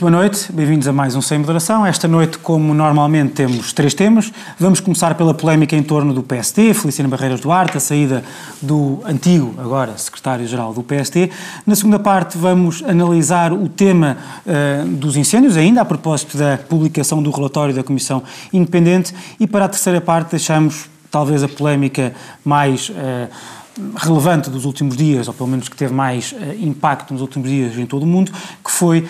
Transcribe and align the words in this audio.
Muito 0.00 0.12
boa 0.12 0.22
noite, 0.22 0.50
bem-vindos 0.50 0.88
a 0.88 0.94
mais 0.94 1.14
um 1.14 1.20
Sem 1.20 1.38
Moderação. 1.38 1.84
Esta 1.84 2.08
noite, 2.08 2.38
como 2.38 2.72
normalmente, 2.72 3.34
temos 3.34 3.70
três 3.74 3.92
temas. 3.92 4.32
Vamos 4.58 4.80
começar 4.80 5.14
pela 5.14 5.34
polémica 5.34 5.76
em 5.76 5.82
torno 5.82 6.14
do 6.14 6.22
PST, 6.22 6.72
Feliciano 6.72 7.10
Barreiras 7.10 7.38
Duarte, 7.38 7.76
a 7.76 7.80
saída 7.80 8.24
do 8.62 9.02
antigo, 9.04 9.54
agora, 9.58 9.98
secretário-geral 9.98 10.72
do 10.72 10.82
PST. 10.82 11.30
Na 11.66 11.76
segunda 11.76 11.98
parte, 11.98 12.38
vamos 12.38 12.82
analisar 12.82 13.52
o 13.52 13.68
tema 13.68 14.16
uh, 14.46 14.88
dos 14.88 15.18
incêndios, 15.18 15.58
ainda 15.58 15.82
a 15.82 15.84
propósito 15.84 16.38
da 16.38 16.56
publicação 16.56 17.22
do 17.22 17.30
relatório 17.30 17.74
da 17.74 17.82
Comissão 17.82 18.22
Independente. 18.54 19.14
E 19.38 19.46
para 19.46 19.66
a 19.66 19.68
terceira 19.68 20.00
parte, 20.00 20.30
deixamos 20.30 20.88
talvez 21.10 21.42
a 21.42 21.48
polémica 21.48 22.14
mais. 22.42 22.88
Uh, 22.88 23.59
relevante 23.96 24.50
dos 24.50 24.64
últimos 24.64 24.96
dias, 24.96 25.28
ou 25.28 25.34
pelo 25.34 25.48
menos 25.48 25.68
que 25.68 25.76
teve 25.76 25.92
mais 25.92 26.32
uh, 26.32 26.36
impacto 26.60 27.12
nos 27.12 27.22
últimos 27.22 27.48
dias 27.48 27.78
em 27.78 27.86
todo 27.86 28.02
o 28.02 28.06
mundo, 28.06 28.32
que 28.64 28.70
foi 28.70 29.00
uh, 29.00 29.06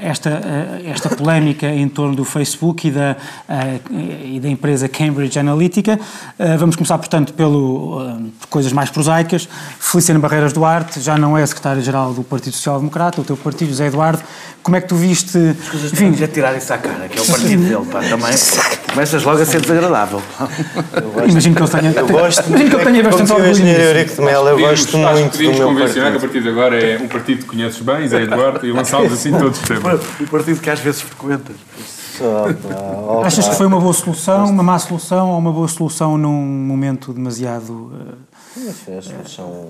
esta, 0.00 0.30
uh, 0.30 0.90
esta 0.90 1.08
polémica 1.08 1.66
em 1.66 1.88
torno 1.88 2.14
do 2.14 2.24
Facebook 2.24 2.88
e 2.88 2.90
da, 2.90 3.16
e 4.22 4.40
da 4.40 4.48
empresa 4.48 4.88
Cambridge 4.88 5.38
Analytica. 5.38 5.98
vamos 6.58 6.76
começar, 6.76 6.98
portanto, 6.98 7.32
pelo, 7.32 8.20
por 8.40 8.48
coisas 8.48 8.72
mais 8.72 8.90
prosaicas. 8.90 9.48
Feliciano 9.78 10.20
Barreiras 10.20 10.52
Duarte 10.52 11.00
já 11.00 11.16
não 11.16 11.36
é 11.36 11.44
secretário-geral 11.46 12.12
do 12.12 12.22
Partido 12.22 12.54
Social 12.54 12.78
Democrata, 12.78 13.20
o 13.20 13.24
teu 13.24 13.36
partido, 13.36 13.68
José 13.68 13.86
Eduardo. 13.86 14.22
Como 14.62 14.76
é 14.76 14.80
que 14.80 14.88
tu 14.88 14.96
viste... 14.96 15.38
Enfim, 15.92 16.14
já 16.14 16.26
tirar 16.26 16.56
isso 16.56 16.72
à 16.72 16.78
cara, 16.78 17.08
que 17.08 17.18
é 17.18 17.22
o 17.22 17.26
partido 17.26 17.62
dele, 17.62 17.84
pá, 17.90 18.00
também 18.00 18.32
começas 18.88 19.22
logo 19.24 19.42
a 19.42 19.44
ser 19.44 19.60
desagradável. 19.60 20.22
Imagino 21.28 21.54
que 21.54 21.62
ele 21.62 21.70
tenha, 21.70 21.90
eu 21.90 22.08
gosto, 22.08 22.46
imagino 22.48 22.70
que 22.70 22.76
ele 22.76 22.84
tenha 22.84 23.02
bastante 23.02 23.32
orgulho 23.32 23.64
Eurico 23.94 24.14
de 24.16 24.20
Melo, 24.22 24.48
eu 24.48 24.58
gosto 24.58 24.98
muito 24.98 25.38
do 25.38 25.52
meu 25.52 25.68
convencionar 25.68 26.10
que 26.10 26.16
a 26.16 26.20
partir 26.20 26.42
de 26.42 26.48
agora 26.48 26.84
é 26.84 26.98
um 26.98 27.06
partido 27.06 27.42
que 27.42 27.46
conheces 27.46 27.80
bem, 27.80 28.08
Zé 28.08 28.22
Eduardo, 28.22 28.66
e 28.66 28.72
lançámos 28.72 29.12
assim 29.12 29.30
todos 29.38 29.60
os 29.60 29.68
temas. 29.68 30.00
O 30.20 30.26
partido 30.28 30.60
que 30.60 30.70
às 30.70 30.80
vezes 30.80 31.02
frequentas. 31.02 31.56
Achas 33.24 33.48
que 33.48 33.54
foi 33.54 33.66
uma 33.66 33.80
boa 33.80 33.92
solução, 33.92 34.46
uma 34.46 34.62
má 34.62 34.78
solução 34.78 35.30
ou 35.30 35.38
uma 35.38 35.52
boa 35.52 35.68
solução 35.68 36.18
num 36.18 36.32
momento 36.32 37.12
demasiado. 37.12 37.72
Uh... 37.72 38.72
Foi 38.84 38.98
a 38.98 39.02
solução. 39.02 39.68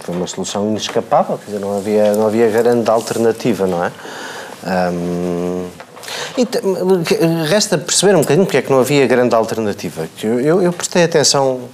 Foi 0.00 0.14
uma 0.14 0.26
solução 0.26 0.70
inescapável, 0.70 1.36
quer 1.36 1.46
dizer, 1.46 1.58
não 1.58 1.76
havia, 1.76 2.14
não 2.14 2.26
havia 2.26 2.48
grande 2.48 2.90
alternativa, 2.90 3.66
não 3.66 3.84
é? 3.84 3.92
Um, 4.90 5.68
resta 7.46 7.76
perceber 7.76 8.16
um 8.16 8.20
bocadinho 8.20 8.46
porque 8.46 8.56
é 8.56 8.62
que 8.62 8.70
não 8.70 8.80
havia 8.80 9.06
grande 9.06 9.34
alternativa. 9.34 10.08
Eu, 10.22 10.40
eu, 10.40 10.62
eu 10.62 10.72
prestei 10.72 11.04
atenção 11.04 11.68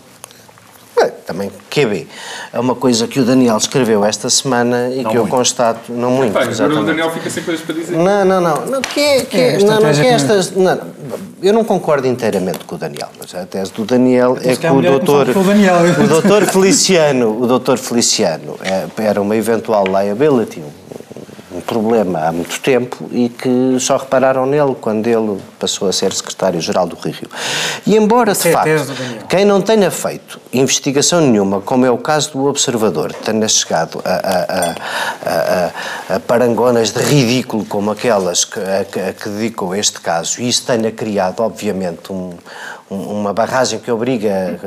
também 1.27 1.51
QB. 1.71 2.07
É 2.53 2.59
uma 2.59 2.75
coisa 2.75 3.07
que 3.07 3.21
o 3.21 3.25
Daniel 3.25 3.57
escreveu 3.57 4.05
esta 4.05 4.29
semana 4.29 4.89
e 4.89 5.03
não 5.03 5.11
que 5.11 5.17
muito. 5.17 5.17
eu 5.17 5.27
constato, 5.27 5.93
não 5.93 6.11
muito. 6.11 6.39
Exatamente. 6.39 6.83
o 6.83 6.85
Daniel 6.85 7.11
fica 7.11 7.31
sem 7.31 7.43
coisas 7.43 7.65
para 7.65 7.75
dizer. 7.75 7.97
Não, 7.97 8.25
não, 8.25 8.41
não. 8.41 8.67
não 8.67 8.83
que 8.83 9.01
é, 9.01 9.25
que 9.25 9.37
é, 9.37 9.59
não, 9.59 9.81
não, 9.81 9.93
que 9.93 10.01
é 10.01 10.09
estas, 10.09 10.51
não, 10.53 10.81
eu 11.43 11.53
não 11.53 11.65
concordo 11.65 12.07
inteiramente 12.07 12.61
com 12.65 12.75
o 12.75 12.79
Daniel, 12.79 13.09
mas 13.19 13.35
a 13.35 13.47
tese 13.47 13.73
do 13.73 13.85
Daniel 13.85 14.37
é 14.43 14.57
que 14.57 14.67
o 14.67 14.83
doutor, 14.83 15.29
o 15.29 16.09
doutor 16.09 16.47
Feliciano, 16.47 17.43
o 17.43 17.47
doutor 17.47 17.79
Feliciano 17.79 18.57
é, 18.63 18.87
era 19.03 19.21
uma 19.21 19.37
eventual 19.37 19.85
liability, 19.87 20.63
um 21.59 21.61
problema 21.61 22.21
há 22.21 22.33
muito 22.33 22.61
tempo 22.61 23.09
e 23.11 23.29
que 23.29 23.77
só 23.81 23.97
repararam 23.97 24.47
nele 24.47 24.75
quando 24.81 25.07
ele 25.07 25.39
passou 25.59 25.89
a 25.89 25.93
ser 25.93 26.13
secretário-geral 26.13 26.87
do 26.87 26.97
Rio. 26.97 27.29
E 27.87 27.97
embora, 27.97 28.33
de 28.33 28.53
facto, 28.53 28.93
quem 29.29 29.45
não 29.45 29.61
tenha 29.61 29.91
feito 29.91 30.41
investigação 30.53 31.21
nenhuma, 31.21 31.61
como 31.61 31.85
é 31.85 31.91
o 31.91 31.99
caso 31.99 32.33
do 32.33 32.47
Observador, 32.47 33.13
tenha 33.13 33.49
chegado 33.49 34.01
a, 34.05 34.15
a, 34.15 34.75
a, 36.13 36.17
a 36.17 36.21
parangonas 36.21 36.93
de 36.93 37.03
ridículo 37.03 37.65
como 37.65 37.91
aquelas 37.91 38.45
que, 38.45 38.61
a, 38.61 39.13
que 39.13 39.29
dedicou 39.29 39.75
este 39.75 40.01
caso, 40.01 40.41
e 40.41 40.49
isso 40.49 40.65
tenha 40.65 40.91
criado, 40.93 41.41
obviamente, 41.41 42.13
um, 42.13 42.35
uma 42.91 43.33
barragem 43.33 43.79
que 43.79 43.91
obriga. 43.91 44.59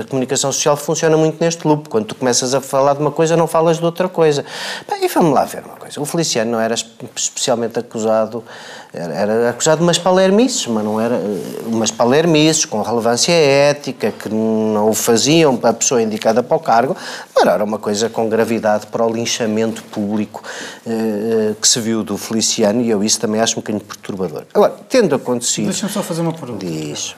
A 0.00 0.04
comunicação 0.04 0.52
social 0.52 0.76
funciona 0.76 1.16
muito 1.16 1.42
neste 1.42 1.66
loop. 1.66 1.88
Quando 1.88 2.06
tu 2.06 2.14
começas 2.14 2.54
a 2.54 2.60
falar 2.60 2.94
de 2.94 3.00
uma 3.00 3.10
coisa, 3.10 3.36
não 3.36 3.46
falas 3.46 3.78
de 3.78 3.84
outra 3.84 4.08
coisa. 4.08 4.44
Bem, 4.88 5.04
e 5.04 5.08
vamos 5.08 5.34
lá 5.34 5.44
ver 5.44 5.64
uma 5.64 5.76
coisa. 5.76 6.00
O 6.00 6.04
Feliciano 6.04 6.52
não 6.52 6.60
era 6.60 6.74
especialmente 6.74 7.78
acusado, 7.78 8.44
era, 8.92 9.12
era 9.14 9.50
acusado 9.50 9.78
de 9.78 9.82
umas 9.82 9.98
palermices, 9.98 10.66
mas 10.68 10.84
não 10.84 11.00
era. 11.00 11.20
umas 11.66 11.90
palermices 11.90 12.64
com 12.64 12.80
relevância 12.80 13.32
ética, 13.32 14.12
que 14.12 14.28
não 14.28 14.90
o 14.90 14.94
faziam 14.94 15.58
a 15.62 15.72
pessoa 15.72 16.00
indicada 16.00 16.42
para 16.42 16.56
o 16.56 16.60
cargo, 16.60 16.96
mas 17.34 17.44
era 17.44 17.64
uma 17.64 17.78
coisa 17.78 18.08
com 18.08 18.28
gravidade 18.28 18.86
para 18.86 19.04
o 19.04 19.12
linchamento 19.12 19.82
público 19.84 20.42
eh, 20.86 20.90
eh 20.90 21.54
que 21.60 21.68
se 21.68 21.80
viu 21.80 22.02
do 22.02 22.16
Feliciano 22.16 22.80
e 22.82 22.90
eu 22.90 23.02
isso 23.02 23.20
também 23.20 23.40
acho 23.40 23.54
um 23.54 23.62
bocadinho 23.62 23.84
perturbador. 23.84 24.44
Agora, 24.52 24.74
tendo 24.88 25.14
acontecido. 25.14 25.66
Deixa-me 25.66 25.92
só 25.92 26.02
fazer 26.02 26.20
uma 26.20 26.32
pergunta. 26.32 26.64
Diz. 26.64 27.14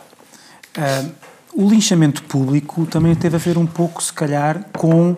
Uh, 0.76 1.10
o 1.56 1.69
linchamento 1.69 2.22
público 2.25 2.84
também 2.87 3.14
teve 3.14 3.37
a 3.37 3.38
ver 3.38 3.56
um 3.56 3.66
pouco, 3.66 4.03
se 4.03 4.12
calhar, 4.12 4.66
com 4.76 5.16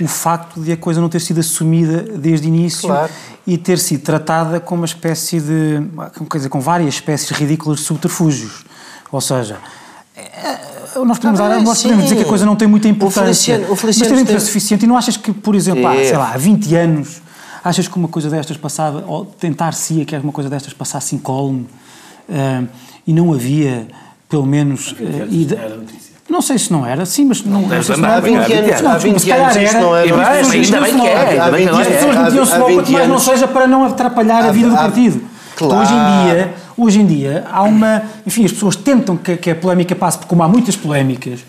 o 0.00 0.08
facto 0.08 0.60
de 0.60 0.72
a 0.72 0.76
coisa 0.76 1.00
não 1.00 1.08
ter 1.08 1.20
sido 1.20 1.40
assumida 1.40 2.02
desde 2.02 2.46
o 2.46 2.48
início 2.48 2.88
claro. 2.88 3.12
e 3.46 3.58
ter 3.58 3.78
sido 3.78 4.02
tratada 4.02 4.60
como 4.60 4.82
uma 4.82 4.86
espécie 4.86 5.40
de. 5.40 5.82
Quer 6.30 6.38
dizer, 6.38 6.48
com 6.48 6.60
várias 6.60 6.94
espécies 6.94 7.30
ridículas 7.30 7.80
de 7.80 7.84
subterfúgios. 7.84 8.64
Ou 9.10 9.20
seja, 9.20 9.58
eh, 10.16 10.58
nós 11.04 11.18
podemos, 11.18 11.40
ah, 11.40 11.60
nós 11.60 11.82
podemos 11.82 12.04
dizer 12.04 12.16
que 12.16 12.22
a 12.22 12.26
coisa 12.26 12.46
não 12.46 12.56
tem 12.56 12.68
muita 12.68 12.88
importância, 12.88 13.22
o 13.22 13.26
Feliciano, 13.26 13.72
o 13.72 13.76
Feliciano 13.76 14.10
mas 14.10 14.18
tem 14.18 14.22
interesse 14.22 14.46
suficiente. 14.46 14.84
E 14.84 14.88
não 14.88 14.96
achas 14.96 15.16
que, 15.16 15.32
por 15.32 15.54
exemplo, 15.54 15.86
há, 15.86 15.94
sei 15.94 16.16
lá, 16.16 16.32
há 16.32 16.36
20 16.36 16.74
anos, 16.76 17.22
achas 17.62 17.88
que 17.88 17.96
uma 17.96 18.08
coisa 18.08 18.30
destas 18.30 18.56
passava, 18.56 19.04
ou 19.06 19.24
tentar-se 19.24 20.04
que 20.04 20.16
uma 20.16 20.32
coisa 20.32 20.48
destas 20.48 20.72
passasse 20.72 21.14
incólume 21.14 21.66
uh, 22.28 22.68
e 23.06 23.12
não 23.12 23.32
havia 23.32 23.86
pelo 24.32 24.46
menos. 24.46 24.94
Não 26.30 26.40
sei 26.40 26.56
se 26.56 26.72
não 26.72 26.86
era, 26.86 27.04
sim, 27.04 27.26
mas 27.26 27.44
não, 27.44 27.60
não 27.60 27.68
sei 27.68 27.94
se 27.94 28.00
não 28.00 28.08
era. 28.08 28.16
Há 28.16 28.20
20 28.20 28.52
anos, 28.54 28.86
há 28.86 28.96
20 28.96 29.30
anos 29.30 29.56
isso 29.56 29.78
não 29.78 29.94
era. 29.94 30.30
Ainda 30.50 30.80
bem 30.80 30.98
que 30.98 31.06
é. 31.06 31.28
As 31.68 31.86
pessoas 31.86 32.16
metiam-se 32.16 32.58
logo, 32.58 32.74
quanto 32.74 32.92
mais 32.92 33.08
não 33.08 33.18
seja 33.18 33.46
para 33.46 33.66
não 33.66 33.84
atrapalhar 33.84 34.46
a 34.46 34.50
vida 34.50 34.70
do 34.70 34.74
partido. 34.74 35.20
Claro. 35.54 35.82
Hoje 35.82 35.92
em 35.92 36.24
dia, 36.24 36.54
hoje 36.78 37.00
em 37.00 37.06
dia 37.06 37.44
há 37.52 37.62
uma, 37.62 38.02
enfim, 38.26 38.46
as 38.46 38.52
pessoas 38.52 38.74
tentam 38.74 39.18
que, 39.18 39.36
que 39.36 39.50
a 39.50 39.54
polémica 39.54 39.94
passe, 39.94 40.16
porque 40.16 40.30
como 40.30 40.42
há 40.42 40.48
muitas 40.48 40.74
polémicas, 40.74 41.40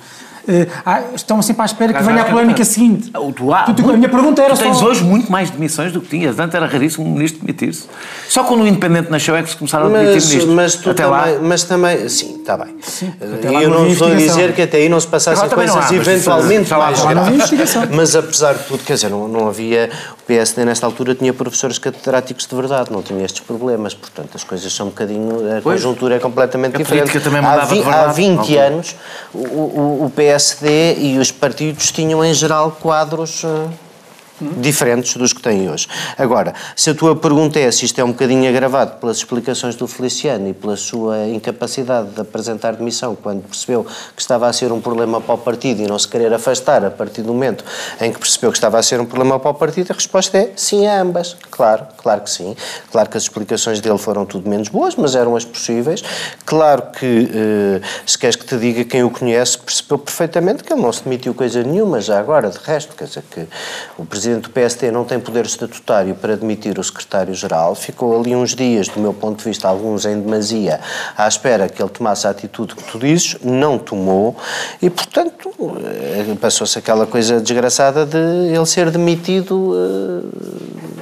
uh, 0.47 1.15
estão 1.15 1.41
sempre 1.41 1.61
à 1.61 1.65
espera 1.65 1.93
que 1.93 2.03
venha 2.03 2.21
a 2.21 2.25
polémica 2.25 2.63
seguinte. 2.63 3.11
O, 3.15 3.31
tu, 3.31 3.53
há, 3.53 3.63
tu, 3.63 3.89
a 3.89 3.93
minha 3.93 4.09
pergunta 4.09 4.41
era 4.41 4.55
tu 4.55 4.59
tens 4.59 4.77
só... 4.77 4.85
hoje 4.85 5.03
muito 5.03 5.31
mais 5.31 5.49
demissões 5.49 5.91
do 5.91 6.01
que 6.01 6.09
tinhas. 6.09 6.39
Antes 6.39 6.55
era 6.55 6.65
raríssimo 6.65 7.05
um 7.05 7.11
ministro 7.13 7.41
demitir-se. 7.41 7.87
Só 8.27 8.43
quando 8.43 8.61
o 8.61 8.67
Independente 8.67 9.09
nasceu 9.09 9.35
é 9.35 9.43
que 9.43 9.49
se 9.49 9.57
começaram 9.57 9.87
a 9.87 9.89
demitir 9.89 10.13
mas, 10.15 10.25
ministros. 10.25 10.55
Mas, 10.55 10.75
tu 10.75 10.89
até 10.89 11.03
também, 11.03 11.33
lá... 11.33 11.39
mas 11.41 11.63
também, 11.63 12.09
sim, 12.09 12.39
está 12.39 12.57
bem. 12.57 12.75
Sim, 12.81 13.13
eu 13.61 13.69
não 13.69 13.87
estou 13.87 14.11
a 14.11 14.15
dizer 14.15 14.53
que 14.53 14.61
até 14.61 14.77
aí 14.77 14.89
não 14.89 14.99
se 14.99 15.07
passassem 15.07 15.49
coisas 15.49 15.75
há, 15.75 15.95
eventualmente 15.95 16.71
mais 16.71 17.01
graves. 17.01 17.53
Mas 17.91 18.15
apesar 18.15 18.53
de 18.53 18.63
tudo, 18.65 18.83
quer 18.83 18.95
dizer, 18.95 19.09
não, 19.09 19.27
não 19.27 19.47
havia... 19.47 19.89
O 20.21 20.25
PSD 20.25 20.63
nesta 20.63 20.85
altura 20.85 21.13
tinha 21.15 21.33
professores 21.33 21.77
catedráticos 21.77 22.47
de 22.47 22.55
verdade, 22.55 22.91
não 22.91 23.01
tinha 23.01 23.25
estes 23.25 23.41
problemas. 23.41 23.93
Portanto, 23.93 24.29
as 24.35 24.43
coisas 24.43 24.71
são 24.71 24.87
um 24.87 24.89
bocadinho... 24.89 25.57
A 25.57 25.61
pois, 25.61 25.81
conjuntura 25.81 26.15
é 26.15 26.19
completamente 26.19 26.77
diferente. 26.77 27.11
Há, 27.17 27.65
vi, 27.65 27.83
há 27.83 28.07
20 28.07 28.39
okay. 28.39 28.57
anos 28.57 28.95
o, 29.33 29.37
o, 29.39 30.05
o 30.05 30.09
PSD 30.09 30.32
e 30.33 30.95
e 30.97 31.17
os 31.17 31.31
partidos 31.31 31.91
tinham 31.91 32.23
em 32.23 32.33
geral 32.33 32.77
quadros 32.79 33.43
eh, 33.43 33.69
diferentes 34.39 35.15
dos 35.15 35.33
que 35.33 35.41
têm 35.41 35.69
hoje. 35.69 35.87
Agora, 36.17 36.53
se 36.75 36.89
a 36.89 36.95
tua 36.95 37.15
pergunta 37.15 37.59
é 37.59 37.71
se 37.71 37.85
isto 37.85 37.99
é 37.99 38.03
um 38.03 38.11
bocadinho 38.11 38.49
agravado 38.49 38.99
pelas 38.99 39.17
explicações 39.17 39.75
do 39.75 39.87
Feliciano 39.87 40.49
e 40.49 40.53
pela 40.53 40.75
sua 40.75 41.27
incapacidade 41.27 42.09
de 42.09 42.21
apresentar 42.21 42.75
demissão 42.75 43.15
quando 43.15 43.43
percebeu 43.43 43.85
que 44.15 44.21
estava 44.21 44.47
a 44.47 44.53
ser 44.53 44.71
um 44.71 44.81
problema 44.81 45.21
para 45.21 45.35
o 45.35 45.37
partido 45.37 45.81
e 45.81 45.87
não 45.87 45.97
se 45.97 46.07
querer 46.07 46.33
afastar 46.33 46.83
a 46.83 46.91
partir 46.91 47.21
do 47.21 47.33
momento 47.33 47.63
em 48.01 48.11
que 48.11 48.19
percebeu 48.19 48.51
que 48.51 48.57
estava 48.57 48.77
a 48.77 48.83
ser 48.83 48.99
um 48.99 49.05
problema 49.05 49.39
para 49.39 49.51
o 49.51 49.53
partido, 49.53 49.91
a 49.91 49.93
resposta 49.93 50.37
é 50.37 50.51
sim 50.55 50.87
a 50.87 51.01
ambas. 51.01 51.35
Claro, 51.51 51.85
claro 51.97 52.21
que 52.21 52.29
sim. 52.29 52.55
Claro 52.91 53.09
que 53.09 53.17
as 53.17 53.23
explicações 53.23 53.79
dele 53.79 53.97
foram 53.97 54.25
tudo 54.25 54.49
menos 54.49 54.67
boas, 54.67 54.95
mas 54.95 55.15
eram 55.15 55.35
as 55.35 55.45
possíveis. 55.45 56.03
Claro 56.45 56.83
que, 56.97 57.29
eh, 57.33 57.81
se 58.05 58.17
queres 58.17 58.35
que 58.35 58.45
te 58.45 58.57
diga 58.57 58.83
quem 58.83 59.03
o 59.03 59.09
conhece, 59.09 59.57
percebeu 59.57 59.97
perfeitamente 59.97 60.63
que 60.63 60.73
ele 60.73 60.81
não 60.81 60.91
se 60.91 61.03
demitiu 61.03 61.33
coisa 61.33 61.63
nenhuma 61.63 62.01
já 62.01 62.19
agora, 62.19 62.49
de 62.49 62.57
resto, 62.57 62.95
quer 62.95 63.05
dizer 63.05 63.23
que 63.29 63.47
o 63.97 64.05
Presidente 64.05 64.22
presidente 64.23 64.43
do 64.43 64.49
PST 64.51 64.91
não 64.91 65.03
tem 65.03 65.19
poder 65.19 65.45
estatutário 65.45 66.15
para 66.15 66.37
demitir 66.37 66.79
o 66.79 66.83
secretário-geral, 66.83 67.75
ficou 67.75 68.17
ali 68.17 68.33
uns 68.33 68.55
dias, 68.55 68.87
do 68.87 68.99
meu 68.99 69.13
ponto 69.13 69.39
de 69.39 69.43
vista, 69.43 69.67
alguns 69.67 70.05
em 70.05 70.21
demasia, 70.21 70.79
à 71.17 71.27
espera 71.27 71.67
que 71.67 71.81
ele 71.81 71.89
tomasse 71.89 72.25
a 72.25 72.29
atitude 72.29 72.73
que 72.73 72.83
tu 72.83 72.97
dizes, 72.97 73.35
não 73.43 73.77
tomou, 73.77 74.37
e, 74.81 74.89
portanto, 74.89 75.51
eh, 75.59 76.35
passou-se 76.39 76.79
aquela 76.79 77.05
coisa 77.05 77.41
desgraçada 77.41 78.05
de 78.05 78.17
ele 78.17 78.65
ser 78.65 78.89
demitido 78.91 79.73
uh, 79.73 80.93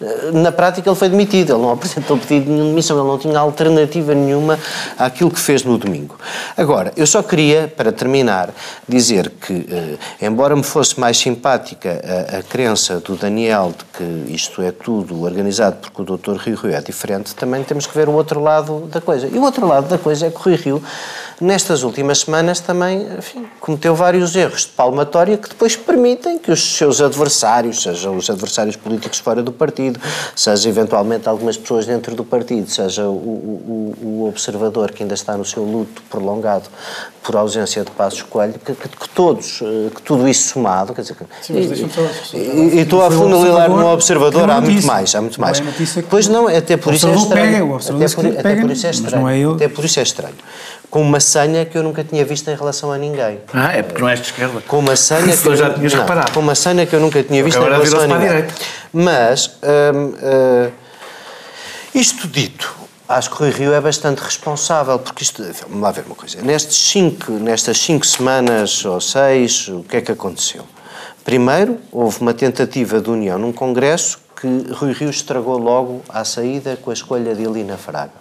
eh, 0.00 0.30
na 0.32 0.52
prática 0.52 0.88
ele 0.88 0.96
foi 0.96 1.08
demitido, 1.08 1.54
ele 1.54 1.62
não 1.62 1.70
apresentou 1.72 2.18
pedido 2.18 2.46
de 2.46 2.50
nenhuma 2.50 2.70
demissão, 2.70 2.98
ele 2.98 3.08
não 3.08 3.18
tinha 3.18 3.38
alternativa 3.38 4.14
nenhuma 4.14 4.58
àquilo 4.98 5.30
que 5.30 5.40
fez 5.40 5.62
no 5.64 5.78
domingo. 5.78 6.18
Agora, 6.56 6.92
eu 6.96 7.06
só 7.06 7.22
queria, 7.22 7.72
para 7.74 7.92
terminar, 7.92 8.50
dizer 8.88 9.30
que, 9.40 9.66
eh, 9.70 10.26
embora 10.26 10.54
me 10.56 10.62
fosse 10.62 10.98
mais 10.98 11.16
simpática 11.16 12.00
a, 12.04 12.38
a 12.38 12.42
crença 12.64 12.98
do 12.98 13.14
Daniel 13.14 13.74
de 13.76 13.84
que 13.84 14.32
isto 14.32 14.62
é 14.62 14.72
tudo 14.72 15.22
organizado 15.22 15.76
porque 15.82 16.00
o 16.00 16.16
Dr. 16.16 16.36
Rio 16.36 16.56
Rio 16.56 16.74
é 16.74 16.80
diferente, 16.80 17.34
também 17.34 17.62
temos 17.62 17.86
que 17.86 17.94
ver 17.94 18.08
o 18.08 18.12
outro 18.12 18.40
lado 18.40 18.88
da 18.90 19.02
coisa. 19.02 19.28
E 19.28 19.36
o 19.36 19.42
outro 19.42 19.66
lado 19.66 19.86
da 19.86 19.98
coisa 19.98 20.28
é 20.28 20.30
que 20.30 20.36
o 20.36 20.42
Rio 20.42 20.56
Rio 20.56 20.82
nestas 21.40 21.82
últimas 21.82 22.20
semanas 22.20 22.60
também 22.60 23.06
enfim, 23.18 23.46
cometeu 23.60 23.94
vários 23.94 24.34
erros 24.36 24.62
de 24.62 24.68
palmatória 24.68 25.36
que 25.36 25.48
depois 25.48 25.76
permitem 25.76 26.38
que 26.38 26.50
os 26.50 26.76
seus 26.76 27.00
adversários, 27.00 27.82
sejam 27.82 28.16
os 28.16 28.28
adversários 28.30 28.76
políticos 28.76 29.18
fora 29.18 29.42
do 29.42 29.52
partido, 29.52 30.00
seja 30.34 30.68
eventualmente 30.68 31.28
algumas 31.28 31.56
pessoas 31.56 31.86
dentro 31.86 32.14
do 32.14 32.24
partido, 32.24 32.70
seja 32.70 33.04
o, 33.04 33.12
o, 33.12 33.94
o 34.02 34.28
observador 34.28 34.92
que 34.92 35.02
ainda 35.02 35.14
está 35.14 35.36
no 35.36 35.44
seu 35.44 35.62
luto 35.64 36.02
prolongado 36.10 36.68
por 37.24 37.36
ausência 37.36 37.82
de 37.82 37.90
Passos 37.90 38.22
Coelho, 38.22 38.52
que, 38.52 38.74
que, 38.74 38.88
que, 38.88 39.08
todos, 39.08 39.60
eh, 39.62 39.90
que 39.94 40.02
tudo 40.02 40.28
isso 40.28 40.52
somado, 40.52 40.92
quer 40.92 41.00
dizer, 41.00 41.16
Sim, 41.40 41.54
e, 41.54 42.36
e, 42.36 42.74
e 42.76 42.80
estou 42.80 43.02
a 43.02 43.10
funililar 43.10 43.70
no 43.70 43.86
observador, 43.86 44.50
há 44.50 44.60
muito 44.60 44.86
mais, 44.86 45.14
há 45.14 45.22
muito 45.22 45.40
mais. 45.40 45.62
Pois 46.10 46.28
não, 46.28 46.46
até 46.46 46.76
por 46.76 46.92
isso 46.92 47.08
é 47.08 47.14
estranho. 47.14 47.76
Até 47.76 48.08
por, 48.14 48.26
até 48.26 48.56
por 48.56 48.70
isso 48.70 48.86
é 48.86 48.90
estranho. 48.90 49.54
Até 49.54 49.68
por 49.68 49.84
isso 49.86 50.00
é 50.00 50.02
estranho 50.02 50.34
com 50.94 51.02
uma 51.02 51.18
senha 51.24 51.64
que 51.64 51.76
eu 51.76 51.82
nunca 51.82 52.04
tinha 52.04 52.24
visto 52.24 52.48
em 52.48 52.54
relação 52.54 52.92
a 52.92 52.96
ninguém. 52.96 53.40
Ah, 53.52 53.72
é 53.72 53.82
porque 53.82 54.00
não 54.00 54.08
és 54.08 54.20
de 54.20 54.26
esquerda. 54.26 54.62
Com 54.68 54.78
uma 54.78 54.94
senha 54.94 55.34
que 55.36 55.48
eu, 55.48 55.56
já 55.56 55.74
tinhas 55.74 55.92
não, 55.92 56.02
reparado. 56.02 56.30
Com 56.30 56.38
uma 56.38 56.54
senha 56.54 56.86
que 56.86 56.94
eu 56.94 57.00
nunca 57.00 57.20
tinha 57.24 57.42
visto 57.42 57.56
Agora 57.56 57.74
em 57.74 57.78
relação 57.78 58.02
a 58.02 58.18
ninguém. 58.18 58.44
Mas 58.92 59.58
hum, 59.92 60.14
uh, 60.14 60.72
isto 61.92 62.28
dito, 62.28 62.72
acho 63.08 63.30
que 63.30 63.36
o 63.36 63.38
Rui 63.40 63.50
Rio 63.50 63.74
é 63.74 63.80
bastante 63.80 64.20
responsável, 64.20 64.98
porque 64.98 65.24
isto, 65.24 65.42
vamos 65.62 65.82
lá 65.82 65.90
ver 65.90 66.04
uma 66.06 66.14
coisa, 66.14 66.40
nestes 66.42 66.76
cinco, 66.76 67.32
nestas 67.32 67.78
cinco 67.78 68.06
semanas 68.06 68.84
ou 68.84 69.00
seis, 69.00 69.68
o 69.68 69.82
que 69.82 69.96
é 69.96 70.00
que 70.00 70.12
aconteceu? 70.12 70.64
Primeiro, 71.24 71.78
houve 71.90 72.20
uma 72.20 72.34
tentativa 72.34 73.00
de 73.00 73.10
união 73.10 73.38
num 73.38 73.52
congresso 73.52 74.18
que 74.38 74.72
Rui 74.72 74.92
Rio 74.92 75.08
estragou 75.08 75.56
logo 75.56 76.02
à 76.08 76.24
saída 76.24 76.76
com 76.76 76.90
a 76.90 76.92
escolha 76.92 77.34
de 77.34 77.44
Elina 77.44 77.78
Fraga. 77.78 78.12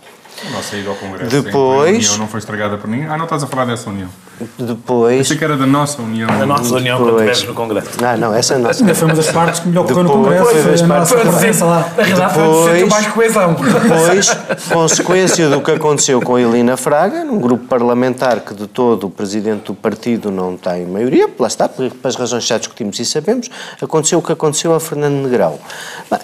A 0.46 0.50
nossa 0.52 0.76
ida 0.76 0.90
ao 0.90 0.96
Congresso 0.96 1.30
Depois... 1.30 1.90
a 1.90 1.98
união 1.98 2.18
não 2.18 2.28
foi 2.28 2.40
estragada 2.40 2.78
por 2.78 2.90
ninguém. 2.90 3.08
Ah, 3.08 3.18
não 3.18 3.26
estás 3.26 3.44
a 3.44 3.48
falar 3.48 3.66
dessa 3.66 3.90
união. 3.90 4.10
Depois... 4.58 5.18
Pensei 5.18 5.38
que 5.38 5.44
era 5.44 5.56
da 5.56 5.66
nossa 5.66 6.02
união. 6.02 6.28
Da 6.28 6.46
nossa 6.46 6.76
união 6.76 6.98
Depois... 6.98 7.16
quando 7.16 7.30
estivemos 7.30 7.48
no 7.48 7.54
Congresso. 7.54 7.90
Ah, 8.04 8.18
não, 8.18 8.34
essa 8.34 8.54
é 8.54 8.58
a 8.58 8.60
nossa. 8.60 8.82
Ainda 8.82 8.96
foi 8.96 9.08
uma 9.08 9.16
das 9.16 9.32
partes 9.32 9.60
que 9.60 9.68
melhor 9.68 9.86
correu 9.86 10.04
no 10.04 10.10
Congresso. 10.10 10.46
Foi 10.46 10.80
a 10.82 10.88
nossa 10.88 11.16
presença 11.18 11.66
lá. 11.66 11.92
Na 11.96 12.04
realidade 12.04 12.34
foi 12.34 12.86
mais 12.86 13.08
coesão. 13.08 13.54
Depois, 13.54 14.38
consequência 14.72 15.50
do 15.50 15.62
que 15.62 15.72
aconteceu 15.72 16.22
com 16.22 16.36
a 16.36 16.42
Elina 16.42 16.76
Fraga, 16.76 17.24
num 17.24 17.40
grupo 17.40 17.66
parlamentar 17.66 18.42
que 18.42 18.54
de 18.54 18.68
todo 18.68 19.08
o 19.08 19.10
presidente 19.10 19.66
do 19.66 19.74
partido 19.74 20.32
não 20.32 20.58
tem 20.58 20.86
maioria, 20.86 21.30
lá 21.40 21.48
está, 21.48 21.70
por 21.70 21.92
as 22.04 22.16
razões 22.16 22.44
que 22.44 22.50
já 22.50 22.58
discutimos 22.58 23.00
e 23.00 23.06
sabemos, 23.06 23.50
aconteceu 23.82 24.20
o 24.20 24.22
que 24.22 24.32
aconteceu 24.32 24.74
a 24.74 24.80
Fernando 24.80 25.24
Negrão. 25.24 25.60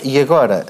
E 0.03 0.19
agora, 0.19 0.65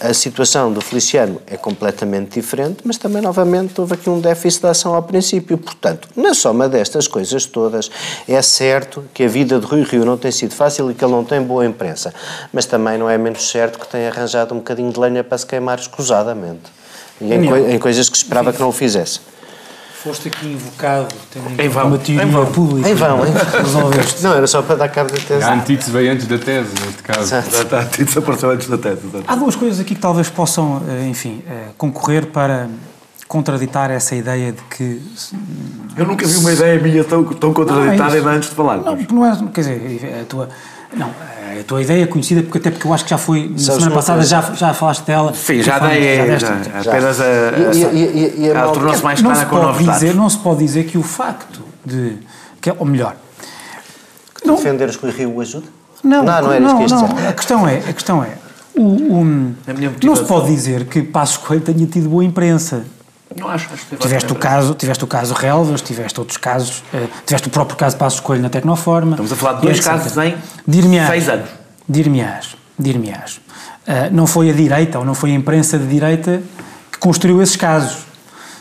a, 0.00 0.08
a 0.08 0.14
situação 0.14 0.72
do 0.72 0.80
Feliciano 0.80 1.40
é 1.46 1.56
completamente 1.56 2.40
diferente, 2.40 2.78
mas 2.84 2.98
também, 2.98 3.22
novamente, 3.22 3.80
houve 3.80 3.94
aqui 3.94 4.10
um 4.10 4.20
déficit 4.20 4.62
de 4.62 4.68
ação 4.68 4.94
ao 4.94 5.02
princípio. 5.02 5.56
Portanto, 5.56 6.08
na 6.16 6.34
soma 6.34 6.68
destas 6.72 7.06
coisas 7.06 7.46
todas, 7.46 7.90
é 8.26 8.42
certo 8.42 9.04
que 9.14 9.22
a 9.22 9.28
vida 9.28 9.60
de 9.60 9.66
Rui 9.66 9.84
Rio 9.84 10.04
não 10.04 10.16
tem 10.16 10.32
sido 10.32 10.54
fácil 10.54 10.90
e 10.90 10.94
que 10.94 11.04
ele 11.04 11.12
não 11.12 11.24
tem 11.24 11.40
boa 11.40 11.64
imprensa, 11.64 12.12
mas 12.52 12.66
também 12.66 12.98
não 12.98 13.08
é 13.08 13.16
menos 13.16 13.48
certo 13.48 13.78
que 13.78 13.86
tem 13.86 14.08
arranjado 14.08 14.54
um 14.54 14.58
bocadinho 14.58 14.92
de 14.92 14.98
lenha 14.98 15.22
para 15.22 15.38
se 15.38 15.46
queimar 15.46 15.78
escusadamente. 15.78 16.82
E 17.20 17.32
em, 17.32 17.46
co 17.46 17.56
em 17.56 17.78
coisas 17.78 18.08
que 18.08 18.16
esperava 18.16 18.50
Sim. 18.50 18.56
que 18.56 18.62
não 18.62 18.70
o 18.70 18.72
fizesse. 18.72 19.20
Foste 20.02 20.26
aqui 20.26 20.46
invocado, 20.46 21.14
em 21.56 21.68
vão. 21.68 21.86
uma 21.86 21.98
teoria 21.98 22.24
em 22.24 22.28
vão. 22.28 22.46
pública. 22.46 22.88
Em 22.88 22.94
vão? 22.94 23.20
Resolveste. 23.20 24.22
Não, 24.24 24.34
era 24.34 24.48
só 24.48 24.60
para 24.60 24.74
dar 24.74 24.88
cabo 24.88 25.12
da 25.12 25.18
tese. 25.20 25.44
A 25.44 25.54
antítese 25.54 25.92
veio 25.92 26.10
antes 26.10 26.26
da 26.26 26.38
tese, 26.38 26.70
neste 26.84 27.02
caso. 27.04 27.20
Exato. 27.20 27.76
A 27.76 27.78
antítese 27.82 28.18
apareceu 28.18 28.50
antes 28.50 28.66
da 28.66 28.78
tese. 28.78 29.06
Exato. 29.06 29.24
Há 29.28 29.36
duas 29.36 29.54
coisas 29.54 29.78
aqui 29.78 29.94
que 29.94 30.00
talvez 30.00 30.28
possam, 30.28 30.82
eh, 30.88 31.06
enfim, 31.06 31.44
eh, 31.48 31.66
concorrer 31.78 32.26
para 32.26 32.68
contraditar 33.32 33.90
essa 33.90 34.14
ideia 34.14 34.52
de 34.52 34.60
que. 34.64 35.00
Eu 35.96 36.04
nunca 36.04 36.26
vi 36.26 36.36
uma 36.36 36.52
ideia 36.52 36.78
minha 36.78 37.02
tão, 37.02 37.24
tão 37.24 37.54
contraditada 37.54 38.14
ainda 38.14 38.28
antes 38.28 38.50
de 38.50 38.54
falar. 38.54 38.76
Não, 38.76 38.94
não 38.94 39.26
é. 39.26 39.38
Quer 39.54 39.60
dizer, 39.62 40.20
a 40.20 40.24
tua. 40.26 40.50
Não, 40.92 41.08
a 41.08 41.64
tua 41.66 41.80
ideia 41.80 42.02
é 42.02 42.06
conhecida 42.06 42.42
porque 42.42 42.58
até 42.58 42.70
porque 42.70 42.86
eu 42.86 42.92
acho 42.92 43.04
que 43.04 43.10
já 43.10 43.16
foi 43.16 43.48
na 43.48 43.58
Sabes 43.58 43.82
semana 43.82 43.94
passada 43.94 44.22
já, 44.22 44.42
já 44.52 44.74
falaste 44.74 45.06
dela. 45.06 45.32
Sim, 45.32 45.62
já 45.62 45.78
dei, 45.78 46.16
já, 46.26 46.38
já, 46.38 46.82
já, 46.82 46.90
apenas 46.92 47.20
a, 47.22 47.24
a, 47.24 47.74
e, 47.74 48.04
e, 48.04 48.40
e, 48.42 48.48
ela 48.48 48.70
tornou-se 48.70 49.02
mais 49.02 49.22
clara 49.22 49.46
com 49.46 49.56
novos 49.56 49.82
dizer, 49.82 50.14
Não 50.14 50.28
se 50.28 50.36
pode 50.36 50.58
dizer 50.58 50.84
que 50.84 50.98
o 50.98 51.02
facto 51.02 51.62
de, 51.82 52.18
que, 52.60 52.70
ou 52.70 52.84
melhor... 52.84 53.16
Que 54.34 54.46
não, 54.46 54.56
defender 54.56 54.90
os 54.90 54.96
que 54.96 55.06
o 55.06 55.10
Rio 55.10 55.40
ajuda? 55.40 55.66
Não, 56.04 56.22
não, 56.22 56.42
não, 56.42 56.60
não, 56.60 56.84
que 56.84 56.92
não 56.92 57.28
a 57.28 57.32
questão 57.32 57.66
é, 57.66 57.78
a 57.78 57.92
questão 57.94 58.22
é, 58.22 58.32
o, 58.76 58.82
o 58.82 59.24
não 60.04 60.16
se 60.16 60.24
pode 60.24 60.48
dizer 60.48 60.84
que 60.84 61.00
Passos 61.00 61.38
Coelho 61.38 61.62
tenha 61.62 61.86
tido 61.86 62.10
boa 62.10 62.24
imprensa. 62.24 62.84
Não 63.38 63.48
acho, 63.48 63.68
acho 63.72 63.86
que 63.86 63.96
tiveste 63.96 64.32
o 64.32 64.36
caso 64.36 64.74
Tiveste 64.74 65.04
o 65.04 65.06
caso 65.06 65.34
Relvas, 65.34 65.80
tiveste 65.80 66.18
outros 66.18 66.36
casos, 66.36 66.82
uh, 66.92 67.08
tiveste 67.26 67.48
o 67.48 67.50
próprio 67.50 67.76
caso 67.76 67.96
Passos 67.96 68.20
Coelho 68.20 68.42
na 68.42 68.48
Tecnoforma. 68.48 69.12
Estamos 69.12 69.32
a 69.32 69.36
falar 69.36 69.54
de 69.54 69.62
dois 69.62 69.80
casos 69.80 70.16
em 70.16 70.36
seis 71.06 71.28
anos. 71.28 71.48
Dir-me-ás, 71.88 72.56
dir-me-ás. 72.78 73.40
Uh, 73.86 74.12
não 74.12 74.26
foi 74.26 74.50
a 74.50 74.52
direita 74.52 74.98
ou 74.98 75.04
não 75.04 75.14
foi 75.14 75.32
a 75.32 75.34
imprensa 75.34 75.78
de 75.78 75.86
direita 75.86 76.42
que 76.90 76.98
construiu 76.98 77.42
esses 77.42 77.56
casos, 77.56 77.98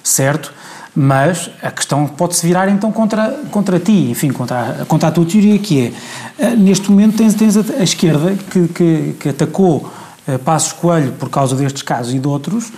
certo? 0.03 0.53
Mas 0.93 1.49
a 1.61 1.71
questão 1.71 2.05
pode-se 2.07 2.45
virar 2.45 2.67
então 2.67 2.91
contra, 2.91 3.39
contra 3.49 3.79
ti, 3.79 4.09
enfim, 4.11 4.31
contra 4.31 4.81
a, 4.81 4.85
contra 4.85 5.09
a 5.09 5.11
tua 5.11 5.25
teoria, 5.25 5.57
que 5.57 5.93
é, 6.39 6.47
uh, 6.47 6.57
neste 6.57 6.91
momento 6.91 7.17
tens, 7.17 7.33
tens 7.33 7.55
a, 7.55 7.61
a 7.79 7.83
esquerda 7.83 8.35
que, 8.49 8.67
que, 8.67 9.15
que 9.19 9.29
atacou 9.29 9.89
uh, 10.27 10.39
Passos 10.39 10.73
Coelho 10.73 11.13
por 11.13 11.29
causa 11.29 11.55
destes 11.55 11.81
casos 11.81 12.13
e 12.13 12.19
de 12.19 12.27
outros, 12.27 12.71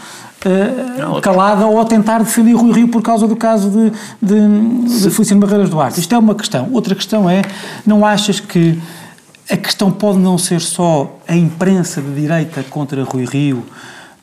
uh, 0.47 1.21
calada 1.21 1.65
ou 1.67 1.79
a 1.79 1.85
tentar 1.85 2.19
defender 2.19 2.53
Rui 2.53 2.71
Rio 2.71 2.87
por 2.87 3.01
causa 3.01 3.27
do 3.27 3.35
caso 3.35 3.69
de, 3.69 3.91
de, 4.21 4.99
de 4.99 5.09
Feliciano 5.09 5.41
Barreiras 5.41 5.69
Duarte. 5.69 5.99
Isto 5.99 6.15
é 6.15 6.17
uma 6.17 6.35
questão. 6.35 6.69
Outra 6.71 6.95
questão 6.95 7.29
é, 7.29 7.41
não 7.85 8.05
achas 8.05 8.39
que 8.39 8.79
a 9.49 9.57
questão 9.57 9.91
pode 9.91 10.19
não 10.19 10.37
ser 10.37 10.61
só 10.61 11.19
a 11.27 11.35
imprensa 11.35 12.01
de 12.01 12.13
direita 12.13 12.63
contra 12.63 13.03
Rui 13.03 13.25
Rio, 13.25 13.63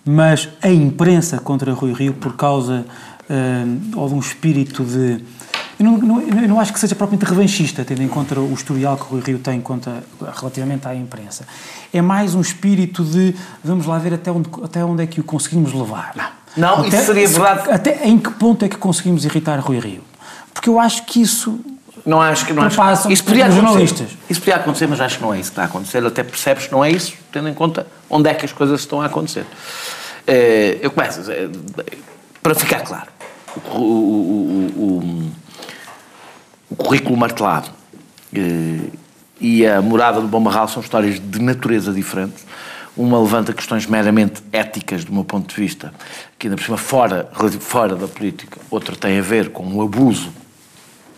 mas 0.05 0.49
a 0.63 0.71
imprensa 0.71 1.39
contra 1.39 1.73
Rui 1.73 1.93
Rio 1.93 2.15
por 2.15 2.37
causa 2.37 2.85
uh, 3.29 3.99
ou 3.99 4.09
de 4.09 4.15
um 4.15 4.21
espírito 4.21 4.85
de. 4.85 5.23
Eu 5.81 5.87
não, 5.87 5.97
não, 5.97 6.21
eu 6.21 6.47
não, 6.47 6.61
acho 6.61 6.75
que 6.75 6.79
seja 6.79 6.95
propriamente 6.95 7.27
revanchista, 7.27 7.83
tendo 7.87 8.03
em 8.03 8.09
conta 8.09 8.39
o 8.39 8.53
historial 8.53 8.99
que 8.99 9.05
o 9.05 9.07
Rui 9.07 9.23
Rio 9.23 9.39
tem 9.39 9.63
contra, 9.63 10.05
relativamente 10.39 10.87
à 10.87 10.95
imprensa. 10.95 11.47
É 11.91 12.03
mais 12.03 12.35
um 12.35 12.41
espírito 12.43 13.03
de 13.03 13.35
vamos 13.65 13.87
lá 13.87 13.97
ver 13.99 14.13
até 14.13 14.31
onde, 14.31 14.51
até 14.63 14.85
onde 14.85 15.03
é 15.03 15.07
que 15.07 15.21
o 15.21 15.25
conseguimos 15.25 15.73
levar. 15.73 16.37
Não, 16.55 16.81
até, 16.81 16.89
isso 16.89 17.07
seria 17.07 17.27
verdade. 17.27 17.71
Até 17.71 18.07
em 18.07 18.19
que 18.19 18.31
ponto 18.33 18.63
é 18.63 18.69
que 18.69 18.77
conseguimos 18.77 19.25
irritar 19.25 19.59
Rui 19.61 19.79
Rio? 19.79 20.03
Porque 20.53 20.69
eu 20.69 20.79
acho 20.79 21.07
que 21.07 21.23
isso 21.23 21.59
não 22.05 22.21
acho 22.21 22.45
que 22.45 22.53
não 22.53 22.63
acho. 22.63 23.11
Isso 23.11 23.25
podia 23.25 23.47
acontecer. 23.47 24.09
Isso 24.29 24.41
podia 24.41 24.57
acontecer, 24.57 24.87
mas 24.87 25.01
acho 25.01 25.17
que 25.17 25.23
não 25.23 25.33
é 25.33 25.41
isso 25.41 25.51
que 25.51 25.53
está 25.53 25.63
a 25.63 25.67
acontecer. 25.67 26.05
Até 26.05 26.23
percebes 26.23 26.67
que 26.67 26.73
não 26.73 26.85
é 26.85 26.91
isso, 26.91 27.15
tendo 27.33 27.49
em 27.49 27.55
conta 27.55 27.87
onde 28.11 28.29
é 28.29 28.35
que 28.35 28.45
as 28.45 28.53
coisas 28.53 28.81
estão 28.81 29.01
a 29.01 29.07
acontecer. 29.07 29.47
Eh, 30.27 30.79
eu 30.83 30.91
começo, 30.91 31.31
eh, 31.31 31.49
para 32.43 32.55
ficar 32.55 32.81
claro, 32.81 33.09
o, 33.75 33.79
o, 33.79 34.73
o, 34.77 35.31
o 36.71 36.77
currículo 36.77 37.17
martelado 37.17 37.69
eh, 38.33 38.89
e 39.41 39.67
a 39.67 39.83
morada 39.83 40.21
do 40.21 40.29
Bom 40.29 40.43
Barral 40.43 40.69
são 40.69 40.83
histórias 40.83 41.19
de 41.19 41.41
natureza 41.41 41.93
diferente. 41.93 42.45
Uma 42.97 43.21
levanta 43.21 43.53
questões 43.53 43.87
meramente 43.87 44.43
éticas, 44.53 45.05
do 45.05 45.13
meu 45.13 45.25
ponto 45.25 45.55
de 45.55 45.61
vista, 45.61 45.93
que 46.39 46.47
ainda 46.47 46.57
por 46.57 46.65
cima 46.65 46.77
fora, 46.77 47.29
fora 47.59 47.97
da 47.97 48.07
política. 48.07 48.61
Outra 48.71 48.95
tem 48.95 49.19
a 49.19 49.23
ver 49.23 49.51
com 49.51 49.67
o 49.75 49.83
abuso 49.83 50.31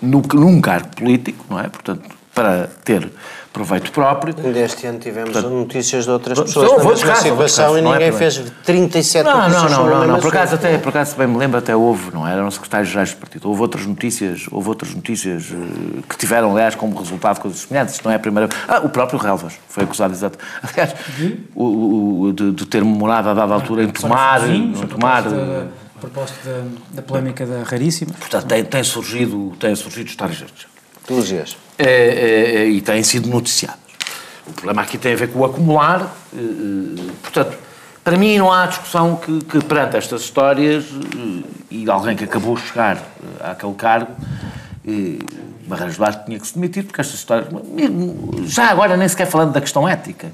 no, 0.00 0.22
num 0.34 0.60
cargo 0.60 0.88
político, 0.94 1.44
não 1.50 1.58
é? 1.58 1.68
Portanto, 1.68 2.08
para 2.34 2.68
ter 2.84 3.10
proveito 3.52 3.92
próprio. 3.92 4.34
Este 4.56 4.86
ano 4.86 4.98
tivemos 4.98 5.32
Portanto, 5.32 5.52
notícias 5.52 6.04
de 6.04 6.10
outras 6.10 6.38
pessoas 6.38 6.70
na 6.72 6.84
mesma 6.84 7.06
caso, 7.06 7.22
situação 7.22 7.78
e 7.78 7.82
ninguém 7.82 8.08
é 8.08 8.12
fez 8.12 8.42
37 8.64 9.24
não, 9.24 9.36
notícias 9.36 9.70
não, 9.70 9.86
não, 9.86 9.98
não, 9.98 10.06
não, 10.06 10.20
por 10.20 10.28
acaso 10.28 10.54
até, 10.54 10.78
por 10.78 10.88
acaso 10.88 11.16
bem 11.16 11.26
me 11.26 11.36
lembro 11.36 11.58
até 11.58 11.76
houve, 11.76 12.12
não 12.12 12.26
é? 12.26 12.32
eram 12.32 12.50
secretários-gerais 12.50 13.12
do 13.12 13.18
partido, 13.18 13.48
houve 13.48 13.60
outras 13.60 13.86
notícias, 13.86 14.46
houve 14.50 14.68
outras 14.68 14.94
notícias 14.94 15.50
uh, 15.50 16.02
que 16.08 16.16
tiveram, 16.16 16.52
aliás, 16.52 16.74
como 16.74 16.96
resultado 16.98 17.40
coisas 17.40 17.60
semelhantes, 17.60 17.94
isto 17.94 18.04
não 18.04 18.12
é 18.12 18.16
a 18.16 18.18
primeira 18.18 18.48
Ah, 18.66 18.78
o 18.78 18.88
próprio 18.88 19.18
Relvas 19.18 19.54
foi 19.68 19.84
acusado, 19.84 20.14
exato, 20.14 20.38
aliás, 20.62 20.94
o, 21.54 22.22
o, 22.24 22.32
de, 22.32 22.52
de 22.52 22.66
ter 22.66 22.82
morado 22.82 23.28
a 23.28 23.34
dada 23.34 23.52
altura 23.52 23.84
em 23.84 23.88
Tomar, 23.90 24.48
em 24.48 24.72
Tomar 24.72 25.24
propósito 26.02 26.44
da, 26.44 26.64
da 26.96 27.02
polémica 27.02 27.46
da 27.46 27.62
Raríssima. 27.62 28.12
Portanto, 28.18 28.46
tem, 28.46 28.64
tem 28.64 28.82
surgido, 28.82 29.52
tem 29.58 29.74
surgido 29.76 30.08
histórias 30.08 30.40
destas. 30.40 30.66
É, 31.78 31.84
é, 31.84 32.54
é, 32.62 32.66
e 32.66 32.80
têm 32.80 33.02
sido 33.02 33.28
noticiadas. 33.28 33.80
O 34.46 34.52
problema 34.52 34.82
aqui 34.82 34.98
tem 34.98 35.14
a 35.14 35.16
ver 35.16 35.28
com 35.28 35.40
o 35.40 35.44
acumular. 35.44 36.14
Portanto, 37.22 37.56
para 38.04 38.16
mim 38.16 38.38
não 38.38 38.52
há 38.52 38.66
discussão 38.66 39.16
que, 39.16 39.44
que 39.44 39.64
perante 39.64 39.96
estas 39.96 40.22
histórias 40.22 40.84
e 41.70 41.88
alguém 41.90 42.16
que 42.16 42.24
acabou 42.24 42.56
de 42.56 42.62
chegar 42.62 43.02
àquele 43.40 43.74
cargo, 43.74 44.12
Barreiros 45.66 45.96
Duarte 45.96 46.26
tinha 46.26 46.38
que 46.38 46.46
se 46.46 46.54
demitir, 46.54 46.84
porque 46.84 47.00
estas 47.00 47.18
histórias. 47.18 47.48
Já 48.44 48.68
agora, 48.68 48.96
nem 48.96 49.08
sequer 49.08 49.26
falando 49.26 49.52
da 49.52 49.60
questão 49.60 49.88
ética, 49.88 50.32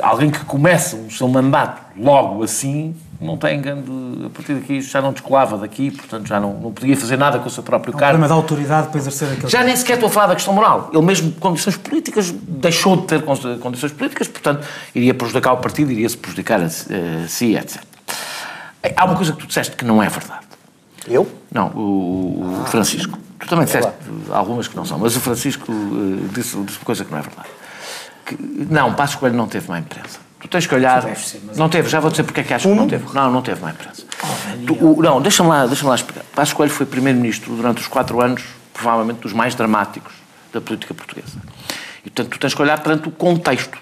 alguém 0.00 0.30
que 0.30 0.44
começa 0.44 0.96
o 0.96 1.10
seu 1.10 1.28
mandato 1.28 1.80
logo 1.96 2.42
assim, 2.42 2.94
não 3.22 3.36
tem 3.36 3.60
grande. 3.60 3.90
A 4.26 4.30
partir 4.30 4.54
daqui 4.54 4.80
já 4.80 5.00
não 5.00 5.12
descolava 5.12 5.56
daqui, 5.56 5.90
portanto 5.90 6.26
já 6.26 6.40
não, 6.40 6.54
não 6.54 6.72
podia 6.72 6.96
fazer 6.96 7.16
nada 7.16 7.38
com 7.38 7.48
o 7.48 7.50
seu 7.50 7.62
próprio 7.62 7.92
é 7.92 7.96
um 7.96 7.98
cargo. 7.98 8.18
problema 8.18 8.28
da 8.28 8.34
autoridade 8.34 8.88
para 8.88 8.98
exercer 8.98 9.32
aquele. 9.32 9.48
Já 9.48 9.62
nem 9.62 9.76
sequer 9.76 9.94
estou 9.94 10.08
a 10.08 10.10
falar 10.10 10.26
da 10.26 10.34
questão 10.34 10.52
moral. 10.52 10.90
Ele 10.92 11.02
mesmo, 11.02 11.32
condições 11.32 11.76
políticas, 11.76 12.30
deixou 12.30 12.96
de 12.96 13.06
ter 13.06 13.22
condições 13.22 13.92
políticas, 13.92 14.28
portanto, 14.28 14.66
iria 14.94 15.14
prejudicar 15.14 15.52
o 15.52 15.58
partido, 15.58 15.92
iria 15.92 16.08
se 16.08 16.16
prejudicar 16.16 16.60
a, 16.60 16.66
a 16.66 17.28
si, 17.28 17.56
etc. 17.56 17.82
Há 18.96 19.04
uma 19.04 19.14
coisa 19.14 19.32
que 19.32 19.38
tu 19.38 19.46
disseste 19.46 19.76
que 19.76 19.84
não 19.84 20.02
é 20.02 20.08
verdade. 20.08 20.46
Eu? 21.06 21.28
Não, 21.50 21.68
o, 21.68 22.62
o 22.62 22.64
Francisco. 22.66 23.18
Tu 23.38 23.48
também 23.48 23.64
disseste 23.64 23.90
algumas 24.30 24.68
que 24.68 24.76
não 24.76 24.84
são, 24.84 24.98
mas 24.98 25.16
o 25.16 25.20
Francisco 25.20 25.70
uh, 25.70 26.28
disse, 26.32 26.56
disse 26.62 26.78
uma 26.78 26.84
coisa 26.84 27.04
que 27.04 27.10
não 27.10 27.18
é 27.18 27.22
verdade. 27.22 27.48
Que, 28.24 28.36
não, 28.70 28.94
Passos 28.94 29.16
Coelho 29.16 29.36
não 29.36 29.48
teve 29.48 29.68
má 29.68 29.78
imprensa. 29.78 30.20
Tu 30.42 30.48
tens 30.48 30.66
que 30.66 30.74
olhar. 30.74 31.02
Ser, 31.16 31.40
não 31.54 31.68
teve, 31.68 31.88
já 31.88 32.00
vou 32.00 32.10
dizer 32.10 32.24
porque 32.24 32.40
é 32.40 32.42
que 32.42 32.52
acho 32.52 32.68
que 32.68 32.74
não 32.74 32.88
teve. 32.88 33.14
Não, 33.14 33.30
não 33.30 33.42
teve 33.42 33.60
má 33.60 33.70
imprensa. 33.70 34.04
Oh, 34.22 34.66
tu, 34.66 34.74
o, 34.74 35.00
não, 35.00 35.22
deixa-me 35.22 35.48
lá, 35.48 35.66
deixa 35.66 35.86
lá 35.86 35.94
explicar. 35.94 36.24
Passos 36.34 36.52
Coelho 36.52 36.72
foi 36.72 36.84
primeiro-ministro 36.84 37.54
durante 37.54 37.80
os 37.80 37.86
quatro 37.86 38.20
anos, 38.20 38.42
provavelmente 38.74 39.20
dos 39.20 39.32
mais 39.32 39.54
dramáticos 39.54 40.12
da 40.52 40.60
política 40.60 40.92
portuguesa. 40.92 41.38
E, 42.04 42.10
portanto, 42.10 42.30
tu 42.30 42.40
tens 42.40 42.54
que 42.54 42.60
olhar 42.60 42.82
perante 42.82 43.06
o 43.08 43.12
contexto. 43.12 43.78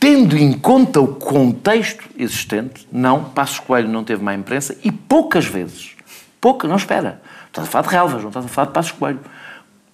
Tendo 0.00 0.38
em 0.38 0.54
conta 0.54 1.02
o 1.02 1.08
contexto 1.08 2.04
existente, 2.16 2.88
não, 2.90 3.24
Passos 3.24 3.58
Coelho 3.58 3.88
não 3.88 4.04
teve 4.04 4.24
má 4.24 4.34
imprensa 4.34 4.74
e 4.82 4.90
poucas 4.90 5.44
vezes, 5.44 5.90
pouca, 6.40 6.66
não 6.66 6.76
espera, 6.76 7.20
estás 7.48 7.68
a 7.68 7.70
falar 7.70 7.88
de 7.88 7.90
relvas, 7.90 8.22
não 8.22 8.28
estás 8.28 8.46
a 8.46 8.48
falar 8.48 8.66
de 8.68 8.72
Passos 8.72 8.92
Coelho, 8.92 9.20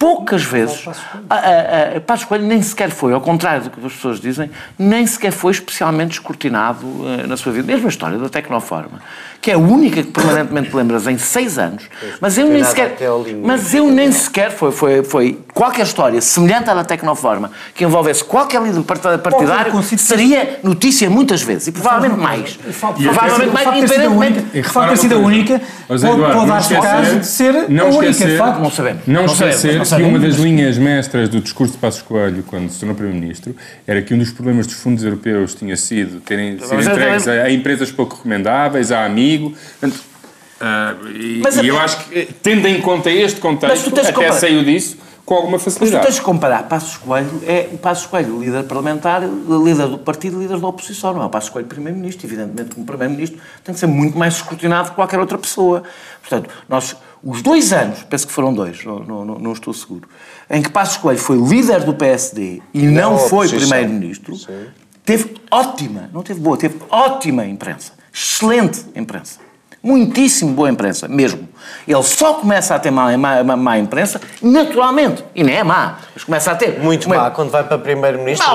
poucas 0.02 0.42
vezes. 0.42 0.84
A, 1.30 1.34
a, 1.36 1.96
a, 1.96 2.00
Passos 2.00 2.24
Coelho 2.24 2.44
nem 2.44 2.60
sequer 2.60 2.90
foi, 2.90 3.12
ao 3.12 3.20
contrário 3.20 3.62
do 3.62 3.70
que 3.70 3.86
as 3.86 3.92
pessoas 3.92 4.18
dizem, 4.18 4.50
nem 4.76 5.06
sequer 5.06 5.30
foi 5.30 5.52
especialmente 5.52 6.14
escrutinado 6.14 6.84
uh, 6.84 7.24
na 7.28 7.36
sua 7.36 7.52
vida. 7.52 7.64
Mesmo 7.72 7.86
a 7.86 7.88
história 7.88 8.18
da 8.18 8.28
Tecnoforma, 8.28 9.00
que 9.42 9.50
é 9.50 9.54
a 9.54 9.58
única 9.58 10.04
que 10.04 10.10
permanentemente 10.12 10.74
lembras 10.74 11.08
em 11.08 11.18
seis 11.18 11.58
anos, 11.58 11.82
mas 12.20 12.38
eu 12.38 12.46
nem 12.46 12.62
sequer. 12.62 12.96
Mas 13.42 13.74
eu 13.74 13.90
nem 13.90 14.12
sequer 14.12 14.52
foi, 14.52 14.70
foi, 14.70 15.02
foi 15.02 15.38
qualquer 15.52 15.82
história 15.82 16.20
semelhante 16.20 16.70
à 16.70 16.74
da 16.74 16.84
Tecnoforma 16.84 17.50
que 17.74 17.84
envolvesse 17.84 18.22
qualquer 18.22 18.62
líder 18.62 18.82
partidário 18.82 19.82
seria 19.82 20.60
notícia 20.62 21.10
muitas 21.10 21.42
vezes 21.42 21.66
e 21.66 21.72
provavelmente 21.72 22.20
mais. 22.20 22.56
Provavelmente 22.56 23.52
mais, 23.52 23.78
independentemente. 23.78 24.40
De 24.52 24.62
facto, 24.62 24.90
ter 24.90 24.96
sido 24.98 25.16
a 25.16 25.18
única, 25.18 25.60
pode 25.88 26.46
dar-se 26.46 26.74
o 26.74 26.80
caso 26.80 27.18
de 27.18 27.26
ser 27.26 27.54
a 27.56 27.84
única, 27.84 28.24
de 28.24 28.38
facto. 28.38 28.60
Não 28.60 28.70
sabemos. 28.70 29.02
Não 29.08 29.24
esquecer 29.26 29.80
que 29.82 30.02
uma 30.02 30.20
das 30.20 30.36
linhas 30.36 30.78
mestras 30.78 31.28
do 31.28 31.40
discurso 31.40 31.72
de 31.72 31.78
Passos 31.78 32.02
Coelho, 32.02 32.44
quando 32.44 32.70
se 32.70 32.78
tornou 32.78 32.94
Primeiro-Ministro, 32.94 33.56
era 33.88 34.00
que 34.02 34.14
um 34.14 34.18
dos 34.18 34.30
problemas 34.30 34.68
dos 34.68 34.76
fundos 34.76 35.02
europeus 35.02 35.52
tinha 35.52 35.76
sido 35.76 36.20
terem 36.20 36.60
sido 36.60 36.80
entregues 36.80 37.26
a, 37.26 37.50
empresas 37.50 37.90
pouco 37.90 38.14
recomendáveis, 38.14 38.92
a 38.92 39.04
amigo. 39.04 39.31
Uh, 39.38 41.08
e, 41.08 41.42
e 41.62 41.68
eu 41.68 41.78
acho 41.78 42.04
que, 42.04 42.28
tendo 42.42 42.66
em 42.68 42.80
conta 42.80 43.10
este 43.10 43.40
contexto, 43.40 43.88
até 43.98 44.32
saiu 44.32 44.62
disso 44.64 44.96
com 45.24 45.34
alguma 45.34 45.58
facilidade. 45.58 45.94
Mas 45.94 46.02
tu 46.02 46.06
tens 46.06 46.14
de 46.16 46.22
comparar 46.22 46.64
Passos 46.64 46.96
Coelho, 46.96 47.42
é 47.46 47.68
o 47.72 47.78
Passos 47.78 48.06
Coelho, 48.06 48.40
líder 48.40 48.64
parlamentar, 48.64 49.22
líder 49.22 49.88
do 49.88 49.98
partido, 49.98 50.40
líder 50.40 50.58
da 50.58 50.66
oposição, 50.66 51.14
não 51.14 51.22
é 51.22 51.26
o 51.26 51.30
Passos 51.30 51.50
Coelho 51.50 51.68
primeiro-ministro. 51.68 52.26
Evidentemente, 52.26 52.74
como 52.74 52.86
primeiro-ministro, 52.86 53.40
tem 53.64 53.72
que 53.72 53.80
ser 53.80 53.86
muito 53.86 54.18
mais 54.18 54.34
escrutinado 54.34 54.90
que 54.90 54.94
qualquer 54.94 55.18
outra 55.20 55.38
pessoa. 55.38 55.82
Portanto, 56.20 56.50
nós, 56.68 56.96
os 57.22 57.40
dois 57.40 57.72
anos, 57.72 58.02
penso 58.02 58.26
que 58.26 58.32
foram 58.32 58.52
dois, 58.52 58.84
não, 58.84 58.98
não, 59.00 59.24
não 59.24 59.52
estou 59.52 59.72
seguro, 59.72 60.08
em 60.50 60.60
que 60.60 60.70
Passos 60.70 60.96
Coelho 60.96 61.20
foi 61.20 61.38
líder 61.38 61.84
do 61.84 61.94
PSD 61.94 62.60
e 62.74 62.82
não, 62.82 63.12
não 63.12 63.18
foi 63.18 63.48
primeiro-ministro, 63.48 64.36
teve 65.04 65.34
ótima, 65.50 66.10
não 66.12 66.22
teve 66.22 66.40
boa, 66.40 66.56
teve 66.56 66.78
ótima 66.90 67.46
imprensa. 67.46 68.01
Excelente 68.12 68.84
imprensa. 68.94 69.40
Muitíssimo 69.82 70.52
boa 70.52 70.70
imprensa, 70.70 71.08
mesmo. 71.08 71.48
Ele 71.88 72.02
só 72.04 72.34
começa 72.34 72.76
a 72.76 72.78
ter 72.78 72.92
má, 72.92 73.16
má, 73.16 73.56
má 73.56 73.78
imprensa 73.78 74.20
naturalmente. 74.40 75.24
E 75.34 75.42
nem 75.42 75.56
é 75.56 75.64
má, 75.64 75.98
mas 76.14 76.22
começa 76.22 76.52
a 76.52 76.54
ter. 76.54 76.78
Muito 76.78 77.08
má 77.08 77.30
quando 77.32 77.50
vai 77.50 77.64
para 77.64 77.76
primeiro-ministro. 77.78 78.46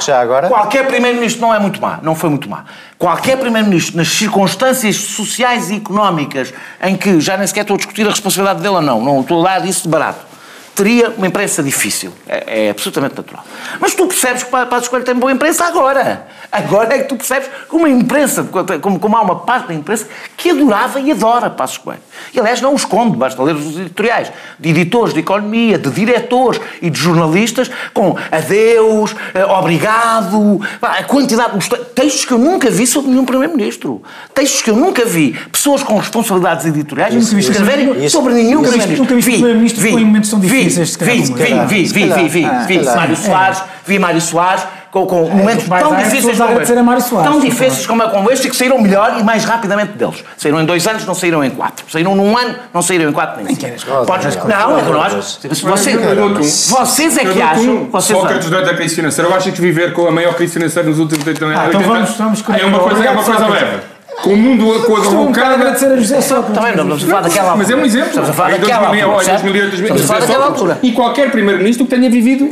Já 0.00 0.20
agora... 0.20 0.46
Qualquer 0.46 0.86
primeiro-ministro 0.86 1.40
não 1.40 1.52
é 1.52 1.58
muito 1.58 1.80
má. 1.80 1.98
Não 2.02 2.14
foi 2.14 2.30
muito 2.30 2.48
má. 2.48 2.66
Qualquer 2.96 3.36
primeiro-ministro, 3.36 3.96
nas 3.96 4.08
circunstâncias 4.08 4.94
sociais 4.94 5.70
e 5.70 5.76
económicas 5.76 6.54
em 6.80 6.96
que 6.96 7.20
já 7.20 7.36
nem 7.36 7.48
sequer 7.48 7.62
estou 7.62 7.74
a 7.74 7.78
discutir 7.78 8.06
a 8.06 8.10
responsabilidade 8.10 8.62
dele 8.62 8.76
ou 8.76 8.82
não, 8.82 9.00
não 9.02 9.20
estou 9.22 9.44
a 9.44 9.58
dar 9.58 9.66
isso 9.66 9.82
de 9.82 9.88
barato 9.88 10.35
teria 10.76 11.08
uma 11.16 11.26
imprensa 11.26 11.62
difícil. 11.62 12.12
É, 12.28 12.66
é 12.66 12.70
absolutamente 12.70 13.16
natural. 13.16 13.44
Mas 13.80 13.94
tu 13.94 14.06
percebes 14.06 14.42
que 14.42 14.50
Passos 14.50 14.88
Coelho 14.88 15.04
tem 15.04 15.14
boa 15.14 15.32
imprensa 15.32 15.64
agora. 15.64 16.26
Agora 16.52 16.94
é 16.94 16.98
que 16.98 17.08
tu 17.08 17.16
percebes 17.16 17.48
que 17.68 17.74
uma 17.74 17.88
imprensa, 17.88 18.46
como, 18.80 19.00
como 19.00 19.16
há 19.16 19.22
uma 19.22 19.36
parte 19.36 19.68
da 19.68 19.74
imprensa 19.74 20.06
que 20.36 20.50
adorava 20.50 21.00
e 21.00 21.10
adora 21.10 21.48
Passos 21.48 21.78
Coelho. 21.78 22.00
E 22.32 22.38
aliás 22.38 22.60
não 22.60 22.72
o 22.72 22.76
esconde, 22.76 23.16
basta 23.16 23.42
ler 23.42 23.54
os 23.54 23.78
editoriais 23.78 24.30
de 24.58 24.68
editores 24.68 25.14
de 25.14 25.20
economia, 25.20 25.78
de 25.78 25.90
diretores 25.90 26.60
e 26.82 26.90
de 26.90 26.98
jornalistas 26.98 27.70
com 27.94 28.16
adeus, 28.30 29.16
eh, 29.34 29.44
obrigado, 29.46 30.60
a 30.82 31.02
quantidade 31.04 31.58
de 31.58 31.68
textos 31.94 32.24
que 32.26 32.32
eu 32.32 32.38
nunca 32.38 32.70
vi 32.70 32.86
sobre 32.86 33.10
nenhum 33.10 33.24
Primeiro-Ministro. 33.24 34.02
Textos 34.34 34.62
que 34.62 34.70
eu 34.70 34.76
nunca 34.76 35.04
vi. 35.06 35.38
Pessoas 35.50 35.82
com 35.82 35.96
responsabilidades 35.98 36.66
editoriais 36.66 37.14
isso, 37.14 37.38
escreverem 37.38 38.04
isso, 38.04 38.10
sobre 38.10 38.34
nenhum 38.34 38.60
Primeiro-Ministro. 38.60 38.98
Nunca 38.98 39.14
vi 39.14 39.32
Primeiro-Ministro 39.32 39.82
que 39.82 39.90
foi 39.90 40.00
em 40.00 40.04
momentos 40.04 40.30
tão 40.30 40.40
difíceis. 40.68 40.96
Vi, 40.96 41.22
vi, 41.22 41.66
vi, 41.66 41.84
vi, 41.84 42.08
vi, 42.08 42.28
vi, 42.28 42.48
vi, 42.66 42.84
Mário 42.84 43.16
Soares, 43.16 43.62
vi 43.86 43.98
Mário 43.98 44.20
Soares 44.20 44.62
com, 44.90 45.06
com 45.06 45.28
momentos 45.28 45.66
tão 45.68 45.96
difíceis 45.96 46.38
como 46.38 46.60
este. 46.60 47.10
Tão 47.10 47.40
difíceis 47.40 47.86
como, 47.86 48.02
como 48.08 48.30
este 48.30 48.48
que 48.48 48.56
saíram 48.56 48.80
melhor 48.80 49.16
e 49.18 49.22
mais 49.22 49.44
rapidamente 49.44 49.92
deles. 49.92 50.24
Saíram 50.36 50.60
em 50.60 50.64
dois 50.64 50.86
anos, 50.86 51.04
não 51.04 51.14
saíram 51.14 51.44
em 51.44 51.50
quatro. 51.50 51.84
Saíram 51.90 52.14
num 52.14 52.36
ano, 52.36 52.54
não 52.72 52.80
saíram 52.82 53.10
em 53.10 53.12
quatro 53.12 53.42
nem 53.44 53.54
cinco. 53.54 53.66
Não, 54.48 54.78
é 54.78 54.82
que 54.82 54.90
nós. 54.90 55.12
Vocês, 55.12 55.60
vocês 56.70 57.16
é 57.16 57.24
que 57.24 57.42
acham. 57.42 57.88
Vocês 57.90 58.18
Sócrates 58.18 58.48
durante 58.48 58.70
a 58.70 58.74
crise 58.74 58.94
financeira, 58.94 59.30
eu 59.30 59.36
acho 59.36 59.52
que 59.52 59.60
viver 59.60 59.92
com 59.92 60.06
a 60.06 60.10
maior 60.10 60.34
crise 60.34 60.54
financeira 60.54 60.88
nos 60.88 60.98
últimos 60.98 61.26
80 61.26 61.44
anos. 61.44 61.68
Então 61.68 61.80
vamos, 61.82 62.16
vamos, 62.16 62.44
é 62.48 62.64
uma 62.64 62.78
coisa, 62.78 63.04
é 63.04 63.10
uma 63.10 63.22
coisa 63.22 63.46
leve 63.46 63.95
com 64.22 64.30
o 64.30 64.36
mundo 64.36 64.64
com 64.84 64.96
a 64.96 65.00
derrocada. 65.00 65.54
agradecer 65.54 65.86
a 65.86 65.96
José 65.96 66.20
Sócrates. 66.20 66.54
Também 66.54 66.76
não 66.76 66.96
estamos 66.96 67.04
a 67.04 67.06
falar 67.06 67.20
daquela 67.22 67.50
altura. 67.50 67.56
Mas 67.56 67.70
é 67.70 67.76
um 67.76 67.84
exemplo. 67.84 68.08
Estamos 68.08 68.30
a 68.30 68.32
falar 68.32 68.50
daquela 68.50 68.86
altura. 68.88 69.16
2008, 69.16 69.70
2008, 69.70 70.42
altura. 70.42 70.78
E 70.82 70.92
qualquer 70.92 71.30
primeiro-ministro 71.30 71.86
que 71.86 71.94
tenha 71.94 72.10
vivido 72.10 72.48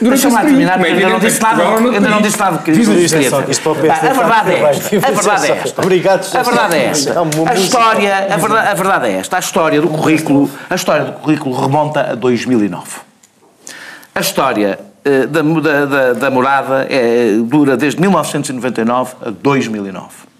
durante 0.00 0.26
esse 0.26 0.36
período. 0.36 0.84
Ainda 0.84 1.08
não 1.08 1.18
disse 1.18 1.42
nada. 1.42 1.62
Ainda 1.62 2.00
não 2.10 2.22
disse 2.22 2.38
nada. 2.38 2.58
A 2.58 4.12
verdade 4.12 4.52
é 4.52 4.62
esta. 4.70 4.96
A 4.96 5.10
verdade 5.10 5.46
é 5.46 5.60
esta. 5.64 5.82
Obrigado, 5.82 6.36
A 6.36 6.42
verdade 6.42 6.76
é 6.76 6.84
esta. 6.86 7.20
A 7.20 7.54
história, 7.54 8.28
a 8.70 8.74
verdade 8.74 9.08
é 9.08 9.12
esta. 9.12 9.36
A 9.36 9.40
história 9.40 9.80
do 9.80 9.88
currículo, 9.88 10.50
a 10.68 10.74
história 10.74 11.04
do 11.06 11.12
currículo 11.12 11.60
remonta 11.60 12.12
a 12.12 12.14
2009. 12.14 12.82
A 14.14 14.20
história 14.20 14.78
da, 15.04 15.42
da, 15.42 15.86
da, 15.86 16.12
da 16.14 16.30
morada 16.30 16.86
é, 16.88 17.36
dura 17.42 17.76
desde 17.76 18.00
1999 18.00 19.14
a 19.26 19.30
2009. 19.30 20.33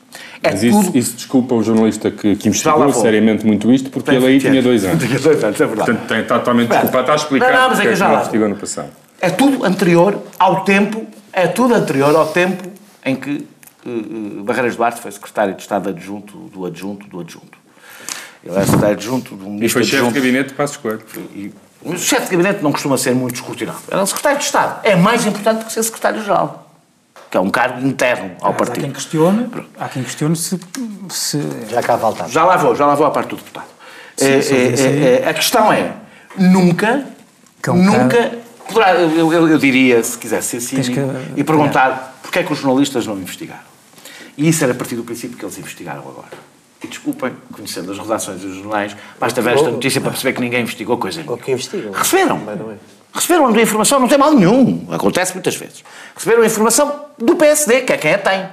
É 0.44 0.50
Mas 0.50 0.62
isso, 0.62 0.84
tudo... 0.84 0.98
isso, 0.98 1.16
desculpa 1.16 1.54
o 1.54 1.62
jornalista 1.62 2.10
que, 2.10 2.36
que 2.36 2.48
investigou 2.48 2.92
seriamente 2.92 3.46
muito 3.46 3.72
isto, 3.72 3.88
porque 3.88 4.10
tem 4.10 4.16
ele 4.16 4.26
aí 4.26 4.38
tinha 4.38 4.60
dois 4.60 4.84
anos. 4.84 5.02
Tinha 5.02 5.18
dois 5.18 5.42
anos, 5.42 5.58
é 5.58 5.66
verdade. 5.66 5.90
Portanto, 5.90 6.06
tem, 6.06 6.20
está 6.20 6.38
totalmente 6.38 6.68
desculpado, 6.68 7.00
está 7.00 7.12
a 7.14 7.16
explicar 7.16 7.52
não, 7.52 7.60
não, 7.62 7.68
mas 7.70 7.80
é 7.80 7.82
que, 7.86 7.92
que 7.94 7.98
não 7.98 8.12
investigou 8.12 8.48
no 8.50 8.56
passado. 8.56 8.90
É 9.22 9.30
tudo 9.30 9.64
anterior 9.64 10.22
ao 10.38 10.62
tempo, 10.62 11.06
é 11.32 11.46
tudo 11.46 11.74
anterior 11.74 12.14
ao 12.14 12.26
tempo 12.26 12.62
em 13.06 13.16
que 13.16 13.46
uh, 13.86 14.42
Barreiras 14.42 14.76
Duarte 14.76 15.00
foi 15.00 15.12
secretário 15.12 15.54
de 15.54 15.62
Estado 15.62 15.88
adjunto 15.88 16.36
do 16.52 16.66
adjunto 16.66 17.06
do 17.06 17.20
adjunto. 17.20 17.56
Ele 18.44 18.54
era 18.54 18.66
secretário 18.66 18.96
adjunto 18.96 19.34
do 19.34 19.46
ministro 19.46 19.64
E 19.66 19.68
foi 19.70 19.84
chefe 19.84 20.08
de 20.08 20.12
gabinete 20.12 20.48
de 20.48 20.54
Passos 20.54 20.76
Coelho. 20.76 21.00
o 21.82 21.96
chefe 21.96 22.24
de 22.28 22.36
gabinete 22.36 22.62
não 22.62 22.70
costuma 22.70 22.98
ser 22.98 23.14
muito 23.14 23.36
escrutinado. 23.36 23.78
Era 23.90 24.02
um 24.02 24.06
secretário 24.06 24.38
de 24.38 24.44
Estado. 24.44 24.80
É 24.84 24.94
mais 24.94 25.24
importante 25.24 25.60
do 25.60 25.64
que 25.64 25.72
ser 25.72 25.82
secretário-geral 25.82 26.63
que 27.34 27.38
é 27.38 27.40
um 27.40 27.50
cargo 27.50 27.84
interno 27.84 28.30
ao 28.40 28.52
Mas 28.52 28.58
partido. 28.58 28.78
Há 28.78 28.82
quem 28.82 28.92
questione, 28.92 29.50
há 29.76 29.88
quem 29.88 30.04
questione 30.04 30.36
se, 30.36 30.60
se... 31.10 31.42
Já 31.68 31.82
cá 31.82 31.96
voltamos. 31.96 32.30
Já 32.30 32.44
lá 32.44 32.56
vou, 32.56 32.76
já 32.76 32.86
lá 32.86 32.94
vou 32.94 33.04
à 33.04 33.10
parte 33.10 33.30
do 33.30 33.36
deputado. 33.36 33.66
Sim, 34.16 34.26
é, 34.26 35.18
é, 35.18 35.22
é, 35.24 35.28
a 35.28 35.34
questão 35.34 35.72
é, 35.72 35.94
nunca, 36.38 37.04
nunca, 37.66 38.38
poderá, 38.68 38.94
eu, 38.94 39.32
eu, 39.32 39.48
eu, 39.48 39.58
diria, 39.58 40.00
se 40.04 40.16
quisesse 40.16 40.60
ser 40.60 40.78
assim, 40.78 40.92
e 41.36 41.42
perguntar 41.42 42.20
porquê 42.22 42.38
é 42.38 42.42
que 42.44 42.52
os 42.52 42.60
jornalistas 42.60 43.04
não 43.04 43.16
investigaram. 43.16 43.64
E 44.38 44.48
isso 44.48 44.62
era 44.62 44.72
a 44.72 44.76
partir 44.76 44.94
do 44.94 45.02
princípio 45.02 45.36
que 45.36 45.44
eles 45.44 45.58
investigaram 45.58 46.02
agora. 46.02 46.38
E 46.84 46.86
desculpem, 46.86 47.32
conhecendo 47.52 47.90
as 47.90 47.98
redações 47.98 48.42
dos 48.42 48.54
jornais, 48.58 48.96
basta 49.18 49.42
ver 49.42 49.54
esta 49.54 49.72
notícia 49.72 50.00
para 50.00 50.12
perceber 50.12 50.34
que 50.34 50.40
ninguém 50.40 50.62
investigou 50.62 50.98
coisa 50.98 51.18
nenhuma. 51.18 51.36
O 51.36 51.40
que 51.40 51.50
investigam? 51.50 51.90
Receberam. 51.90 52.40
Receberam 53.14 53.47
a 53.47 53.62
informação, 53.62 54.00
não 54.00 54.09
tem 54.09 54.18
mal 54.18 54.33
nenhum, 54.33 54.88
acontece 54.90 55.35
muitas 55.35 55.54
vezes. 55.54 55.85
Receberam 56.16 56.42
a 56.42 56.47
informação 56.47 57.06
do 57.16 57.37
PSD, 57.37 57.83
que 57.83 57.92
é 57.92 57.97
quem 57.97 58.12
a 58.12 58.18
tem. 58.18 58.49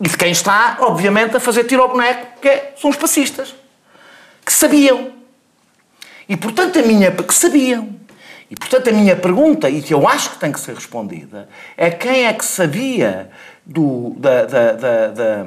E 0.00 0.08
de 0.08 0.16
quem 0.16 0.32
está, 0.32 0.78
obviamente, 0.80 1.36
a 1.36 1.40
fazer 1.40 1.64
tiro 1.64 1.82
ao 1.82 1.90
boneco, 1.90 2.40
que 2.40 2.48
é, 2.48 2.74
são 2.80 2.88
os 2.88 2.96
passistas. 2.96 3.54
Que 4.44 4.52
sabiam. 4.52 5.12
E, 6.26 6.38
portanto, 6.38 6.78
a 6.78 6.82
minha... 6.82 7.10
que 7.10 7.34
sabiam. 7.34 7.94
E, 8.50 8.56
portanto, 8.56 8.88
a 8.88 8.92
minha 8.92 9.14
pergunta, 9.14 9.68
e 9.68 9.82
que 9.82 9.92
eu 9.92 10.08
acho 10.08 10.30
que 10.30 10.38
tem 10.38 10.50
que 10.50 10.60
ser 10.60 10.74
respondida, 10.74 11.46
é 11.76 11.90
quem 11.90 12.26
é 12.26 12.32
que 12.32 12.46
sabia 12.46 13.30
do, 13.64 14.14
da, 14.16 14.46
da, 14.46 14.72
da, 14.72 15.44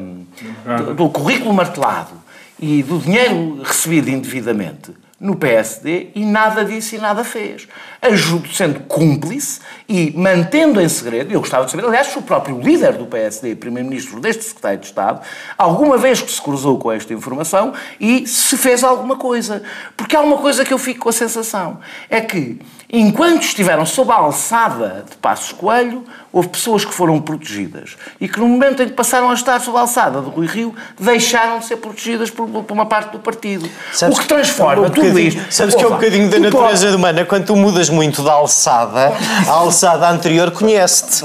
do, 0.77 0.93
do 0.93 1.09
currículo 1.09 1.51
martelado 1.51 2.11
e 2.59 2.83
do 2.83 2.99
dinheiro 2.99 3.61
recebido 3.63 4.09
indevidamente 4.09 4.93
no 5.19 5.35
PSD 5.35 6.11
e 6.15 6.25
nada 6.25 6.63
disse 6.63 6.95
e 6.95 6.99
nada 6.99 7.23
fez. 7.23 7.67
Ajudo 8.01 8.47
sendo 8.53 8.79
cúmplice 8.81 9.59
e 9.89 10.13
mantendo 10.15 10.79
em 10.79 10.87
segredo, 10.87 11.33
eu 11.33 11.39
gostava 11.39 11.65
de 11.65 11.71
saber, 11.71 11.83
aliás, 11.83 12.05
se 12.05 12.19
o 12.19 12.21
próprio 12.21 12.61
líder 12.61 12.93
do 12.93 13.07
PSD, 13.07 13.55
primeiro-ministro 13.55 14.19
deste 14.19 14.43
secretário 14.43 14.77
de 14.77 14.85
Estado, 14.85 15.21
alguma 15.57 15.97
vez 15.97 16.21
que 16.21 16.31
se 16.31 16.39
cruzou 16.39 16.77
com 16.77 16.91
esta 16.91 17.11
informação 17.11 17.73
e 17.99 18.27
se 18.27 18.55
fez 18.55 18.83
alguma 18.83 19.15
coisa. 19.15 19.63
Porque 19.97 20.15
há 20.15 20.21
uma 20.21 20.37
coisa 20.37 20.63
que 20.63 20.71
eu 20.71 20.77
fico 20.77 20.99
com 20.99 21.09
a 21.09 21.13
sensação, 21.13 21.79
é 22.07 22.21
que 22.21 22.59
enquanto 22.87 23.41
estiveram 23.41 23.83
sob 23.83 24.11
a 24.11 24.15
alçada 24.15 25.05
de 25.09 25.17
Passos 25.17 25.53
Coelho, 25.53 26.03
houve 26.31 26.49
pessoas 26.49 26.85
que 26.85 26.93
foram 26.93 27.19
protegidas 27.19 27.97
e 28.21 28.27
que 28.27 28.39
no 28.39 28.47
momento 28.47 28.83
em 28.83 28.87
que 28.87 28.93
passaram 28.93 29.31
a 29.31 29.33
estar 29.33 29.59
sob 29.59 29.75
a 29.75 29.81
alçada 29.81 30.21
do 30.21 30.29
Rui 30.29 30.45
Rio, 30.45 30.75
deixaram 30.99 31.57
de 31.57 31.65
ser 31.65 31.77
protegidas 31.77 32.29
por, 32.29 32.47
por 32.47 32.71
uma 32.71 32.85
parte 32.85 33.11
do 33.11 33.19
partido. 33.19 33.67
Sabes, 33.91 34.15
o 34.15 34.21
que 34.21 34.27
transforma 34.27 34.85
um 34.85 34.89
tudo 34.91 35.17
isto... 35.17 35.41
Sabes 35.51 35.73
que 35.73 35.83
é 35.83 35.87
um 35.87 35.91
bocadinho 35.91 36.29
da 36.29 36.37
natureza 36.37 36.85
pode... 36.85 36.95
humana, 36.95 37.25
quando 37.25 37.45
tu 37.45 37.55
mudas 37.55 37.89
muito 37.89 38.21
da 38.21 38.33
alçada, 38.33 39.13
a 39.47 39.51
alçada 39.51 39.78
anterior 39.87 40.51
conhece-te. 40.51 41.23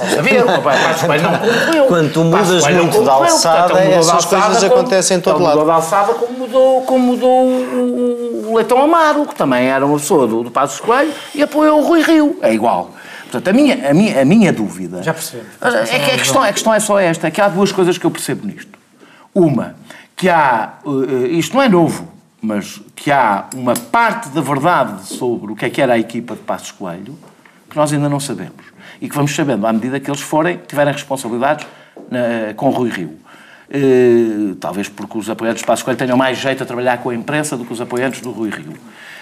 Quando 1.89 2.13
tu 2.13 2.25
mudas 2.25 2.67
muito 2.69 3.03
da 3.03 3.13
alçada, 3.13 3.81
essas 3.81 4.25
coisas 4.25 4.65
acontecem 4.65 5.17
em 5.17 5.21
todo 5.21 5.43
lado. 5.43 5.59
Mudou 5.59 5.67
da 5.67 5.75
alçada 5.75 6.15
como 6.15 6.39
mudou, 6.39 6.83
como 6.83 7.07
mudou 7.07 7.45
o, 7.47 8.51
o 8.51 8.57
Leitão 8.57 8.83
Amaro, 8.83 9.27
que 9.27 9.35
também 9.35 9.69
era 9.69 9.85
uma 9.85 9.99
pessoa 9.99 10.27
do, 10.27 10.43
do 10.43 10.51
Passos 10.51 10.81
Coelho, 10.81 11.13
e 11.35 11.43
apoiou 11.43 11.81
o 11.81 11.87
Rui 11.87 12.03
Rio. 12.03 12.39
É 12.43 12.53
igual. 12.53 12.91
Portanto, 13.23 13.49
a 13.49 13.53
minha, 13.53 13.91
a 13.91 13.95
minha, 13.95 14.21
a 14.21 14.25
minha 14.25 14.53
dúvida. 14.53 15.03
Já 15.03 15.13
percebo. 15.13 15.45
É 15.61 15.99
que 15.99 16.11
a 16.13 16.19
questão, 16.19 16.43
a 16.43 16.53
questão 16.53 16.75
é 16.75 16.81
só 16.81 16.99
esta: 16.99 17.27
é 17.27 17.31
que 17.31 17.41
há 17.41 17.49
duas 17.49 17.73
coisas 17.73 17.99
que 17.99 18.05
eu 18.05 18.11
percebo 18.11 18.47
nisto. 18.47 18.79
Uma, 19.35 19.75
que 20.15 20.29
há. 20.29 20.75
Uh, 20.85 21.27
isto 21.27 21.57
não 21.57 21.63
é 21.63 21.69
novo, 21.69 22.09
mas 22.41 22.81
que 22.95 23.11
há 23.11 23.47
uma 23.55 23.75
parte 23.75 24.29
da 24.29 24.41
verdade 24.41 25.07
sobre 25.07 25.53
o 25.53 25.57
que 25.57 25.65
é 25.65 25.71
que 25.71 25.81
era 25.81 25.95
a 25.95 25.99
equipa 25.99 26.35
de 26.35 26.43
Passos 26.43 26.71
Coelho 26.71 27.19
que 27.75 27.79
nós 27.79 27.93
ainda 27.93 28.09
não 28.09 28.21
sabemos. 28.21 28.65
E 29.01 29.09
que 29.09 29.15
vamos 29.15 29.35
sabendo 29.35 29.67
à 29.67 29.73
medida 29.73 29.99
que 29.99 30.09
eles 30.09 30.21
forem, 30.21 30.61
tiverem 30.67 30.93
responsabilidades 30.93 31.67
na, 32.09 32.55
com 32.55 32.71
Rui 32.71 32.89
Rio. 32.89 33.19
Uh, 33.69 34.55
talvez 34.57 34.89
porque 34.89 35.19
os 35.19 35.29
apoiantes 35.29 35.63
de 35.63 35.67
Passos 35.67 35.83
Coelho 35.83 35.99
tenham 35.99 36.17
mais 36.17 36.39
jeito 36.39 36.63
a 36.63 36.67
trabalhar 36.67 36.99
com 36.99 37.11
a 37.11 37.15
imprensa 37.15 37.57
do 37.57 37.65
que 37.65 37.73
os 37.73 37.81
apoiantes 37.81 38.21
do 38.21 38.31
Rui 38.31 38.51
Rio. 38.51 38.75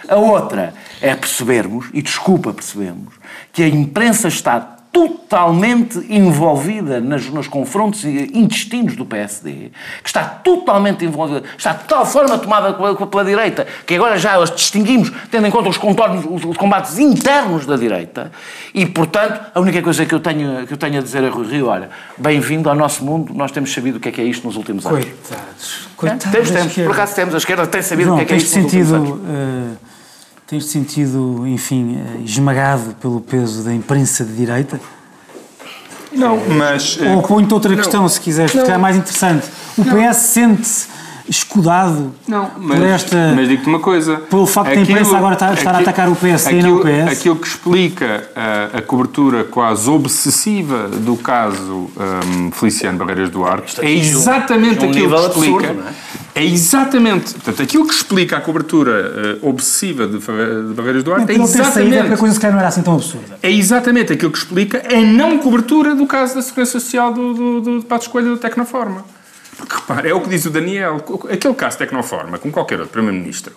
A 0.06 0.16
outra 0.16 0.74
é 1.00 1.14
percebermos, 1.14 1.86
e 1.94 2.02
desculpa 2.02 2.52
percebemos, 2.52 3.14
que 3.52 3.62
a 3.62 3.68
imprensa 3.68 4.28
está 4.28 4.71
totalmente 4.92 5.98
envolvida 6.10 7.00
nas, 7.00 7.24
nos 7.30 7.48
confrontos 7.48 8.04
intestinos 8.04 8.94
do 8.94 9.06
PSD, 9.06 9.70
que 10.02 10.08
está 10.08 10.22
totalmente 10.22 11.02
envolvida, 11.04 11.42
está 11.56 11.72
de 11.72 11.84
tal 11.84 12.04
forma 12.04 12.36
tomada 12.36 12.74
pela, 12.74 12.94
pela 13.06 13.24
direita, 13.24 13.66
que 13.86 13.94
agora 13.94 14.18
já 14.18 14.38
os 14.38 14.50
distinguimos, 14.50 15.10
tendo 15.30 15.46
em 15.46 15.50
conta 15.50 15.70
os 15.70 15.78
contornos, 15.78 16.26
os, 16.28 16.44
os, 16.44 16.56
combates 16.58 16.98
internos 16.98 17.64
da 17.64 17.76
direita, 17.76 18.30
e, 18.74 18.84
portanto, 18.84 19.40
a 19.54 19.60
única 19.60 19.80
coisa 19.80 20.04
que 20.04 20.14
eu 20.14 20.20
tenho, 20.20 20.66
que 20.66 20.74
eu 20.74 20.78
tenho 20.78 20.98
a 20.98 21.02
dizer 21.02 21.24
a 21.24 21.30
Rui 21.30 21.46
Rio, 21.46 21.68
olha, 21.68 21.88
bem-vindo 22.18 22.68
ao 22.68 22.76
nosso 22.76 23.02
mundo, 23.02 23.32
nós 23.32 23.50
temos 23.50 23.72
sabido 23.72 23.96
o 23.96 24.00
que 24.00 24.10
é 24.10 24.12
que 24.12 24.20
é 24.20 24.24
isto 24.24 24.46
nos 24.46 24.56
últimos 24.56 24.84
anos. 24.84 25.04
Coitados. 25.04 25.88
Coitados. 25.96 26.26
É? 26.26 26.30
Temos, 26.30 26.50
temos, 26.50 26.74
por 26.74 26.90
acaso 26.92 27.14
temos, 27.14 27.34
a 27.34 27.38
esquerda 27.38 27.66
tem 27.66 27.80
sabido 27.80 28.08
Não, 28.08 28.16
o 28.16 28.18
que 28.18 28.24
é 28.24 28.26
que 28.26 28.34
é 28.34 28.36
isto 28.36 28.50
sentido, 28.50 28.98
nos 28.98 29.10
últimos 29.10 29.30
anos. 29.30 29.78
Uh 29.78 29.91
Tens-te 30.52 30.70
sentido, 30.70 31.48
enfim, 31.48 31.96
eh, 31.96 32.24
esmagado 32.26 32.94
pelo 33.00 33.22
peso 33.22 33.62
da 33.62 33.72
imprensa 33.72 34.22
de 34.22 34.34
direita? 34.34 34.78
Não, 36.12 36.36
mas... 36.46 36.98
Ou 37.00 37.20
eh, 37.20 37.26
põe-te 37.26 37.54
outra 37.54 37.70
não, 37.70 37.78
questão, 37.78 38.06
se 38.06 38.20
quiseres, 38.20 38.52
porque 38.52 38.70
é 38.70 38.76
mais 38.76 38.94
interessante. 38.94 39.46
O 39.78 39.82
PS 39.82 40.16
sente-se 40.18 40.88
escudado 41.28 42.12
não, 42.26 42.50
mas, 42.58 42.78
por 42.78 42.86
esta. 42.86 43.32
Mas 43.34 43.48
digo-te 43.48 43.68
uma 43.68 43.80
coisa. 43.80 44.16
Pelo 44.16 44.46
facto 44.46 44.68
aquilo, 44.68 44.86
da 44.86 44.92
imprensa 44.92 45.16
agora 45.16 45.34
estar, 45.34 45.52
aquilo, 45.52 45.70
a 45.70 45.78
atacar 45.78 46.08
o 46.08 46.16
PS 46.16 46.46
aquilo, 46.46 46.58
e 46.58 46.62
não 46.62 46.76
o 46.76 46.80
PS. 46.80 47.18
Aquilo 47.18 47.36
que 47.36 47.46
explica 47.46 48.30
a, 48.34 48.78
a 48.78 48.82
cobertura 48.82 49.44
quase 49.44 49.88
obsessiva 49.88 50.88
do 50.88 51.16
caso 51.16 51.90
um, 51.96 52.50
Feliciano 52.52 52.98
Barreiras 52.98 53.30
Duarte 53.30 53.80
é 53.80 53.90
exatamente 53.90 54.84
um 54.84 54.90
aquilo 54.90 55.08
que 55.08 55.26
explica. 55.26 55.70
Absurdo, 55.70 55.84
é? 56.34 56.40
é? 56.40 56.44
exatamente. 56.44 57.34
Portanto, 57.34 57.62
aquilo 57.62 57.86
que 57.86 57.94
explica 57.94 58.36
a 58.36 58.40
cobertura 58.40 59.38
uh, 59.42 59.48
obsessiva 59.48 60.06
de, 60.06 60.18
de 60.18 60.74
Barreiras 60.74 61.04
Duarte 61.04 61.36
não, 61.36 61.44
é 61.44 61.48
exatamente. 61.48 61.96
É 61.96 62.12
a 62.12 62.16
coisa 62.16 62.38
se 62.38 62.50
não 62.50 62.58
era 62.58 62.68
assim 62.68 62.82
tão 62.82 62.94
absurda. 62.94 63.38
É 63.42 63.50
exatamente 63.50 64.12
aquilo 64.12 64.30
que 64.30 64.38
explica 64.38 64.82
a 64.92 65.00
não 65.00 65.38
cobertura 65.38 65.94
do 65.94 66.06
caso 66.06 66.34
da 66.34 66.42
Segurança 66.42 66.72
Social 66.72 67.12
do, 67.12 67.34
do, 67.34 67.60
do, 67.60 67.80
do 67.80 67.84
Pato 67.84 68.06
Escolha 68.06 68.26
do 68.26 68.36
Tecnoforma. 68.36 69.04
Porque 69.62 69.76
repare, 69.76 70.08
é 70.08 70.14
o 70.14 70.20
que 70.20 70.28
diz 70.28 70.44
o 70.44 70.50
Daniel. 70.50 70.96
Aquele 71.30 71.54
caso 71.54 71.78
Tecnoforma, 71.78 72.38
com 72.38 72.50
qualquer 72.50 72.80
outro 72.80 72.92
Primeiro-Ministro, 72.92 73.54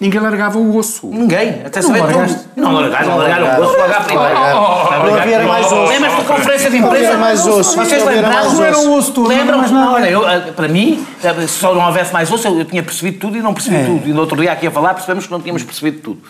ninguém 0.00 0.20
largava 0.20 0.58
o 0.58 0.76
osso. 0.76 1.06
Ninguém. 1.06 1.62
Até 1.64 1.80
não 1.80 1.90
largaste. 1.90 2.38
Não 2.56 2.72
largaram, 2.72 3.08
não 3.08 3.16
largaram 3.18 3.60
o 3.60 3.64
osso 3.64 3.78
logo 3.78 3.92
à 3.92 4.00
primeira. 4.00 4.34
Não 4.34 5.14
havia 5.14 5.46
mais 5.46 5.66
osso. 5.66 5.92
Lembras 5.92 6.12
da 6.14 6.24
conferência 6.24 6.70
de 6.70 6.76
imprensa? 6.76 7.12
Não 7.12 7.20
mais 7.20 7.46
osso. 7.46 7.76
Vocês 7.76 8.04
lembraram? 8.04 8.52
Não 8.52 8.64
era 8.64 8.78
o 8.78 8.92
osso 8.94 9.12
todo. 9.12 9.28
Lembram? 9.28 9.92
Olha, 9.92 10.10
eu, 10.10 10.28
eh, 10.28 10.52
para 10.52 10.68
mim, 10.68 11.06
eh, 11.22 11.46
se 11.46 11.58
só 11.58 11.74
não 11.74 11.86
houvesse 11.86 12.12
mais 12.12 12.30
osso, 12.30 12.48
eu 12.48 12.64
tinha 12.64 12.82
percebido 12.82 13.18
tudo 13.18 13.36
e 13.36 13.42
não 13.42 13.54
percebi 13.54 13.76
é. 13.76 13.84
tudo. 13.84 14.08
E 14.08 14.12
no 14.12 14.20
outro 14.20 14.40
dia 14.40 14.52
aqui 14.52 14.66
a 14.66 14.70
falar 14.70 14.94
percebemos 14.94 15.26
que 15.26 15.32
não 15.32 15.40
tínhamos 15.40 15.62
percebido 15.62 16.00
tudo. 16.00 16.22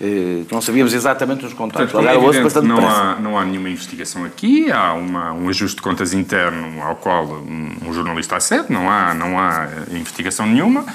Eh, 0.00 0.44
que 0.48 0.52
não 0.54 0.62
sabíamos 0.62 0.94
exatamente 0.94 1.44
os 1.44 1.52
contatos. 1.52 1.92
Portanto, 1.92 2.10
é 2.10 2.16
evidente, 2.16 2.42
bastante 2.42 2.66
não, 2.66 2.88
há, 2.88 3.16
não 3.20 3.38
há 3.38 3.44
nenhuma 3.44 3.68
investigação 3.68 4.24
aqui, 4.24 4.72
há 4.72 4.94
uma, 4.94 5.32
um 5.32 5.48
ajuste 5.50 5.76
de 5.76 5.82
contas 5.82 6.14
interno 6.14 6.82
ao 6.82 6.96
qual 6.96 7.26
um, 7.26 7.70
um 7.86 7.92
jornalista 7.92 8.36
acede, 8.36 8.72
não 8.72 8.90
há, 8.90 9.12
não 9.12 9.38
há 9.38 9.68
investigação 9.90 10.46
nenhuma. 10.46 10.86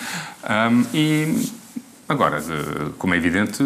Um, 0.43 0.85
e 0.91 1.64
Agora, 2.07 2.39
como 2.99 3.15
é 3.15 3.17
evidente, 3.17 3.63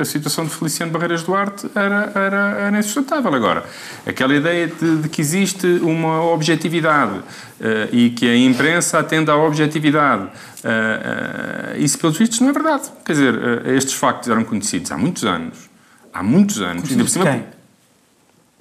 a 0.00 0.04
situação 0.04 0.44
de 0.44 0.50
Feliciano 0.50 0.90
Barreiras 0.90 1.22
Duarte 1.22 1.70
era, 1.72 2.10
era, 2.16 2.58
era 2.62 2.78
insustentável. 2.78 3.32
Agora, 3.32 3.64
aquela 4.04 4.34
ideia 4.34 4.66
de, 4.66 5.02
de 5.02 5.08
que 5.08 5.20
existe 5.20 5.66
uma 5.80 6.20
objetividade 6.20 7.18
uh, 7.18 7.22
e 7.92 8.10
que 8.10 8.28
a 8.28 8.36
imprensa 8.36 8.98
atende 8.98 9.30
à 9.30 9.36
objetividade, 9.36 10.24
uh, 10.24 11.76
uh, 11.76 11.78
isso, 11.78 11.96
pelos 11.96 12.18
vistos, 12.18 12.40
não 12.40 12.48
é 12.48 12.52
verdade. 12.52 12.90
Quer 13.04 13.12
dizer, 13.12 13.66
estes 13.66 13.94
factos 13.94 14.28
eram 14.28 14.42
conhecidos 14.42 14.90
há 14.90 14.98
muitos 14.98 15.24
anos. 15.24 15.70
Há 16.12 16.24
muitos 16.24 16.60
anos. 16.60 16.82
Conhecidos 16.82 17.12
de 17.12 17.20
quem? 17.20 17.44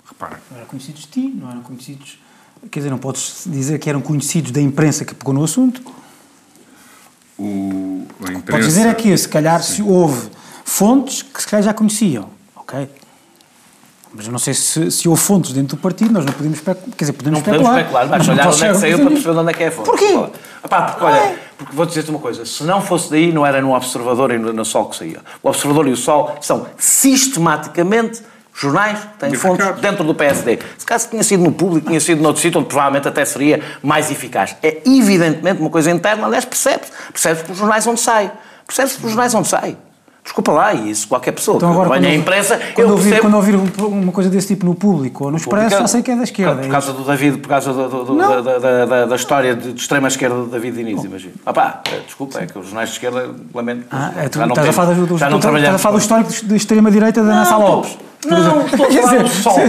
Repara. 0.07 0.39
Não 0.51 0.57
eram 0.57 0.67
conhecidos 0.67 1.01
de 1.01 1.07
ti, 1.07 1.33
não 1.35 1.49
eram 1.49 1.61
conhecidos... 1.63 2.19
Quer 2.69 2.79
dizer, 2.79 2.89
não 2.91 2.99
podes 2.99 3.45
dizer 3.47 3.79
que 3.79 3.89
eram 3.89 4.01
conhecidos 4.01 4.51
da 4.51 4.61
imprensa 4.61 5.03
que 5.03 5.15
pegou 5.15 5.33
no 5.33 5.43
assunto 5.43 5.81
o, 7.39 8.05
a 8.19 8.31
imprensa... 8.31 8.51
Podes 8.51 8.67
dizer 8.67 8.87
aqui, 8.87 9.17
se 9.17 9.27
calhar 9.27 9.61
se 9.63 9.81
houve 9.81 10.29
fontes 10.63 11.21
que 11.21 11.41
se 11.41 11.47
calhar 11.47 11.63
já 11.63 11.73
conheciam, 11.73 12.29
ok? 12.55 12.89
Mas 14.13 14.25
eu 14.25 14.31
não 14.31 14.39
sei 14.39 14.53
se, 14.53 14.89
se 14.89 15.07
houve 15.07 15.21
fontes 15.21 15.53
dentro 15.53 15.77
do 15.77 15.81
partido, 15.81 16.11
nós 16.11 16.25
não 16.25 16.33
podemos 16.33 16.57
especular. 16.57 16.89
Quer 16.97 17.05
dizer, 17.05 17.13
podemos 17.13 17.39
não 17.39 17.45
especular. 17.45 17.85
Podemos 17.85 17.87
especular, 17.87 18.07
mas, 18.07 18.27
mas 18.27 18.29
olhar 18.29 18.47
onde 18.47 18.63
é 18.65 18.71
que 18.71 18.79
saiu 18.79 18.99
para 18.99 19.09
perceber 19.09 19.39
onde 19.39 19.49
é 19.49 19.53
que 19.53 19.63
é 19.63 19.67
a 19.67 19.71
fonte. 19.71 19.85
Porquê? 19.85 20.39
Epá, 20.65 20.81
porque, 20.81 21.03
olha, 21.05 21.39
porque 21.57 21.75
vou 21.75 21.85
dizer-te 21.85 22.09
uma 22.09 22.19
coisa, 22.19 22.45
se 22.45 22.63
não 22.63 22.81
fosse 22.81 23.09
daí, 23.09 23.31
não 23.31 23.45
era 23.45 23.61
no 23.61 23.73
Observador 23.73 24.31
e 24.31 24.39
no 24.39 24.65
Sol 24.65 24.89
que 24.89 24.95
saía. 24.95 25.19
O 25.43 25.49
Observador 25.49 25.87
e 25.87 25.91
o 25.91 25.97
Sol 25.97 26.35
são 26.41 26.65
sistematicamente 26.77 28.21
jornais 28.61 28.99
têm 29.17 29.33
fontes 29.33 29.65
dentro 29.79 30.03
do 30.03 30.13
PSD. 30.13 30.59
Se 30.77 30.85
caso 30.85 31.09
tinha 31.09 31.23
sido 31.23 31.43
no 31.43 31.51
público, 31.51 31.87
tinha 31.87 31.99
sido 31.99 32.21
noutro 32.21 32.41
sítio, 32.41 32.59
onde 32.59 32.67
provavelmente 32.67 33.07
até 33.07 33.23
seria 33.23 33.61
mais 33.81 34.11
eficaz. 34.11 34.55
É 34.61 34.81
evidentemente 34.85 35.61
uma 35.61 35.69
coisa 35.69 35.89
interna, 35.89 36.25
aliás, 36.25 36.45
percebe-se. 36.45 36.91
Percebe-se 37.11 37.43
pelos 37.43 37.57
jornais 37.57 37.87
onde 37.87 37.99
sai. 37.99 38.31
Percebe-se 38.67 38.97
pelos 38.97 39.11
jornais 39.11 39.33
onde 39.33 39.47
sai. 39.47 39.77
Desculpa 40.21 40.51
lá, 40.51 40.73
isso 40.73 41.07
qualquer 41.07 41.31
pessoa 41.31 41.57
então, 41.57 41.71
agora, 41.71 41.99
que 41.99 42.13
imprensa... 42.13 42.59
Quando, 42.75 42.87
eu 42.87 42.91
ouvir, 42.91 43.03
percebo... 43.03 43.21
quando 43.21 43.33
ouvir 43.35 43.55
uma 43.79 44.11
coisa 44.11 44.29
desse 44.29 44.47
tipo 44.47 44.65
no 44.65 44.75
público 44.75 45.23
ou 45.23 45.31
no 45.31 45.37
Expresso, 45.37 45.77
já 45.77 45.87
sei 45.87 46.03
que 46.03 46.11
é 46.11 46.15
da 46.15 46.23
esquerda. 46.23 46.61
Por 46.61 46.69
causa 46.69 46.93
do 46.93 47.03
David, 47.03 47.37
por 47.39 47.47
causa 47.47 47.73
do, 47.73 47.87
do, 47.89 48.05
do, 48.05 48.17
da, 48.17 48.59
da, 48.59 48.85
da, 48.85 49.05
da, 49.05 49.15
história 49.15 49.55
de, 49.55 49.73
de 49.73 49.81
extrema 49.81 50.07
esquerda 50.07 50.35
do 50.35 50.45
David 50.45 50.75
Diniz, 50.75 51.03
imagino. 51.03 51.33
Ah 51.45 51.53
pá, 51.53 51.81
é, 51.91 52.01
desculpa, 52.01 52.37
é 52.39 52.45
que 52.45 52.59
os 52.59 52.65
jornais 52.65 52.89
de 52.89 52.95
esquerda, 52.95 53.33
lamento, 53.55 53.85
ah, 53.89 54.11
é, 54.17 54.29
tu, 54.29 54.37
já 54.37 54.45
não 54.45 54.53
estás, 54.53 54.69
a 54.69 54.73
falar 54.73 54.93
do, 54.93 55.17
já 55.17 55.29
não 55.29 55.37
estás 55.37 55.75
a 55.75 55.77
falar 55.79 55.95
do 55.95 56.01
histórico 56.01 56.31
de 56.31 56.55
extrema-direita 56.55 57.23
da 57.23 57.39
Nessa 57.39 57.57
Lopes. 57.57 57.97
Não, 58.25 58.65
estou 58.65 58.85
a 58.85 58.91
falar 58.91 59.23
do 59.23 59.29
sol. 59.29 59.59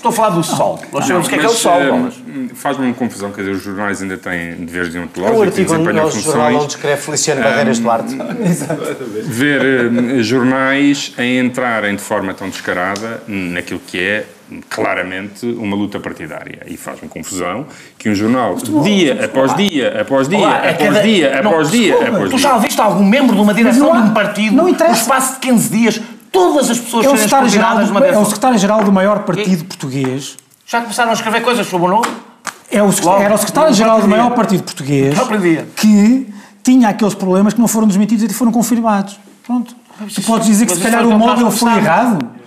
Estou 0.00 0.08
a 0.08 0.12
falar 0.12 0.30
do 0.30 0.42
sol. 0.42 0.80
Nós 0.92 1.04
sabemos 1.04 1.26
o 1.26 1.28
que 1.28 1.36
é 1.36 1.38
que 1.38 1.44
é 1.44 1.48
o 1.48 1.52
sol, 1.52 1.80
hum, 1.80 2.48
Faz-me 2.54 2.86
uma 2.86 2.94
confusão, 2.94 3.30
quer 3.30 3.42
dizer, 3.42 3.52
os 3.52 3.62
jornais 3.62 4.02
ainda 4.02 4.16
têm 4.16 4.54
deveres 4.54 4.88
deontológicos. 4.92 5.38
É 5.38 5.44
o 5.44 5.46
artigo 5.46 5.74
onde 5.74 6.18
o 6.18 6.20
jornal 6.20 6.54
onde 6.54 6.72
escreve 6.72 7.02
Feliciano 7.02 7.42
Barreiras 7.42 7.78
um, 7.78 7.82
Duarte. 7.82 8.16
Ver 9.24 9.90
uh, 9.92 10.22
jornais 10.22 11.12
a 11.18 11.24
entrarem 11.24 11.94
de 11.94 12.02
forma 12.02 12.34
tão 12.34 12.48
descarada 12.48 13.22
naquilo 13.28 13.80
que 13.86 14.00
é 14.00 14.26
claramente 14.68 15.46
uma 15.46 15.76
luta 15.76 16.00
partidária. 16.00 16.62
E 16.66 16.76
faz-me 16.76 17.08
confusão 17.08 17.66
que 17.98 18.08
um 18.08 18.14
jornal, 18.14 18.56
dia 18.82 19.24
após 19.24 19.54
dia, 19.54 20.00
após 20.00 20.28
dia, 20.28 20.38
Olá, 20.38 20.64
é 20.64 20.70
após 20.70 21.02
dia, 21.02 21.38
após 21.38 21.70
dia, 21.70 21.94
após 21.94 22.20
dia... 22.20 22.30
Tu 22.30 22.38
já 22.38 22.54
ouviste 22.54 22.80
algum 22.80 23.04
membro 23.04 23.36
de 23.36 23.42
uma 23.42 23.54
direção 23.54 23.92
de 23.92 24.08
um 24.08 24.14
partido, 24.14 24.56
no 24.56 24.68
espaço 24.68 25.34
de 25.34 25.40
15 25.40 25.70
dias, 25.70 26.00
todas 26.32 26.70
as 26.70 26.78
pessoas 26.78 27.06
é 27.06 27.08
o 27.08 27.16
secretário-geral 27.16 27.84
do, 27.84 28.04
é 28.04 28.18
o 28.18 28.24
secretário-geral 28.24 28.84
do 28.84 28.92
maior 28.92 29.20
partido 29.20 29.62
e? 29.62 29.64
português. 29.64 30.36
Já 30.66 30.80
começaram 30.80 31.10
a 31.10 31.14
escrever 31.14 31.42
coisas 31.42 31.66
sobre 31.66 31.88
o 31.88 31.90
novo? 31.90 32.08
É 32.70 32.82
o, 32.82 32.90
era 33.20 33.34
o 33.34 33.38
secretário-geral 33.38 34.00
do 34.00 34.08
maior 34.08 34.30
partido 34.30 34.62
português 34.62 35.16
que 35.76 36.32
tinha 36.62 36.88
aqueles 36.88 37.14
problemas 37.14 37.52
que 37.52 37.60
não 37.60 37.66
foram 37.66 37.88
desmentidos 37.88 38.24
e 38.24 38.34
foram 38.34 38.52
confirmados. 38.52 39.18
Pronto. 39.44 39.74
Tu 40.14 40.22
podes 40.22 40.46
dizer 40.46 40.66
que 40.66 40.74
se 40.74 40.80
calhar 40.80 41.06
o 41.06 41.18
móvel 41.18 41.50
foi 41.50 41.72
errado. 41.76 42.39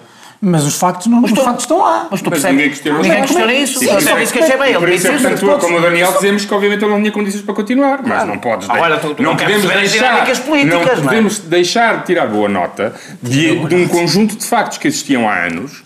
Mas 0.46 0.66
os 0.66 0.76
factos, 0.76 1.08
não, 1.08 1.24
os 1.24 1.32
tu, 1.32 1.42
factos 1.42 1.64
estão 1.64 1.78
lá. 1.78 2.08
Mas 2.12 2.22
tu 2.22 2.30
percebes? 2.30 2.58
Ninguém 2.58 2.70
questiona, 2.70 3.00
ninguém 3.00 3.22
questiona 3.22 3.54
isso. 3.54 3.80
Sim, 3.80 3.88
sim, 3.88 4.22
isso 4.22 4.34
que 4.34 4.40
achei 4.40 4.58
bem. 4.58 4.78
Disse 4.92 5.10
isso. 5.14 5.40
Portanto, 5.40 5.62
como 5.62 5.78
o 5.78 5.82
Daniel 5.82 6.12
dizemos 6.12 6.44
que 6.44 6.54
obviamente 6.54 6.84
ele 6.84 6.92
não 6.92 7.00
tinha 7.00 7.12
condições 7.14 7.44
para 7.44 7.54
continuar. 7.54 8.02
Mas 8.06 8.28
não 8.28 8.38
podes... 8.38 8.70
Agora, 8.70 8.98
tu, 8.98 9.16
tu 9.16 9.24
não, 9.24 9.38
podemos 9.38 9.66
deixar... 9.66 10.26
Políticas, 10.44 10.98
não 10.98 11.04
podemos 11.06 11.40
deixar 11.40 12.00
de 12.00 12.08
tirar 12.08 12.28
boa 12.28 12.50
nota 12.50 12.94
de, 13.22 13.56
de 13.68 13.76
um 13.76 13.88
conjunto 13.88 14.36
de 14.36 14.46
factos 14.46 14.78
que 14.78 14.88
existiam 14.90 15.30
há 15.30 15.46
anos 15.46 15.82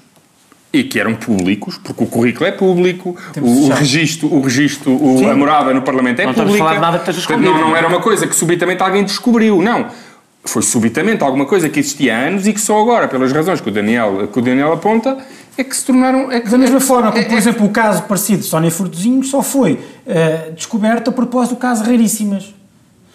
e 0.73 0.83
que 0.83 0.99
eram 0.99 1.13
públicos, 1.13 1.79
porque 1.83 2.03
o 2.03 2.07
currículo 2.07 2.47
é 2.47 2.51
público, 2.51 3.15
o, 3.39 3.67
o 3.67 3.69
registro, 3.69 4.33
o 4.33 4.41
registro 4.41 4.91
o, 4.91 5.29
a 5.29 5.35
morada 5.35 5.71
no 5.71 5.83
Parlamento 5.83 6.19
é 6.19 6.25
não 6.25 6.33
pública. 6.33 6.63
Não 6.63 6.81
nada 6.81 6.99
que 6.99 7.09
esteja 7.09 7.37
não, 7.37 7.57
não 7.59 7.75
era 7.75 7.87
uma 7.87 7.99
coisa 7.99 8.25
que 8.25 8.35
subitamente 8.35 8.81
alguém 8.81 9.03
descobriu, 9.03 9.61
não 9.61 9.87
foi 10.45 10.61
subitamente 10.61 11.23
alguma 11.23 11.45
coisa 11.45 11.67
que 11.69 11.79
existia 11.79 12.15
há 12.15 12.27
anos 12.27 12.47
e 12.47 12.53
que 12.53 12.61
só 12.61 12.79
agora, 12.79 13.07
pelas 13.07 13.31
razões 13.31 13.59
que 13.59 13.69
o 13.69 13.71
Daniel, 13.71 14.27
que 14.31 14.39
o 14.39 14.41
Daniel 14.41 14.73
aponta, 14.73 15.17
é 15.57 15.63
que 15.63 15.75
se 15.75 15.85
tornaram. 15.85 16.31
É 16.31 16.39
que, 16.39 16.49
da 16.49 16.57
mesma 16.57 16.79
forma, 16.79 17.11
como, 17.11 17.21
é, 17.21 17.25
por 17.25 17.33
é, 17.33 17.37
exemplo, 17.37 17.65
o 17.65 17.69
caso 17.69 18.03
parecido 18.03 18.41
de 18.41 18.47
Sónia 18.47 18.69
Fortezinho 18.69 19.23
só 19.23 19.41
foi 19.41 19.73
uh, 19.73 20.51
descoberto 20.53 21.09
a 21.09 21.11
propósito 21.11 21.55
do 21.55 21.59
caso 21.59 21.83
Raríssimas. 21.83 22.53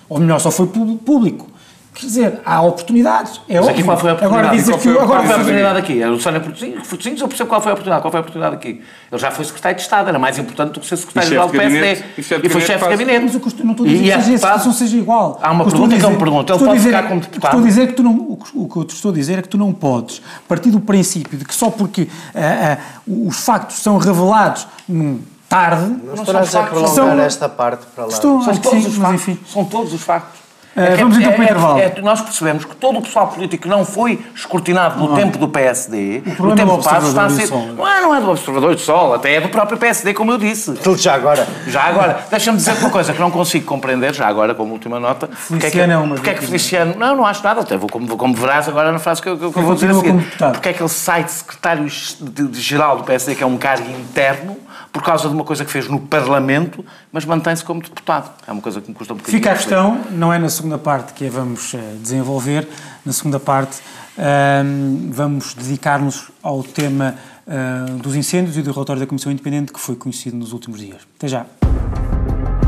Ou 0.08 0.18
melhor, 0.18 0.40
só 0.40 0.50
foi 0.50 0.66
público. 0.66 1.51
Quer 1.94 2.06
dizer, 2.06 2.40
há 2.44 2.62
oportunidades. 2.62 3.38
É 3.46 3.60
Mas 3.60 3.68
aqui 3.68 3.82
qual 3.82 3.98
foi 3.98 4.10
a 4.10 4.14
oportunidade? 4.14 4.46
Agora 4.46 4.56
dizer 4.56 4.78
que 4.78 4.88
agora 4.88 5.06
qual 5.06 5.22
foi 5.24 5.32
a 5.32 5.36
oportunidade 5.36 5.78
aqui? 5.78 6.04
O 6.04 6.18
Sónia 6.18 6.40
Fortezinhos, 6.84 7.20
eu 7.20 7.28
percebo 7.28 7.50
qual 7.50 7.60
foi 7.60 7.70
a 7.70 7.74
oportunidade. 7.74 8.02
Qual 8.02 8.10
foi 8.10 8.18
a 8.18 8.20
oportunidade 8.22 8.54
aqui? 8.54 8.82
Ele 9.10 9.20
já 9.20 9.30
foi 9.30 9.44
secretário 9.44 9.76
de 9.76 9.82
Estado, 9.82 10.08
era 10.08 10.18
mais 10.18 10.38
importante 10.38 10.72
do 10.72 10.80
que 10.80 10.86
ser 10.86 10.96
secretário-geral 10.96 11.48
do 11.48 11.52
PSD. 11.52 12.04
E, 12.16 12.22
foi 12.48 12.60
chefe 12.62 12.84
de 12.84 12.90
gabinete. 12.90 13.24
Mas 13.24 13.34
eu 13.34 13.64
não 13.64 13.72
estou 13.72 13.86
a 13.86 13.88
dizer 13.90 14.04
que 14.04 14.12
a 14.12 14.22
situação 14.22 14.72
seja 14.72 14.96
igual. 14.96 15.38
Há 15.42 15.50
uma 15.50 15.64
pergunta 15.64 15.98
que 15.98 16.04
eu 16.04 16.10
me 16.10 16.18
pergunto. 16.18 16.52
Ele 16.52 16.64
pode 16.64 16.80
ficar 16.80 17.02
como 17.08 17.20
deputado? 17.20 17.50
Estou 17.50 17.60
a 17.60 17.68
dizer 17.68 17.86
que 17.88 17.92
tu 17.92 18.02
não, 18.02 18.38
o 18.54 18.68
que 18.68 18.76
eu 18.76 18.84
te 18.84 18.94
estou 18.94 19.10
a 19.10 19.14
dizer 19.14 19.38
é 19.38 19.42
que 19.42 19.48
tu 19.48 19.58
não 19.58 19.72
podes 19.72 20.22
partir 20.48 20.70
do 20.70 20.80
princípio 20.80 21.38
de 21.38 21.44
que 21.44 21.54
só 21.54 21.70
porque 21.70 22.02
uh, 22.02 23.10
uh, 23.10 23.28
os 23.28 23.44
factos 23.44 23.76
são 23.76 23.98
revelados 23.98 24.66
num 24.88 25.20
tarde. 25.52 25.94
Não 26.02 26.14
estarás 26.14 26.54
a 26.54 26.62
prolongar 26.62 27.18
esta 27.18 27.48
parte 27.50 27.84
para 27.94 28.04
lá. 28.04 28.12
Estou, 28.12 28.42
são, 28.42 28.56
todos 28.56 28.86
os 28.86 28.96
factos, 28.96 29.36
são 29.52 29.64
todos 29.66 29.92
os 29.92 30.00
factos. 30.00 30.41
É, 30.74 30.96
vamos 30.96 31.18
então 31.18 31.32
para 31.32 31.38
o 31.38 31.42
é, 31.42 31.44
intervalo. 31.44 31.78
É, 31.78 32.00
nós 32.00 32.20
percebemos 32.22 32.64
que 32.64 32.74
todo 32.76 32.98
o 32.98 33.02
pessoal 33.02 33.28
político 33.28 33.68
não 33.68 33.84
foi 33.84 34.24
escrutinado 34.34 34.98
no 34.98 35.10
não. 35.10 35.16
tempo 35.16 35.36
do 35.36 35.48
PSD. 35.48 36.22
O 36.38 36.46
no 36.46 36.54
tempo 36.54 36.76
do 36.76 36.82
passo 36.82 37.08
está 37.08 37.24
a 37.26 37.30
ser. 37.30 37.50
Não 37.50 37.86
é, 37.86 38.00
não 38.00 38.14
é 38.14 38.20
do 38.20 38.30
observador 38.30 38.74
de 38.74 38.80
sol, 38.80 39.14
até 39.14 39.34
é 39.34 39.40
do 39.40 39.48
próprio 39.48 39.76
PSD, 39.76 40.14
como 40.14 40.32
eu 40.32 40.38
disse. 40.38 40.72
Tudo 40.74 40.98
já 40.98 41.14
agora. 41.14 41.46
Já 41.66 41.82
agora. 41.82 42.24
Deixa-me 42.30 42.56
dizer 42.56 42.72
uma 42.78 42.90
coisa 42.90 43.12
que 43.12 43.20
não 43.20 43.30
consigo 43.30 43.66
compreender, 43.66 44.14
já 44.14 44.26
agora, 44.26 44.54
como 44.54 44.72
última 44.72 44.98
nota. 44.98 45.28
Feliciano 45.28 45.60
porque 45.60 45.66
é 45.66 45.70
que, 45.70 45.90
é 45.90 45.96
uma 45.96 46.14
porque 46.14 46.30
é 46.30 46.34
que 46.34 46.46
Feliciano. 46.46 46.94
Não, 46.96 47.16
não 47.16 47.26
acho 47.26 47.44
nada, 47.44 47.60
até 47.60 47.76
vou 47.76 47.88
como, 47.88 48.16
como 48.16 48.34
verás 48.34 48.68
agora 48.68 48.90
na 48.90 48.98
frase 48.98 49.20
que 49.20 49.28
eu, 49.28 49.36
que 49.36 49.44
eu 49.44 49.50
vou 49.50 49.74
dizer 49.74 49.90
a 49.90 49.94
seguir. 49.94 50.14
Porque 50.38 50.68
é 50.70 50.72
que 50.72 50.82
ele 50.82 50.88
sai 50.88 51.24
de 51.24 51.32
secretário-geral 51.32 52.96
do 52.96 53.04
PSD, 53.04 53.34
que 53.34 53.42
é 53.42 53.46
um 53.46 53.58
cargo 53.58 53.88
interno 53.90 54.56
por 54.92 55.02
causa 55.02 55.28
de 55.28 55.34
uma 55.34 55.42
coisa 55.42 55.64
que 55.64 55.70
fez 55.70 55.88
no 55.88 55.98
Parlamento, 55.98 56.84
mas 57.10 57.24
mantém-se 57.24 57.64
como 57.64 57.82
deputado. 57.82 58.30
É 58.46 58.52
uma 58.52 58.60
coisa 58.60 58.80
que 58.80 58.88
me 58.88 58.94
custa 58.94 59.14
um 59.14 59.16
bocadinho. 59.16 59.38
Fica 59.38 59.52
a 59.52 59.56
questão, 59.56 60.04
não 60.10 60.32
é 60.32 60.38
na 60.38 60.50
segunda 60.50 60.76
parte 60.76 61.14
que 61.14 61.26
a 61.26 61.30
vamos 61.30 61.72
eh, 61.72 61.78
desenvolver, 62.00 62.68
na 63.04 63.12
segunda 63.12 63.40
parte 63.40 63.80
ehm, 64.18 65.10
vamos 65.10 65.54
dedicar-nos 65.54 66.30
ao 66.42 66.62
tema 66.62 67.14
eh, 67.46 67.86
dos 68.02 68.14
incêndios 68.14 68.56
e 68.58 68.62
do 68.62 68.70
relatório 68.70 69.00
da 69.00 69.06
Comissão 69.06 69.32
Independente 69.32 69.72
que 69.72 69.80
foi 69.80 69.96
conhecido 69.96 70.36
nos 70.36 70.52
últimos 70.52 70.78
dias. 70.78 71.00
Até 71.16 71.26
já. 71.26 71.46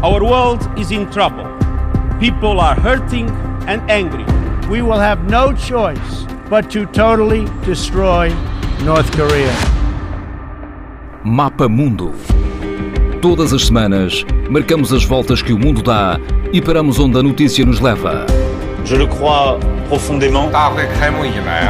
Our 0.02 0.22
world 0.22 0.66
is 0.80 0.90
in 0.90 1.04
trouble. 1.06 1.44
People 2.18 2.58
are 2.60 2.78
hurting 2.80 3.26
and 3.68 3.82
angry. 3.90 4.24
We 4.70 4.80
will 4.80 5.00
have 5.00 5.22
no 5.30 5.52
choice 5.52 6.26
but 6.48 6.70
to 6.70 6.86
totally 6.86 7.44
destroy 7.66 8.32
North 8.82 9.10
Korea. 9.14 9.73
Mapa 11.24 11.70
Mundo. 11.70 12.12
Todas 13.22 13.54
as 13.54 13.64
semanas, 13.64 14.26
marcamos 14.50 14.92
as 14.92 15.04
voltas 15.04 15.40
que 15.40 15.54
o 15.54 15.58
mundo 15.58 15.82
dá 15.82 16.20
e 16.52 16.60
paramos 16.60 16.98
onde 16.98 17.18
a 17.18 17.22
notícia 17.22 17.64
nos 17.64 17.80
leva. 17.80 18.26
Je 18.84 18.94
le 18.94 19.06
crois 19.06 19.58
profondément. 19.88 20.50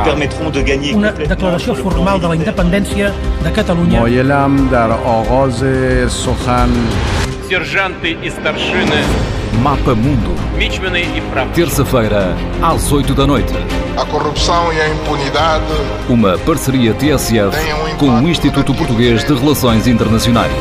permettront 0.02 0.50
de 0.50 0.60
gagner 0.60 0.96
Una 0.96 1.12
declaració 1.12 1.76
formal 1.76 2.18
de 2.18 2.26
la 2.26 2.34
independència 2.34 3.14
de 3.44 3.52
Catalunya. 3.52 4.00
Moyelam 4.00 4.68
dar 4.70 4.90
Oroze 4.90 6.10
Sohan. 6.10 6.70
Serjante 7.48 8.18
e 8.20 8.30
starshine. 8.30 9.43
Mapa 9.62 9.94
Mundo. 9.94 10.34
Terça-feira, 11.54 12.36
às 12.62 12.90
8 12.90 13.14
da 13.14 13.26
noite. 13.26 13.52
A 13.96 14.04
corrupção 14.04 14.72
e 14.72 14.80
a 14.80 14.88
impunidade. 14.88 15.64
Uma 16.08 16.36
parceria 16.38 16.92
TSF 16.94 17.56
um 17.92 17.96
com 17.96 18.10
o 18.10 18.28
Instituto 18.28 18.74
Português 18.74 19.24
de 19.24 19.34
Relações 19.34 19.86
Internacionais. 19.86 20.52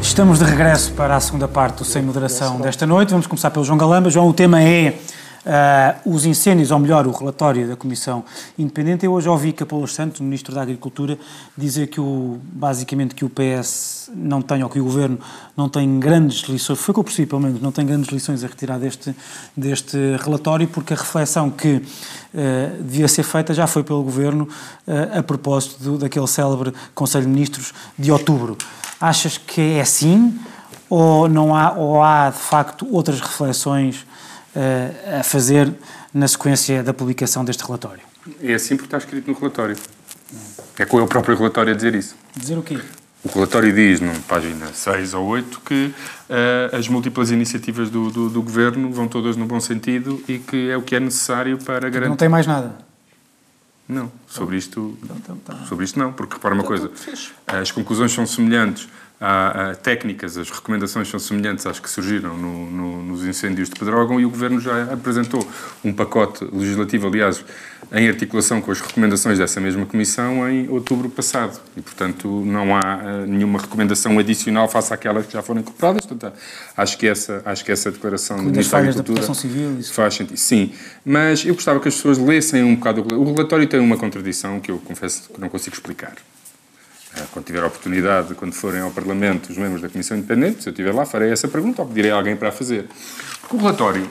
Estamos 0.00 0.38
de 0.38 0.44
regresso 0.44 0.92
para 0.92 1.16
a 1.16 1.20
segunda 1.20 1.48
parte 1.48 1.78
do 1.78 1.84
Sem 1.84 2.02
Moderação 2.02 2.60
desta 2.60 2.86
noite. 2.86 3.10
Vamos 3.10 3.26
começar 3.26 3.50
pelo 3.50 3.64
João 3.64 3.78
Galamba. 3.78 4.10
João, 4.10 4.28
o 4.28 4.32
tema 4.32 4.62
é 4.62 4.98
uh, 5.46 6.10
os 6.12 6.26
incêndios, 6.26 6.70
ou 6.70 6.78
melhor, 6.78 7.06
o 7.06 7.12
relatório 7.12 7.68
da 7.68 7.76
Comissão 7.76 8.24
Independente. 8.58 9.06
Eu 9.06 9.12
hoje 9.12 9.28
ouvi 9.28 9.52
Capolos 9.52 9.94
Santos, 9.94 10.20
Ministro 10.20 10.54
da 10.54 10.62
Agricultura, 10.62 11.18
dizer 11.56 11.86
que 11.86 12.00
o, 12.00 12.38
basicamente 12.42 13.14
que 13.14 13.24
o 13.24 13.30
PS 13.30 14.10
não 14.14 14.42
tem, 14.42 14.62
ou 14.62 14.68
que 14.68 14.80
o 14.80 14.84
Governo 14.84 15.18
não 15.56 15.68
tem 15.68 15.98
grandes 16.00 16.48
lições, 16.48 16.78
foi 16.78 16.92
o 16.92 16.94
que 16.94 17.00
eu 17.00 17.04
percebi 17.04 17.28
pelo 17.28 17.40
menos, 17.40 17.60
não 17.60 17.72
tem 17.72 17.86
grandes 17.86 18.10
lições 18.10 18.42
a 18.42 18.46
retirar 18.46 18.78
deste, 18.78 19.14
deste 19.56 19.96
relatório, 20.20 20.66
porque 20.68 20.92
a 20.92 20.96
reflexão 20.96 21.50
que 21.50 21.76
uh, 21.76 22.82
devia 22.82 23.08
ser 23.08 23.22
feita 23.22 23.54
já 23.54 23.66
foi 23.66 23.84
pelo 23.84 24.02
Governo 24.02 24.48
uh, 24.86 25.18
a 25.18 25.22
propósito 25.22 25.82
do, 25.82 25.98
daquele 25.98 26.26
célebre 26.26 26.72
Conselho 26.94 27.24
de 27.24 27.30
Ministros 27.30 27.72
de 27.98 28.10
outubro. 28.10 28.56
Achas 29.00 29.38
que 29.38 29.60
é 29.60 29.80
assim? 29.80 30.38
Ou, 30.88 31.28
não 31.28 31.54
há, 31.54 31.72
ou 31.72 32.02
há, 32.02 32.30
de 32.30 32.38
facto, 32.38 32.86
outras 32.90 33.20
reflexões 33.20 34.06
a 35.18 35.22
fazer 35.22 35.72
na 36.12 36.26
sequência 36.26 36.82
da 36.82 36.94
publicação 36.94 37.44
deste 37.44 37.64
relatório? 37.64 38.02
É 38.42 38.54
assim 38.54 38.76
porque 38.76 38.86
está 38.86 38.98
escrito 38.98 39.30
no 39.30 39.38
relatório. 39.38 39.76
É 40.78 40.84
com 40.84 41.02
o 41.02 41.06
próprio 41.06 41.36
relatório 41.36 41.72
a 41.72 41.76
dizer 41.76 41.94
isso. 41.94 42.16
Dizer 42.34 42.58
o 42.58 42.62
quê? 42.62 42.78
O 43.24 43.28
relatório 43.28 43.72
diz, 43.72 44.00
na 44.00 44.12
página 44.28 44.72
6 44.72 45.14
ou 45.14 45.26
8, 45.26 45.60
que 45.60 45.86
uh, 46.30 46.76
as 46.76 46.86
múltiplas 46.86 47.30
iniciativas 47.30 47.90
do, 47.90 48.10
do, 48.10 48.30
do, 48.30 48.42
Governo 48.42 48.92
vão 48.92 49.08
todas 49.08 49.36
no 49.36 49.46
bom 49.46 49.58
sentido 49.58 50.22
e 50.28 50.38
que 50.38 50.70
é 50.70 50.76
o 50.76 50.82
que 50.82 50.94
é 50.94 51.00
necessário 51.00 51.58
para 51.58 51.88
garantir... 51.88 52.08
Não 52.08 52.16
tem 52.16 52.28
mais 52.28 52.46
nada? 52.46 52.76
Não, 53.88 54.10
sobre 54.26 54.56
isto, 54.56 54.96
então, 55.02 55.16
então, 55.16 55.36
tá. 55.38 55.64
sobre 55.66 55.84
isto 55.84 55.98
não, 55.98 56.12
porque 56.12 56.34
repara 56.34 56.54
uma 56.54 56.64
coisa, 56.64 56.90
as 57.46 57.70
conclusões 57.70 58.12
são 58.12 58.26
semelhantes 58.26 58.88
há, 59.20 59.70
há 59.70 59.74
técnicas, 59.74 60.36
as 60.36 60.50
recomendações 60.50 61.08
são 61.08 61.18
semelhantes 61.18 61.66
às 61.66 61.80
que 61.80 61.88
surgiram 61.88 62.36
no, 62.36 62.70
no, 62.70 63.02
nos 63.02 63.24
incêndios 63.24 63.68
de 63.68 63.78
Pedrógão 63.78 64.20
e 64.20 64.26
o 64.26 64.30
Governo 64.30 64.60
já 64.60 64.92
apresentou 64.92 65.46
um 65.84 65.92
pacote 65.92 66.44
legislativo, 66.52 67.06
aliás, 67.06 67.44
em 67.92 68.08
articulação 68.08 68.60
com 68.60 68.70
as 68.72 68.80
recomendações 68.80 69.38
dessa 69.38 69.60
mesma 69.60 69.86
Comissão 69.86 70.48
em 70.48 70.68
outubro 70.68 71.08
passado. 71.08 71.60
E, 71.76 71.80
portanto, 71.80 72.42
não 72.44 72.74
há 72.74 72.96
uh, 72.96 73.26
nenhuma 73.26 73.60
recomendação 73.60 74.18
adicional 74.18 74.68
face 74.68 74.92
àquelas 74.92 75.26
que 75.26 75.32
já 75.32 75.42
foram 75.42 75.60
incorporadas. 75.60 76.04
Portanto, 76.04 76.36
acho 76.76 76.98
que 76.98 77.06
essa, 77.06 77.42
acho 77.44 77.64
que 77.64 77.70
essa 77.70 77.90
declaração 77.90 78.38
do 78.38 78.44
Ministro 78.44 78.72
da 78.72 78.78
Agricultura 78.78 79.34
Civil, 79.34 79.78
isso. 79.78 79.92
faz 79.92 80.14
sentido. 80.14 80.36
Sim, 80.36 80.72
mas 81.04 81.44
eu 81.44 81.54
gostava 81.54 81.78
que 81.78 81.88
as 81.88 81.94
pessoas 81.94 82.18
lessem 82.18 82.64
um 82.64 82.74
bocado 82.74 83.06
o 83.14 83.32
relatório. 83.32 83.66
tem 83.68 83.78
uma 83.78 83.96
contradição 83.96 84.58
que 84.60 84.70
eu 84.70 84.78
confesso 84.78 85.28
que 85.32 85.40
não 85.40 85.48
consigo 85.48 85.76
explicar. 85.76 86.14
Eh, 87.16 87.24
quando 87.32 87.46
tiver 87.46 87.64
oportunidade, 87.64 88.34
quando 88.34 88.52
forem 88.52 88.80
ao 88.80 88.90
Parlamento 88.90 89.50
os 89.50 89.56
membros 89.56 89.80
da 89.80 89.88
Comissão 89.88 90.16
Independente, 90.16 90.62
se 90.62 90.68
eu 90.68 90.72
estiver 90.72 90.92
lá, 90.92 91.06
farei 91.06 91.30
essa 91.30 91.48
pergunta 91.48 91.82
ou 91.82 91.88
pedirei 91.88 92.10
a 92.10 92.16
alguém 92.16 92.36
para 92.36 92.50
a 92.50 92.52
fazer. 92.52 92.86
O 93.50 93.56
relatório 93.56 94.06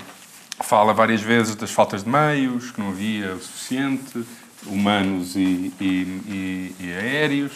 fala 0.63 0.93
várias 0.93 1.21
vezes 1.21 1.55
das 1.55 1.71
faltas 1.71 2.03
de 2.03 2.09
meios, 2.09 2.71
que 2.71 2.79
não 2.79 2.89
havia 2.89 3.33
o 3.33 3.39
suficiente, 3.39 4.25
humanos 4.65 5.35
e, 5.35 5.71
e, 5.79 5.85
e, 6.27 6.75
e 6.79 6.93
aéreos, 6.93 7.51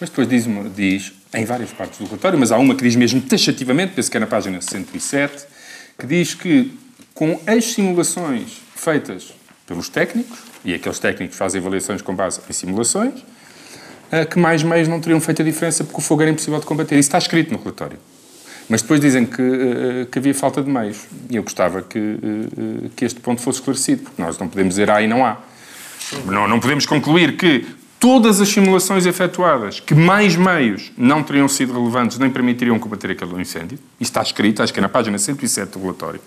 mas 0.00 0.08
depois 0.08 0.28
diz, 0.28 0.46
diz, 0.74 1.12
em 1.34 1.44
várias 1.44 1.70
partes 1.70 1.98
do 1.98 2.06
relatório, 2.06 2.38
mas 2.38 2.50
há 2.50 2.56
uma 2.56 2.74
que 2.74 2.82
diz 2.82 2.96
mesmo 2.96 3.20
taxativamente, 3.20 3.94
penso 3.94 4.10
que 4.10 4.16
é 4.16 4.20
na 4.20 4.26
página 4.26 4.60
107, 4.60 5.44
que 5.98 6.06
diz 6.06 6.34
que 6.34 6.72
com 7.12 7.38
as 7.46 7.72
simulações 7.72 8.62
feitas 8.74 9.34
pelos 9.66 9.88
técnicos, 9.88 10.38
e 10.64 10.72
aqueles 10.72 10.98
técnicos 10.98 11.36
fazem 11.36 11.60
avaliações 11.60 12.00
com 12.00 12.14
base 12.14 12.40
em 12.48 12.52
simulações, 12.52 13.22
que 14.30 14.38
mais 14.38 14.62
meios 14.62 14.88
não 14.88 15.00
teriam 15.00 15.20
feito 15.20 15.42
a 15.42 15.44
diferença 15.44 15.84
porque 15.84 15.98
o 15.98 16.02
fogo 16.02 16.22
era 16.22 16.30
impossível 16.30 16.58
de 16.58 16.66
combater. 16.66 16.94
Isso 16.94 17.08
está 17.08 17.18
escrito 17.18 17.52
no 17.52 17.58
relatório. 17.58 17.98
Mas 18.68 18.82
depois 18.82 19.00
dizem 19.00 19.24
que, 19.24 19.40
eh, 19.40 20.06
que 20.10 20.18
havia 20.18 20.34
falta 20.34 20.62
de 20.62 20.70
meios. 20.70 21.06
E 21.30 21.36
eu 21.36 21.42
gostava 21.42 21.80
que, 21.80 21.98
eh, 21.98 22.88
que 22.94 23.04
este 23.04 23.18
ponto 23.18 23.40
fosse 23.40 23.60
esclarecido, 23.60 24.02
porque 24.02 24.20
nós 24.20 24.38
não 24.38 24.46
podemos 24.46 24.74
dizer 24.74 24.90
há 24.90 25.00
e 25.00 25.08
não 25.08 25.24
há. 25.24 25.38
Não, 26.26 26.46
não 26.46 26.60
podemos 26.60 26.84
concluir 26.84 27.36
que 27.36 27.64
todas 27.98 28.40
as 28.40 28.48
simulações 28.48 29.06
efetuadas, 29.06 29.80
que 29.80 29.94
mais 29.94 30.36
meios 30.36 30.92
não 30.96 31.22
teriam 31.22 31.48
sido 31.48 31.72
relevantes 31.72 32.18
nem 32.18 32.30
permitiriam 32.30 32.78
combater 32.78 33.10
aquele 33.10 33.40
incêndio. 33.40 33.78
Isso 33.98 34.10
está 34.10 34.22
escrito, 34.22 34.62
acho 34.62 34.72
que 34.72 34.78
é 34.78 34.82
na 34.82 34.88
página 34.88 35.18
107 35.18 35.72
do 35.72 35.80
relatório. 35.80 36.20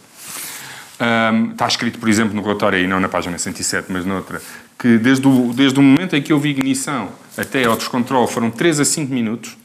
Um, 0.99 1.51
está 1.51 1.67
escrito, 1.67 1.99
por 1.99 2.09
exemplo, 2.09 2.35
no 2.35 2.41
relatório, 2.41 2.79
e 2.79 2.87
não 2.87 2.99
na 2.99 3.09
página 3.09 3.37
107, 3.37 3.87
mas 3.89 4.05
noutra, 4.05 4.41
que 4.77 4.97
desde 4.97 5.27
o, 5.27 5.53
desde 5.53 5.79
o 5.79 5.81
momento 5.81 6.15
em 6.15 6.21
que 6.21 6.33
houve 6.33 6.49
ignição 6.49 7.09
até 7.37 7.65
ao 7.65 7.75
descontrole 7.75 8.27
foram 8.27 8.51
3 8.51 8.79
a 8.79 8.85
5 8.85 9.13
minutos. 9.13 9.57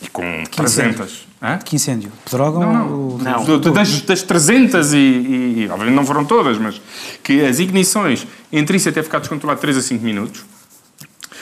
E 0.00 0.08
com 0.08 0.44
que 0.44 0.56
300. 0.56 1.26
Hã? 1.42 1.58
Que 1.58 1.76
incêndio? 1.76 2.12
Pedrógão? 2.24 2.60
Não, 2.60 2.88
não. 2.88 3.18
não. 3.18 3.44
Do, 3.44 3.58
do, 3.58 3.72
das, 3.72 4.00
das 4.02 4.22
300 4.22 4.92
e, 4.92 4.96
e, 4.96 5.62
e, 5.64 5.68
obviamente 5.68 5.94
não 5.94 6.06
foram 6.06 6.24
todas, 6.24 6.58
mas 6.58 6.80
que 7.22 7.44
as 7.44 7.58
ignições 7.58 8.26
entre 8.52 8.76
isso 8.76 8.88
até 8.88 9.02
ficar 9.02 9.18
descontrolado 9.18 9.60
3 9.60 9.76
a 9.76 9.82
5 9.82 10.04
minutos. 10.04 10.44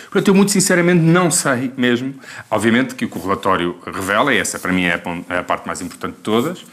Portanto, 0.05 0.29
eu 0.29 0.35
muito 0.35 0.53
sinceramente 0.53 1.03
não 1.03 1.31
sei 1.31 1.73
mesmo. 1.77 2.15
Obviamente 2.51 2.95
que 2.95 3.05
o 3.05 3.09
que 3.09 3.19
o 3.19 3.23
relatório 3.23 3.77
revela, 3.85 4.33
e 4.33 4.39
essa 4.39 4.59
para 4.59 4.73
mim 4.73 4.85
é 4.85 4.95
a, 4.95 5.35
é 5.35 5.39
a 5.39 5.43
parte 5.43 5.67
mais 5.67 5.83
importante 5.83 6.15
de 6.15 6.23
todas, 6.23 6.65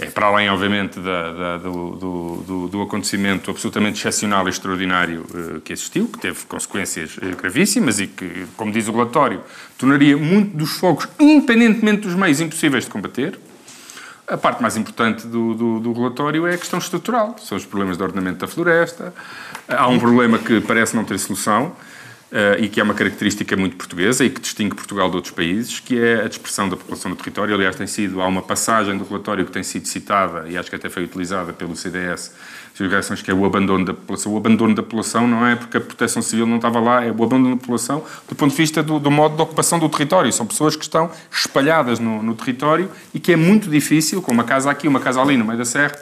é 0.00 0.06
para 0.06 0.28
além, 0.28 0.48
obviamente, 0.48 1.00
da, 1.00 1.32
da, 1.32 1.56
do, 1.56 2.42
do, 2.46 2.68
do, 2.68 2.82
acontecimento 2.82 3.50
absolutamente 3.50 3.98
excepcional 3.98 4.46
e 4.46 4.50
extraordinário 4.50 5.26
uh, 5.30 5.60
que 5.60 5.72
existiu, 5.72 6.06
que 6.06 6.18
teve 6.20 6.46
consequências 6.46 7.16
uh, 7.16 7.36
gravíssimas 7.36 7.98
e 7.98 8.06
que, 8.06 8.46
como 8.56 8.70
diz 8.70 8.86
o 8.86 8.92
relatório, 8.92 9.42
tornaria 9.76 10.16
muito 10.16 10.56
dos 10.56 10.70
fogos, 10.78 11.08
independentemente 11.18 12.02
dos 12.02 12.14
meios, 12.14 12.40
impossíveis 12.40 12.84
de 12.84 12.90
combater. 12.90 13.38
A 14.28 14.36
parte 14.36 14.62
mais 14.62 14.76
importante 14.76 15.26
do, 15.26 15.54
do, 15.54 15.80
do, 15.80 15.92
relatório 15.92 16.46
é 16.46 16.54
a 16.54 16.58
questão 16.58 16.78
estrutural. 16.78 17.34
São 17.40 17.56
os 17.56 17.64
problemas 17.64 17.96
de 17.96 18.02
ordenamento 18.02 18.38
da 18.38 18.46
floresta. 18.46 19.12
Há 19.66 19.88
um 19.88 19.98
problema 19.98 20.38
que 20.38 20.60
parece 20.60 20.94
não 20.94 21.02
ter 21.02 21.18
solução, 21.18 21.74
Uh, 22.30 22.62
e 22.62 22.68
que 22.68 22.78
é 22.78 22.82
uma 22.82 22.92
característica 22.92 23.56
muito 23.56 23.76
portuguesa 23.76 24.22
e 24.22 24.28
que 24.28 24.38
distingue 24.38 24.74
Portugal 24.76 25.08
de 25.08 25.16
outros 25.16 25.32
países, 25.32 25.80
que 25.80 25.98
é 25.98 26.26
a 26.26 26.28
dispersão 26.28 26.68
da 26.68 26.76
população 26.76 27.10
no 27.10 27.16
território. 27.16 27.54
Aliás, 27.54 27.74
tem 27.74 27.86
sido, 27.86 28.20
há 28.20 28.26
uma 28.26 28.42
passagem 28.42 28.98
do 28.98 29.04
relatório 29.04 29.46
que 29.46 29.50
tem 29.50 29.62
sido 29.62 29.88
citada 29.88 30.46
e 30.46 30.54
acho 30.58 30.68
que 30.68 30.76
até 30.76 30.90
foi 30.90 31.04
utilizada 31.04 31.54
pelo 31.54 31.74
CDS, 31.74 32.34
que 33.24 33.30
é 33.30 33.34
o 33.34 33.44
abandono 33.44 33.84
da 33.84 33.94
população. 33.94 34.34
O 34.34 34.36
abandono 34.36 34.74
da 34.74 34.82
população 34.82 35.26
não 35.26 35.46
é 35.46 35.56
porque 35.56 35.78
a 35.78 35.80
proteção 35.80 36.20
civil 36.20 36.46
não 36.46 36.56
estava 36.56 36.78
lá, 36.78 37.02
é 37.02 37.10
o 37.10 37.24
abandono 37.24 37.56
da 37.56 37.60
população 37.60 38.04
do 38.28 38.34
ponto 38.34 38.50
de 38.50 38.56
vista 38.56 38.82
do, 38.82 39.00
do 39.00 39.10
modo 39.10 39.34
de 39.34 39.42
ocupação 39.42 39.78
do 39.78 39.88
território. 39.88 40.30
São 40.32 40.46
pessoas 40.46 40.76
que 40.76 40.82
estão 40.82 41.10
espalhadas 41.32 41.98
no, 41.98 42.22
no 42.22 42.34
território 42.34 42.90
e 43.12 43.18
que 43.18 43.32
é 43.32 43.36
muito 43.36 43.68
difícil, 43.68 44.22
com 44.22 44.32
uma 44.32 44.44
casa 44.44 44.70
aqui, 44.70 44.86
uma 44.86 45.00
casa 45.00 45.20
ali 45.20 45.36
no 45.36 45.44
meio 45.44 45.58
da 45.58 45.64
serra, 45.64 45.96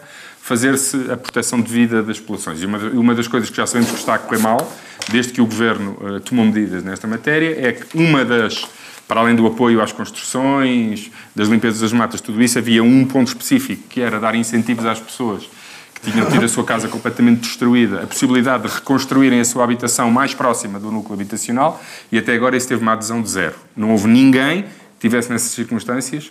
fazer-se 0.46 1.10
a 1.10 1.16
proteção 1.16 1.60
de 1.60 1.68
vida 1.68 2.04
das 2.04 2.20
populações. 2.20 2.62
E 2.62 2.66
uma, 2.66 2.78
uma 2.78 3.14
das 3.16 3.26
coisas 3.26 3.50
que 3.50 3.56
já 3.56 3.66
sabemos 3.66 3.90
que 3.90 3.98
está 3.98 4.14
a 4.14 4.18
correr 4.18 4.38
mal, 4.38 4.72
desde 5.10 5.32
que 5.32 5.40
o 5.40 5.44
Governo 5.44 5.98
uh, 6.00 6.20
tomou 6.20 6.44
medidas 6.44 6.84
nesta 6.84 7.04
matéria, 7.08 7.66
é 7.66 7.72
que 7.72 7.98
uma 7.98 8.24
das, 8.24 8.64
para 9.08 9.22
além 9.22 9.34
do 9.34 9.44
apoio 9.44 9.82
às 9.82 9.90
construções, 9.90 11.10
das 11.34 11.48
limpezas 11.48 11.80
das 11.80 11.92
matas, 11.92 12.20
tudo 12.20 12.40
isso, 12.40 12.56
havia 12.60 12.80
um 12.80 13.04
ponto 13.06 13.26
específico, 13.26 13.88
que 13.88 14.00
era 14.00 14.20
dar 14.20 14.36
incentivos 14.36 14.86
às 14.86 15.00
pessoas 15.00 15.50
que 15.92 16.12
tinham 16.12 16.30
tido 16.30 16.44
a 16.44 16.48
sua 16.48 16.62
casa 16.62 16.86
completamente 16.86 17.40
destruída, 17.40 18.04
a 18.04 18.06
possibilidade 18.06 18.68
de 18.68 18.72
reconstruírem 18.72 19.40
a 19.40 19.44
sua 19.44 19.64
habitação 19.64 20.12
mais 20.12 20.32
próxima 20.32 20.78
do 20.78 20.92
núcleo 20.92 21.14
habitacional, 21.14 21.82
e 22.12 22.18
até 22.18 22.32
agora 22.32 22.56
isso 22.56 22.68
teve 22.68 22.82
uma 22.82 22.92
adesão 22.92 23.20
de 23.20 23.28
zero. 23.28 23.56
Não 23.76 23.90
houve 23.90 24.06
ninguém 24.06 24.62
que 24.62 25.08
tivesse 25.08 25.28
nessas 25.28 25.50
circunstâncias 25.50 26.30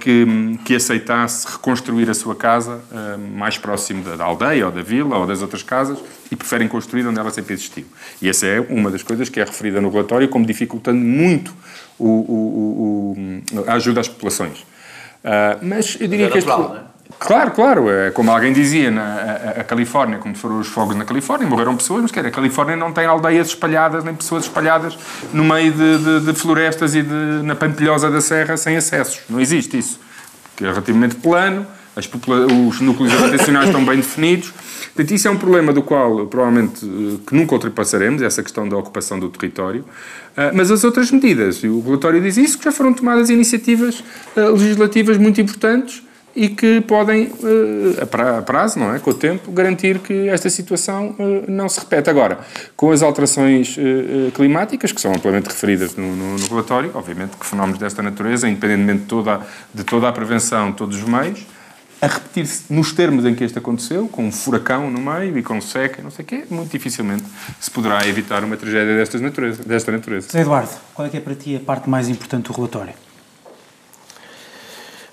que, 0.00 0.26
que 0.64 0.76
aceitasse 0.76 1.46
reconstruir 1.50 2.08
a 2.08 2.14
sua 2.14 2.36
casa 2.36 2.80
eh, 2.92 3.16
mais 3.16 3.58
próximo 3.58 4.04
da, 4.04 4.24
aldeia 4.24 4.66
ou 4.66 4.72
da 4.72 4.82
vila 4.82 5.18
ou 5.18 5.26
das 5.26 5.42
outras 5.42 5.62
casas 5.62 5.98
e 6.30 6.36
preferem 6.36 6.68
construir 6.68 7.06
onde 7.06 7.18
ela 7.18 7.30
sempre 7.30 7.54
existiu. 7.54 7.84
E 8.22 8.28
essa 8.28 8.46
é 8.46 8.60
uma 8.60 8.90
das 8.90 9.02
coisas 9.02 9.28
que 9.28 9.40
é 9.40 9.44
referida 9.44 9.80
no 9.80 9.90
relatório 9.90 10.28
como 10.28 10.46
dificultando 10.46 11.00
muito 11.00 11.54
o, 11.98 12.06
o, 12.08 13.16
o, 13.16 13.64
a 13.66 13.74
ajuda 13.74 14.00
às 14.00 14.08
populações. 14.08 14.60
Uh, 14.60 15.58
mas 15.62 15.96
eu 15.98 16.06
diria 16.06 16.26
é 16.26 16.30
que 16.30 16.38
este... 16.38 16.50
Claro, 17.18 17.50
claro. 17.52 17.90
É 17.90 18.10
como 18.10 18.30
alguém 18.30 18.52
dizia, 18.52 18.90
na, 18.90 19.02
a, 19.02 19.60
a, 19.60 19.64
Califórnia, 19.64 20.18
como 20.18 20.34
foram 20.34 20.58
os 20.58 20.66
fogos 20.66 20.96
na 20.96 21.04
Califórnia, 21.04 21.46
morreram 21.46 21.76
pessoas, 21.76 22.02
mas 22.02 22.10
quer, 22.10 22.26
a 22.26 22.30
Califórnia 22.30 22.76
não 22.76 22.92
tem 22.92 23.06
aldeias 23.06 23.48
espalhadas, 23.48 24.04
nem 24.04 24.14
pessoas 24.14 24.44
espalhadas 24.44 24.98
no 25.32 25.44
meio 25.44 25.72
de, 25.72 25.98
de, 25.98 26.20
de 26.20 26.34
florestas 26.34 26.94
e 26.94 27.02
de, 27.02 27.42
na 27.42 27.54
pampilhosa 27.54 28.10
da 28.10 28.20
serra 28.20 28.56
sem 28.56 28.76
acessos. 28.76 29.20
Não 29.28 29.40
existe 29.40 29.78
isso. 29.78 30.00
Que 30.56 30.64
é 30.64 30.68
relativamente 30.68 31.16
plano, 31.16 31.66
os 32.68 32.80
núcleos 32.80 33.12
habitacionais 33.12 33.66
estão 33.66 33.84
bem 33.84 33.96
definidos. 33.96 34.52
Portanto, 34.94 35.14
isso 35.14 35.26
é 35.26 35.30
um 35.30 35.36
problema 35.36 35.72
do 35.72 35.82
qual, 35.82 36.26
provavelmente, 36.26 36.84
eh, 36.84 37.18
que 37.26 37.34
nunca 37.34 37.54
ultrapassaremos, 37.54 38.22
essa 38.22 38.42
questão 38.42 38.68
da 38.68 38.76
ocupação 38.76 39.18
do 39.18 39.28
território. 39.28 39.84
Ah, 40.36 40.52
mas 40.54 40.70
as 40.70 40.84
outras 40.84 41.10
medidas, 41.10 41.56
e 41.64 41.68
o 41.68 41.80
relatório 41.80 42.20
diz 42.20 42.36
isso, 42.36 42.58
que 42.58 42.64
já 42.64 42.72
foram 42.72 42.92
tomadas 42.92 43.30
iniciativas 43.30 44.04
legislativas 44.36 45.16
muito 45.16 45.40
importantes, 45.40 46.02
e 46.34 46.48
que 46.48 46.80
podem, 46.80 47.30
eh, 47.42 48.02
a 48.02 48.42
prazo, 48.42 48.78
não 48.78 48.94
é? 48.94 48.98
com 48.98 49.10
o 49.10 49.14
tempo, 49.14 49.52
garantir 49.52 50.00
que 50.00 50.28
esta 50.28 50.50
situação 50.50 51.14
eh, 51.18 51.44
não 51.48 51.68
se 51.68 51.78
repete. 51.78 52.10
Agora, 52.10 52.38
com 52.76 52.90
as 52.90 53.02
alterações 53.02 53.76
eh, 53.78 54.30
climáticas, 54.34 54.90
que 54.90 55.00
são 55.00 55.12
amplamente 55.12 55.48
referidas 55.48 55.94
no, 55.96 56.16
no, 56.16 56.38
no 56.38 56.46
relatório, 56.48 56.90
obviamente 56.94 57.36
que 57.36 57.46
fenómenos 57.46 57.78
desta 57.78 58.02
natureza, 58.02 58.48
independentemente 58.48 59.02
de 59.02 59.06
toda, 59.06 59.40
de 59.72 59.84
toda 59.84 60.08
a 60.08 60.12
prevenção, 60.12 60.72
todos 60.72 60.96
os 60.96 61.04
meios, 61.04 61.46
a 62.00 62.06
repetir-se 62.06 62.72
nos 62.72 62.92
termos 62.92 63.24
em 63.24 63.34
que 63.34 63.44
este 63.44 63.58
aconteceu, 63.58 64.08
com 64.08 64.26
um 64.26 64.32
furacão 64.32 64.90
no 64.90 65.00
meio 65.00 65.38
e 65.38 65.42
com 65.42 65.60
seca, 65.60 66.02
não 66.02 66.10
sei 66.10 66.24
o 66.24 66.28
quê, 66.28 66.44
muito 66.50 66.70
dificilmente 66.70 67.24
se 67.58 67.70
poderá 67.70 68.06
evitar 68.06 68.44
uma 68.44 68.56
tragédia 68.56 68.96
destas 68.96 69.20
natureza, 69.20 69.62
desta 69.64 69.90
natureza. 69.90 70.38
Eduardo, 70.38 70.70
qual 70.92 71.06
é 71.06 71.10
que 71.10 71.16
é 71.16 71.20
para 71.20 71.34
ti 71.34 71.56
a 71.56 71.60
parte 71.60 71.88
mais 71.88 72.08
importante 72.08 72.46
do 72.48 72.52
relatório? 72.52 72.92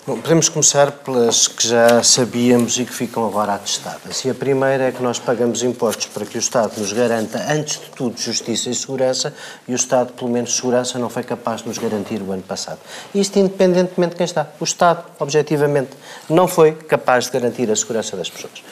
Bom, 0.04 0.20
podemos 0.20 0.50
começar 0.50 0.92
pelas 0.92 1.48
que 1.48 1.68
já 1.68 2.02
sabíamos 2.02 2.80
e 2.80 2.86
que 2.86 2.92
ficam 2.92 3.24
agora 3.24 3.54
atestadas. 3.54 4.26
E 4.26 4.32
a 4.32 4.34
primeira 4.34 4.86
é 4.86 4.92
que 4.92 5.04
nós 5.04 5.20
pagamos 5.20 5.62
impostos 5.62 6.08
para 6.08 6.26
que 6.26 6.38
o 6.38 6.40
Estado 6.40 6.80
nos 6.80 6.92
garanta, 6.92 7.38
antes 7.48 7.80
de 7.80 7.86
tudo, 7.92 8.20
justiça 8.20 8.72
e 8.72 8.74
segurança, 8.74 9.32
e 9.68 9.74
o 9.74 9.76
Estado, 9.76 10.12
pelo 10.14 10.32
menos, 10.32 10.56
segurança 10.56 10.98
não 10.98 11.08
foi 11.08 11.22
capaz 11.22 11.62
de 11.62 11.68
nos 11.68 11.78
garantir 11.78 12.20
o 12.20 12.32
ano 12.32 12.42
passado. 12.42 12.80
Isto 13.14 13.38
independentemente 13.38 14.14
de 14.14 14.16
quem 14.16 14.26
está. 14.26 14.48
O 14.60 14.64
Estado, 14.64 15.04
objetivamente, 15.20 15.92
não 16.28 16.48
foi 16.48 16.72
capaz 16.72 17.26
de 17.26 17.34
garantir 17.34 17.70
a 17.70 17.76
segurança 17.76 18.18
das 18.18 18.28
pessoas. 18.28 18.64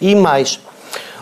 E 0.00 0.14
mais, 0.14 0.60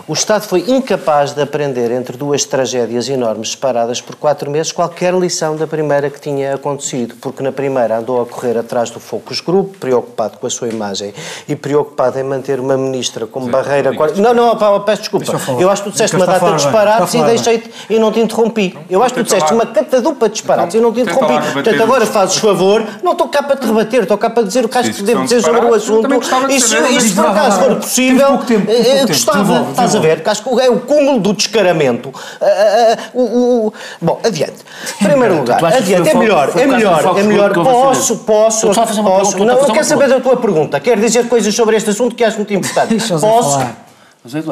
o 0.09 0.12
Estado 0.12 0.42
foi 0.42 0.64
incapaz 0.69 1.33
de 1.33 1.42
aprender 1.42 1.90
entre 1.90 2.16
duas 2.16 2.45
tragédias 2.45 3.09
enormes 3.09 3.51
separadas 3.51 4.01
por 4.01 4.14
quatro 4.14 4.49
meses 4.49 4.71
qualquer 4.71 5.12
lição 5.12 5.57
da 5.57 5.66
primeira 5.66 6.09
que 6.09 6.21
tinha 6.21 6.55
acontecido, 6.55 7.16
porque 7.21 7.42
na 7.42 7.51
primeira 7.51 7.99
andou 7.99 8.23
a 8.23 8.27
correr 8.27 8.57
atrás 8.57 8.88
do 8.90 9.01
Focus 9.01 9.40
Group, 9.40 9.77
preocupado 9.79 10.38
com 10.38 10.47
a 10.47 10.51
sua 10.51 10.69
imagem 10.69 11.12
e 11.49 11.57
preocupado 11.57 12.21
em 12.21 12.23
manter 12.23 12.61
uma 12.61 12.77
ministra 12.77 13.27
como 13.27 13.47
Sim, 13.47 13.51
barreira. 13.51 13.90
Não, 14.16 14.33
não, 14.33 14.55
não, 14.55 14.81
peço 14.83 15.03
desculpa. 15.03 15.27
Eu 15.59 15.69
acho 15.69 15.83
que 15.83 15.90
tu 15.90 15.92
disseste 15.92 16.14
uma 16.14 16.27
data 16.27 16.51
de 16.51 16.55
disparates 16.55 17.14
e 17.14 17.23
deixei-te 17.23 17.71
e 17.90 17.99
não 17.99 18.12
te 18.12 18.21
interrompi. 18.21 18.79
Eu 18.88 19.03
acho 19.03 19.12
que 19.12 19.21
tu 19.21 19.25
disseste 19.25 19.53
uma 19.53 19.66
catadupa 19.66 20.29
de 20.29 20.35
disparates 20.35 20.77
e 20.77 20.79
não 20.81 20.92
te 20.92 21.01
interrompi. 21.01 21.53
Portanto, 21.53 21.83
agora 21.83 22.07
fazes 22.07 22.37
favor, 22.37 22.87
não 23.03 23.12
estou 23.12 23.29
cá 23.29 23.42
para 23.42 23.57
te 23.57 23.66
rebater, 23.66 24.03
estou 24.03 24.19
cá 24.19 24.31
para 24.31 24.45
dizer 24.45 24.64
o 24.64 24.69
que 24.69 24.79
acho 24.79 24.92
que 24.92 25.03
devo 25.03 25.25
dizer 25.25 25.42
sobre 25.42 25.66
o 25.66 25.75
assunto. 25.75 26.09
E 26.49 26.61
se 26.61 27.14
por 27.14 27.27
acaso 27.27 27.61
for 27.61 27.77
possível, 27.77 28.38
eh, 28.69 29.05
gostava, 29.05 29.66
estás 29.71 29.96
a 29.97 30.01
ver, 30.01 30.23
que 30.23 30.31
acho 30.31 30.43
que 30.43 30.61
é 30.61 30.71
o 30.71 30.81
cúmulo 30.81 31.21
do 31.21 31.33
descaramento. 31.33 32.09
Uh, 32.09 33.21
uh, 33.21 33.67
uh, 33.67 33.75
bom, 34.01 34.21
adiante. 34.25 34.57
Em 35.01 35.05
primeiro 35.07 35.37
lugar, 35.37 35.65
adiante, 35.65 36.09
é 36.09 36.15
melhor, 36.15 36.53
é 36.57 36.67
melhor, 36.67 37.19
é 37.19 37.23
melhor. 37.23 37.53
Posso, 37.53 38.19
posso, 38.19 38.73
posso. 38.73 39.45
Não, 39.45 39.59
eu 39.59 39.73
quero 39.73 39.85
saber 39.85 40.09
da 40.09 40.21
tua 40.21 40.37
pergunta. 40.37 40.81
Quero 40.81 41.01
dizer 41.01 41.29
coisas 41.29 41.55
sobre 41.55 41.77
este 41.77 41.91
assunto 41.91 42.15
que 42.15 42.25
acho 42.25 42.37
muito 42.37 42.53
importante. 42.53 42.97
Posso? 43.21 43.86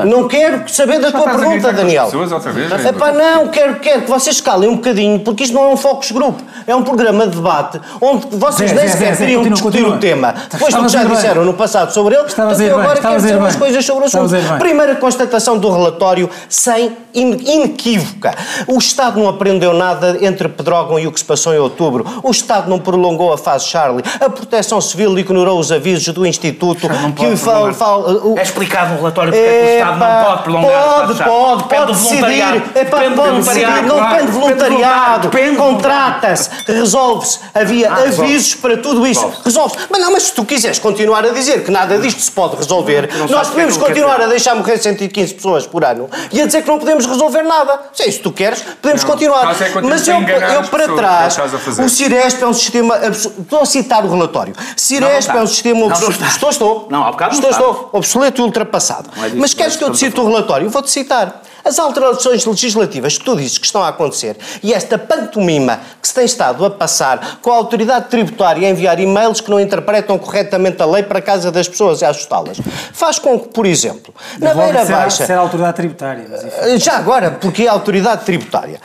Não 0.06 0.28
quero 0.28 0.68
saber 0.68 1.00
da 1.00 1.10
tua 1.10 1.22
pergunta, 1.22 1.72
Daniel. 1.72 2.04
Pessoas 2.06 2.32
outra 2.32 2.52
vez, 2.52 2.70
Epá, 2.84 3.12
não, 3.12 3.48
quero, 3.48 3.76
quero 3.80 4.02
que 4.02 4.10
vocês 4.10 4.40
calem 4.40 4.68
um 4.68 4.76
bocadinho, 4.76 5.20
porque 5.20 5.44
isto 5.44 5.54
não 5.54 5.64
é 5.64 5.72
um 5.72 5.76
focus 5.76 6.12
group, 6.12 6.38
é 6.66 6.74
um 6.74 6.82
programa 6.82 7.26
de 7.26 7.36
debate 7.36 7.80
onde 8.00 8.26
vocês 8.36 8.70
Zé, 8.70 8.76
nem 8.76 8.88
sequer 8.88 9.16
queriam 9.16 9.42
continua, 9.42 9.54
discutir 9.54 9.78
continua. 9.78 9.96
o 9.96 10.00
tema. 10.00 10.34
Depois 10.50 10.74
do 10.74 10.82
que 10.82 10.88
já 10.88 11.04
disseram 11.04 11.44
no 11.44 11.54
passado 11.54 11.92
sobre 11.92 12.14
ele, 12.14 12.26
então 12.30 12.80
agora 12.80 13.00
quero 13.00 13.16
dizer 13.16 13.36
umas 13.36 13.56
coisas 13.56 13.84
sobre 13.84 14.04
o 14.04 14.06
assunto. 14.06 14.58
Primeira 14.58 14.94
constatação 14.96 15.58
do 15.58 15.70
relatório, 15.70 16.30
sem 16.48 16.96
inequívoca. 17.14 18.34
O 18.66 18.78
Estado 18.78 19.18
não 19.18 19.28
aprendeu 19.28 19.72
nada 19.72 20.18
entre 20.20 20.48
Pedrógão 20.48 20.98
e 20.98 21.06
o 21.06 21.12
que 21.12 21.18
se 21.18 21.24
passou 21.24 21.54
em 21.54 21.58
outubro. 21.58 22.04
O 22.22 22.30
Estado 22.30 22.68
não 22.68 22.78
prolongou 22.78 23.32
a 23.32 23.38
fase 23.38 23.66
Charlie. 23.66 24.04
A 24.20 24.28
Proteção 24.28 24.80
Civil 24.80 25.16
ignorou 25.18 25.58
os 25.58 25.70
avisos 25.70 26.12
do 26.12 26.26
Instituto 26.26 26.88
que 27.16 27.36
fala, 27.36 27.72
fala, 27.72 28.38
É 28.38 28.42
explicado 28.42 28.92
no 28.92 28.96
relatório 28.98 29.32
porque 29.32 29.46
é, 29.46 29.62
o 29.62 29.63
Estado 29.64 29.98
não 29.98 30.24
pode 30.24 30.42
prolongar 30.42 30.84
Pode, 31.06 31.24
pode, 31.24 31.64
pode 31.64 31.92
decidir. 31.92 32.62
É 32.74 32.84
para 32.84 33.10
pode 33.10 33.36
decidir. 33.36 33.82
Não 33.82 34.02
depende 34.02 34.26
de 34.26 34.32
voluntariado. 34.32 35.30
Contrata-se, 35.56 36.50
resolve-se. 36.66 37.40
Havia 37.54 37.90
ah, 37.90 38.02
avisos 38.02 38.54
para 38.54 38.76
tudo 38.76 39.06
isto. 39.06 39.32
Resolve-se. 39.44 39.86
Mas 39.90 40.00
não, 40.00 40.12
mas 40.12 40.22
se 40.24 40.32
tu 40.32 40.44
quiseres 40.44 40.78
continuar 40.78 41.24
a 41.24 41.30
dizer 41.30 41.64
que 41.64 41.70
nada 41.70 41.98
disto 41.98 42.20
se 42.20 42.30
pode 42.30 42.56
resolver, 42.56 43.08
nós 43.28 43.48
podemos 43.48 43.76
continuar 43.76 44.20
a 44.20 44.26
deixar 44.26 44.54
morrer 44.54 44.78
115 44.78 45.34
pessoas 45.34 45.66
por 45.66 45.84
ano 45.84 46.08
e 46.32 46.40
a 46.40 46.46
dizer 46.46 46.62
que 46.62 46.68
não 46.68 46.78
podemos 46.78 47.06
resolver 47.06 47.42
nada. 47.42 47.80
Se 47.92 48.02
é 48.02 48.08
isso 48.08 48.18
que 48.18 48.24
tu 48.24 48.32
queres, 48.32 48.62
podemos 48.80 49.04
continuar. 49.04 49.54
É 49.60 49.82
mas 49.82 50.06
eu, 50.06 50.20
eu 50.20 50.62
para 50.64 50.88
trás, 50.94 51.36
o 51.78 51.88
Ciresp 51.88 52.42
é 52.42 52.46
um 52.46 52.54
sistema. 52.54 52.98
Estou 53.06 53.62
a 53.62 53.66
citar 53.66 54.04
o 54.04 54.10
relatório. 54.10 54.54
Ciresp 54.76 55.30
é 55.30 55.40
um 55.40 55.46
sistema. 55.46 55.92
Estou, 55.92 56.50
estou. 56.50 56.88
Não, 56.90 57.04
há 57.04 57.10
bocado 57.10 57.34
Estou, 57.34 57.50
estou. 57.50 57.90
Obsoleto 57.92 58.40
e 58.40 58.44
ultrapassado. 58.44 59.10
Mas 59.44 59.52
queres 59.52 59.76
que 59.76 59.84
eu 59.84 59.90
te 59.90 59.98
cite 59.98 60.18
o 60.18 60.26
relatório? 60.26 60.70
Vou-te 60.70 60.90
citar. 60.90 61.42
As 61.62 61.78
alterações 61.78 62.46
legislativas 62.46 63.18
que 63.18 63.24
tu 63.26 63.36
dizes 63.36 63.58
que 63.58 63.66
estão 63.66 63.82
a 63.82 63.88
acontecer 63.88 64.38
e 64.62 64.72
esta 64.72 64.96
pantomima 64.96 65.80
que 66.00 66.08
se 66.08 66.14
tem 66.14 66.24
estado 66.24 66.64
a 66.64 66.70
passar 66.70 67.40
com 67.42 67.50
a 67.50 67.54
autoridade 67.54 68.08
tributária 68.08 68.66
a 68.66 68.70
enviar 68.70 68.98
e-mails 68.98 69.42
que 69.42 69.50
não 69.50 69.60
interpretam 69.60 70.18
corretamente 70.18 70.80
a 70.80 70.86
lei 70.86 71.02
para 71.02 71.18
a 71.18 71.22
casa 71.22 71.52
das 71.52 71.68
pessoas 71.68 72.00
e 72.00 72.06
assustá-las, 72.06 72.58
faz 72.94 73.18
com 73.18 73.38
que, 73.38 73.48
por 73.48 73.66
exemplo, 73.66 74.14
na 74.40 74.54
beira 74.54 74.82
baixa... 74.82 75.26
Ser 75.26 75.34
a 75.34 75.40
autoridade 75.40 75.76
tributária. 75.76 76.26
Eh, 76.62 76.78
já 76.78 76.96
agora, 76.96 77.32
porque 77.32 77.64
é 77.64 77.68
a 77.68 77.72
autoridade 77.72 78.24
tributária. 78.24 78.80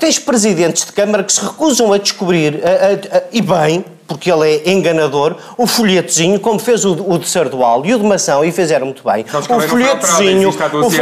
Tens 0.00 0.18
presidentes 0.18 0.86
de 0.86 0.92
Câmara 0.92 1.22
que 1.22 1.34
se 1.34 1.44
recusam 1.44 1.92
a 1.92 1.98
descobrir, 1.98 2.62
a, 2.64 2.68
a, 2.68 3.18
a, 3.18 3.22
e 3.30 3.42
bem, 3.42 3.84
porque 4.08 4.32
ele 4.32 4.50
é 4.50 4.70
enganador, 4.70 5.36
o 5.56 5.66
folhetozinho, 5.66 6.40
como 6.40 6.58
fez 6.58 6.84
o, 6.84 6.94
o 6.94 7.18
de 7.18 7.28
Sardual 7.28 7.84
e 7.84 7.94
o 7.94 7.98
de 7.98 8.06
Mação, 8.06 8.42
e 8.42 8.50
fizeram 8.50 8.86
muito 8.86 9.04
bem. 9.04 9.24
o 9.32 9.60
folhetozinho. 9.60 10.50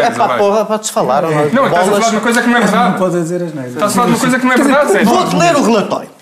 É 0.03 0.11
para 0.11 0.37
porra, 0.37 0.65
pode-se 0.65 0.93
falar. 0.93 1.23
Não, 1.23 1.31
não 1.31 1.67
estás 1.67 1.89
a 1.89 1.91
falar 1.93 2.09
de 2.09 2.17
uma 2.17 2.21
coisa 2.21 2.43
que 2.43 2.49
não 2.49 2.57
é 2.57 2.61
verdade. 2.61 2.91
Não 2.91 2.99
pode 2.99 3.15
dizer 3.15 3.43
as 3.43 3.55
neiras. 3.55 3.73
Estás 3.73 3.93
a 3.93 3.95
falar 3.95 4.07
de 4.07 4.13
uma 4.13 4.21
coisa 4.21 4.39
que 4.39 4.45
não 4.45 4.53
é 4.53 4.57
verdade, 4.57 5.05
Vou-te 5.05 5.37
ler 5.37 5.57
o 5.57 5.63
relatório. 5.63 6.16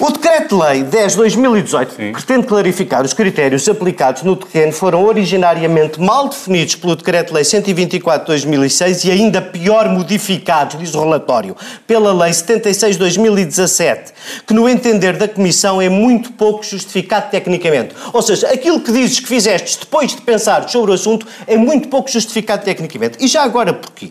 O 0.00 0.10
Decreto-Lei 0.10 0.82
10-2018 0.82 2.12
pretende 2.12 2.46
clarificar 2.46 3.04
os 3.04 3.12
critérios 3.12 3.68
aplicados 3.68 4.22
no 4.22 4.34
terreno 4.34 4.72
foram 4.72 5.04
originariamente 5.04 6.00
mal 6.00 6.28
definidos 6.28 6.74
pelo 6.74 6.96
Decreto-Lei 6.96 7.44
124-2006 7.44 9.04
e 9.04 9.10
ainda 9.12 9.40
pior 9.40 9.88
modificados, 9.88 10.78
diz 10.78 10.94
o 10.94 11.00
relatório, 11.00 11.56
pela 11.86 12.12
Lei 12.12 12.32
76-2017, 12.32 14.12
que 14.46 14.52
no 14.52 14.68
entender 14.68 15.16
da 15.16 15.28
Comissão 15.28 15.80
é 15.80 15.88
muito 15.88 16.32
pouco 16.32 16.64
justificado 16.64 17.30
tecnicamente. 17.30 17.94
Ou 18.12 18.20
seja, 18.20 18.48
aquilo 18.48 18.80
que 18.80 18.90
dizes 18.90 19.20
que 19.20 19.28
fizeste 19.28 19.78
depois 19.80 20.14
de 20.14 20.22
pensar 20.22 20.68
sobre 20.68 20.90
o 20.90 20.94
assunto 20.94 21.26
é 21.46 21.56
muito 21.56 21.88
pouco 21.88 22.10
justificado 22.10 22.64
tecnicamente. 22.64 23.18
E 23.20 23.28
já 23.28 23.42
agora 23.42 23.72
porquê? 23.72 24.10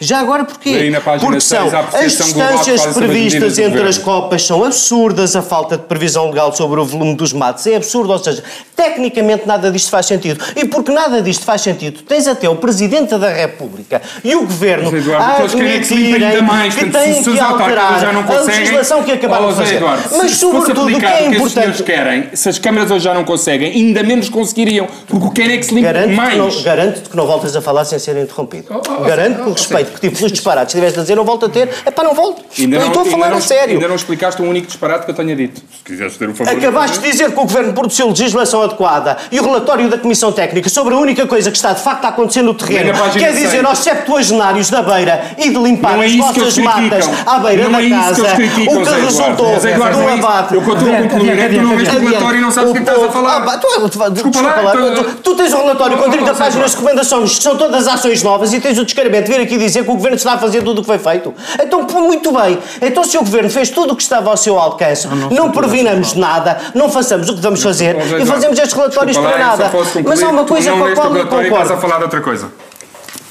Já 0.00 0.20
agora 0.20 0.44
porquê? 0.44 0.92
Porque 1.20 1.40
são 1.40 1.68
as 1.92 2.16
distâncias 2.16 2.86
previstas 2.94 3.58
entre 3.58 3.82
as 3.82 3.98
copas 3.98 4.42
são 4.42 4.64
absurdas, 4.64 5.34
a 5.34 5.42
falta 5.42 5.76
de 5.76 5.84
previsão 5.84 6.28
legal 6.28 6.54
sobre 6.54 6.80
o 6.80 6.84
volume 6.84 7.14
dos 7.14 7.32
matos 7.32 7.66
é 7.66 7.76
absurda, 7.76 8.12
ou 8.12 8.18
seja, 8.18 8.42
tecnicamente 8.76 9.46
nada 9.46 9.70
disto 9.70 9.90
faz 9.90 10.06
sentido. 10.06 10.44
E 10.54 10.64
porque 10.64 10.92
nada 10.92 11.20
disto 11.20 11.44
faz 11.44 11.62
sentido, 11.62 12.02
tens 12.02 12.28
até 12.28 12.48
o 12.48 12.56
Presidente 12.56 13.16
da 13.16 13.28
República 13.28 14.00
e 14.22 14.36
o 14.36 14.42
Governo 14.42 14.90
a 15.18 15.38
admitirem 15.42 16.30
que, 16.70 16.84
que 16.84 16.90
têm 16.90 17.22
que 17.22 17.40
alterar 17.40 18.04
a 18.04 18.40
legislação 18.42 19.02
que 19.02 19.12
acabaram 19.12 19.48
de 19.48 19.56
fazer. 19.56 19.76
Eduardo, 19.76 20.08
Mas 20.16 20.30
se 20.30 20.36
sobretudo 20.38 20.96
o 20.96 20.98
que 20.98 21.06
é 21.06 21.26
importante... 21.26 21.78
Que 21.78 21.82
querem, 21.82 22.30
se 22.34 22.48
as 22.48 22.58
câmaras 22.58 22.90
hoje 22.90 23.04
já 23.04 23.14
não 23.14 23.24
conseguem, 23.24 23.72
ainda 23.72 24.02
menos 24.02 24.28
conseguiriam, 24.28 24.86
porque 25.06 25.26
o 25.26 25.30
que 25.30 25.42
querem 25.42 25.56
é 25.56 25.58
que 25.58 25.66
se 25.66 25.74
limpe 25.74 26.06
mais. 26.14 26.62
Garanto-te 26.62 27.08
que 27.10 27.16
não 27.16 27.26
voltas 27.26 27.54
a 27.56 27.60
falar 27.60 27.84
sem 27.84 27.98
ser 27.98 28.16
interrompido. 28.16 28.80
Garanto 29.06 29.42
que 29.42 29.50
o 29.50 29.52
respeito 29.52 29.87
que 29.90 30.00
tipo 30.00 30.24
os 30.24 30.32
disparates 30.32 30.72
que 30.72 30.78
estiveste 30.78 30.98
a 30.98 31.02
dizer, 31.02 31.14
não 31.14 31.24
volto 31.24 31.46
a 31.46 31.48
ter, 31.48 31.68
é 31.84 31.90
para 31.90 32.04
não 32.04 32.14
volto. 32.14 32.44
Ainda 32.58 32.78
não, 32.78 32.86
estou 32.86 33.02
a 33.02 33.04
falar 33.06 33.30
não, 33.30 33.38
a 33.38 33.40
sério. 33.40 33.74
Ainda 33.74 33.88
não 33.88 33.96
explicaste 33.96 34.40
um 34.42 34.48
único 34.48 34.66
disparate 34.66 35.04
que 35.04 35.10
eu 35.10 35.14
tenha 35.14 35.34
dito. 35.34 35.60
Se 35.60 35.84
quiseres 35.84 36.16
ter 36.16 36.28
um 36.28 36.34
favor. 36.34 36.52
Acabaste 36.52 36.98
de 36.98 37.10
dizer 37.10 37.26
que 37.32 37.38
o 37.38 37.42
Governo 37.42 37.72
produziu 37.72 38.08
legislação 38.08 38.62
adequada 38.62 39.16
e 39.30 39.40
o 39.40 39.44
relatório 39.44 39.88
da 39.88 39.98
Comissão 39.98 40.32
Técnica 40.32 40.68
sobre 40.68 40.94
a 40.94 40.98
única 40.98 41.26
coisa 41.26 41.50
que 41.50 41.56
está 41.56 41.72
de 41.72 41.82
facto 41.82 42.04
a 42.04 42.08
acontecer 42.08 42.42
no 42.42 42.54
terreno, 42.54 42.92
quer 43.12 43.32
dizer, 43.32 43.64
aos 43.64 43.78
septuagenários 43.78 44.70
da 44.70 44.82
beira 44.82 45.32
e 45.38 45.50
de 45.50 45.58
limpar 45.58 46.00
é 46.00 46.06
as 46.06 46.16
vossas 46.16 46.58
matas 46.58 47.08
à 47.26 47.38
beira 47.38 47.64
não 47.64 47.72
da 47.72 47.82
é 47.82 47.90
casa, 47.90 48.36
que 48.36 48.68
o 48.68 48.84
que 48.84 48.90
resultou 49.00 49.58
do 49.58 50.08
abate. 50.08 50.54
Eu 50.54 50.60
estou 50.60 50.74
a 50.74 51.02
concluir, 51.02 51.38
é 51.38 51.48
que 51.48 51.58
não 51.58 51.76
vês 51.76 51.88
o 51.88 51.98
relatório 51.98 52.38
e 52.38 52.42
não 52.42 52.50
sabes 52.50 52.70
o 52.70 52.72
que 52.74 52.80
estás 52.80 53.02
a 53.02 53.10
falar. 53.10 53.38
Ah, 53.38 54.08
desculpa 54.10 54.40
lá, 54.40 54.72
tu 55.22 55.34
tens 55.34 55.52
um 55.52 55.58
relatório 55.58 55.98
com 55.98 56.10
30 56.10 56.34
páginas 56.34 56.70
de 56.70 56.76
recomendações 56.76 57.36
que 57.36 57.42
são 57.42 57.56
todas 57.56 57.86
ações 57.86 58.22
novas 58.22 58.52
e 58.52 58.60
tens 58.60 58.78
o 58.78 58.84
descaramento 58.84 59.30
de 59.30 59.36
vir 59.36 59.42
aqui 59.42 59.58
dizer 59.58 59.77
que 59.84 59.90
o 59.90 59.94
Governo 59.94 60.16
está 60.16 60.34
a 60.34 60.38
fazer 60.38 60.62
tudo 60.62 60.78
o 60.78 60.80
que 60.82 60.86
foi 60.86 60.98
feito. 60.98 61.34
Então, 61.60 61.82
muito 61.82 62.32
bem. 62.32 62.58
Então, 62.80 63.04
se 63.04 63.16
o 63.16 63.20
Governo 63.20 63.50
fez 63.50 63.70
tudo 63.70 63.92
o 63.92 63.96
que 63.96 64.02
estava 64.02 64.30
ao 64.30 64.36
seu 64.36 64.58
alcance, 64.58 65.06
não, 65.06 65.16
não, 65.16 65.30
não 65.30 65.50
previnamos 65.50 66.14
nada, 66.14 66.58
não 66.74 66.88
façamos 66.88 67.28
o 67.28 67.34
que 67.34 67.40
vamos 67.40 67.62
fazer 67.62 67.96
e 68.20 68.26
fazemos 68.26 68.58
estes 68.58 68.74
relatórios 68.74 69.16
para 69.16 69.38
nada. 69.38 69.70
Mas 70.04 70.22
há 70.22 70.28
uma 70.28 70.44
coisa 70.44 70.72
com 70.72 70.84
a 70.84 70.94
qual 70.94 71.16
eu 71.16 71.26
concordo. 71.26 71.46
Estás 71.46 71.70
a 71.70 71.76
falar 71.76 71.96
de 71.98 72.04
outra 72.04 72.20
coisa. 72.20 72.67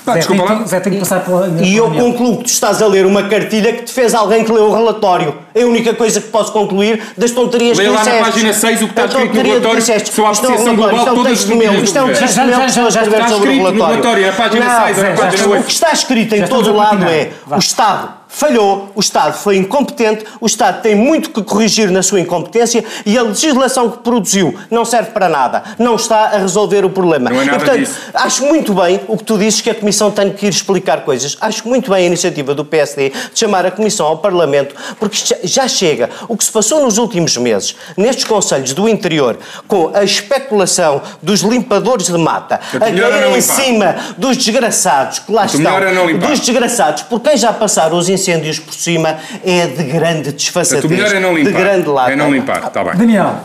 Pá, 0.08 0.14
Zé, 0.14 0.20
desculpa 0.20 0.44
lá. 0.44 0.66
Zé, 0.66 0.80
tem 0.80 0.94
que 0.94 1.00
passar 1.00 1.20
pela. 1.20 1.50
E 1.62 1.76
eu 1.76 1.92
concluo 1.92 2.38
que 2.38 2.46
tu 2.46 2.50
estás 2.50 2.82
a 2.82 2.88
ler 2.88 3.06
uma 3.06 3.24
cartilha 3.24 3.74
que 3.74 3.84
te 3.84 3.92
fez 3.92 4.16
alguém 4.16 4.46
que 4.46 4.52
leu 4.54 4.70
o 4.70 4.74
relatório. 4.74 5.36
É 5.54 5.64
a 5.64 5.68
única 5.68 5.94
coisa 5.94 6.22
que 6.22 6.30
posso 6.30 6.54
concluir 6.54 7.02
das 7.18 7.32
tonterias 7.32 7.78
Lê 7.78 7.84
que 7.84 7.90
disseste. 7.90 8.10
Lê 8.10 8.16
lá 8.16 8.26
na 8.26 8.32
página 8.32 8.54
6 8.54 8.82
o 8.84 8.86
que 8.86 8.92
está 8.92 9.06
escrito 9.06 9.36
no 9.36 9.42
relatório 9.42 9.82
sobre 9.82 10.26
a 10.26 10.32
apreciação 10.32 10.76
global 10.78 11.00
de 11.00 11.06
todas 11.06 11.32
as 11.34 11.46
meu. 11.46 11.74
Isto 11.84 11.98
é 11.98 12.04
um 12.04 12.14
texto 12.14 12.38
meu 12.38 12.62
que 12.62 12.70
já 12.70 12.88
escreveram 12.88 13.28
sobre 13.28 13.50
o 13.50 13.54
relatório. 13.54 14.28
Na 14.28 14.32
página 14.32 14.86
6, 14.86 14.98
na 14.98 15.10
página 15.12 15.48
8. 15.50 15.62
O 15.62 15.64
que 15.66 15.72
está 15.74 15.92
escrito 15.92 16.36
em 16.36 16.48
todo 16.48 16.72
o 16.72 16.76
lado 16.78 17.04
é 17.04 17.32
o 17.52 17.60
Estado 17.60 18.17
falhou, 18.28 18.92
o 18.96 19.00
Estado 19.00 19.34
foi 19.34 19.58
incompetente, 19.58 20.26
o 20.40 20.46
Estado 20.46 20.82
tem 20.82 20.96
muito 20.96 21.30
que 21.30 21.42
corrigir 21.42 21.90
na 21.92 22.04
sua 22.04 22.20
incompetência 22.20 22.84
e 23.06 23.18
a 23.18 23.24
legislação 23.24 23.90
que 23.90 24.00
produziu 24.00 24.54
não 24.70 24.86
serve 24.86 25.12
para 25.12 25.30
nada, 25.30 25.64
não 25.80 25.96
está 25.96 26.26
a 26.26 26.38
resolver 26.38 26.86
o 26.86 26.90
problema. 26.90 27.30
Não 27.30 27.42
é 27.42 27.46
nada 27.46 27.58
e, 27.58 27.60
portanto, 27.60 27.80
disso. 27.80 28.00
acho 28.14 28.46
muito 28.46 28.74
bem 28.74 29.00
o 29.08 29.18
que 29.18 29.24
tu 29.24 29.38
dizes 29.38 29.62
que 29.62 29.70
a 29.70 29.76
Comissão 29.76 30.12
tem 30.12 30.32
que 30.32 30.46
ir 30.46 30.50
explicar 30.50 31.02
coisas. 31.02 31.38
Acho 31.40 31.68
muito 31.68 31.92
bem 31.92 32.04
a 32.04 32.08
iniciativa 32.08 32.54
do 32.54 32.66
PSD 32.66 33.10
de 33.10 33.40
chamar 33.40 33.66
a 33.66 33.72
Comissão 33.72 34.06
ao 34.06 34.18
Parlamento, 34.18 34.76
porque 35.00 35.18
já 35.44 35.68
chega. 35.68 36.10
O 36.28 36.36
que 36.36 36.44
se 36.44 36.52
passou 36.52 36.84
nos 36.84 36.98
últimos 36.98 37.36
meses, 37.38 37.76
nestes 37.96 38.26
Conselhos 38.26 38.74
do 38.74 38.88
Interior, 38.88 39.38
com 39.68 39.92
a 39.94 40.04
especulação 40.04 41.02
dos 41.22 41.42
limpadores 41.42 42.08
de 42.08 42.18
mata, 42.18 42.60
a 42.74 42.80
cair 42.80 43.36
em 43.36 43.42
cima 43.42 43.96
dos 44.18 44.38
desgraçados 44.38 45.20
que 45.20 45.32
lá 45.32 45.46
estão, 45.46 46.20
dos 46.20 46.40
desgraçados, 46.40 47.04
por 47.04 47.20
quem 47.20 47.38
já 47.38 47.54
passaram 47.54 47.98
os 47.98 48.10
incêndios 48.20 48.60
por 48.60 48.74
cima 48.74 49.18
é 49.44 49.68
de 49.68 49.84
grande 49.84 50.32
desfaçatez. 50.32 50.86
melhor 50.86 51.16
é 51.16 51.20
não 51.20 51.36
limpar. 51.36 51.52
De 51.52 51.58
grande 51.58 51.88
lata. 51.88 52.12
É 52.12 52.16
não 52.16 52.32
limpar, 52.32 52.68
está 52.68 52.84
bem. 52.84 52.96
Daniel, 52.96 53.40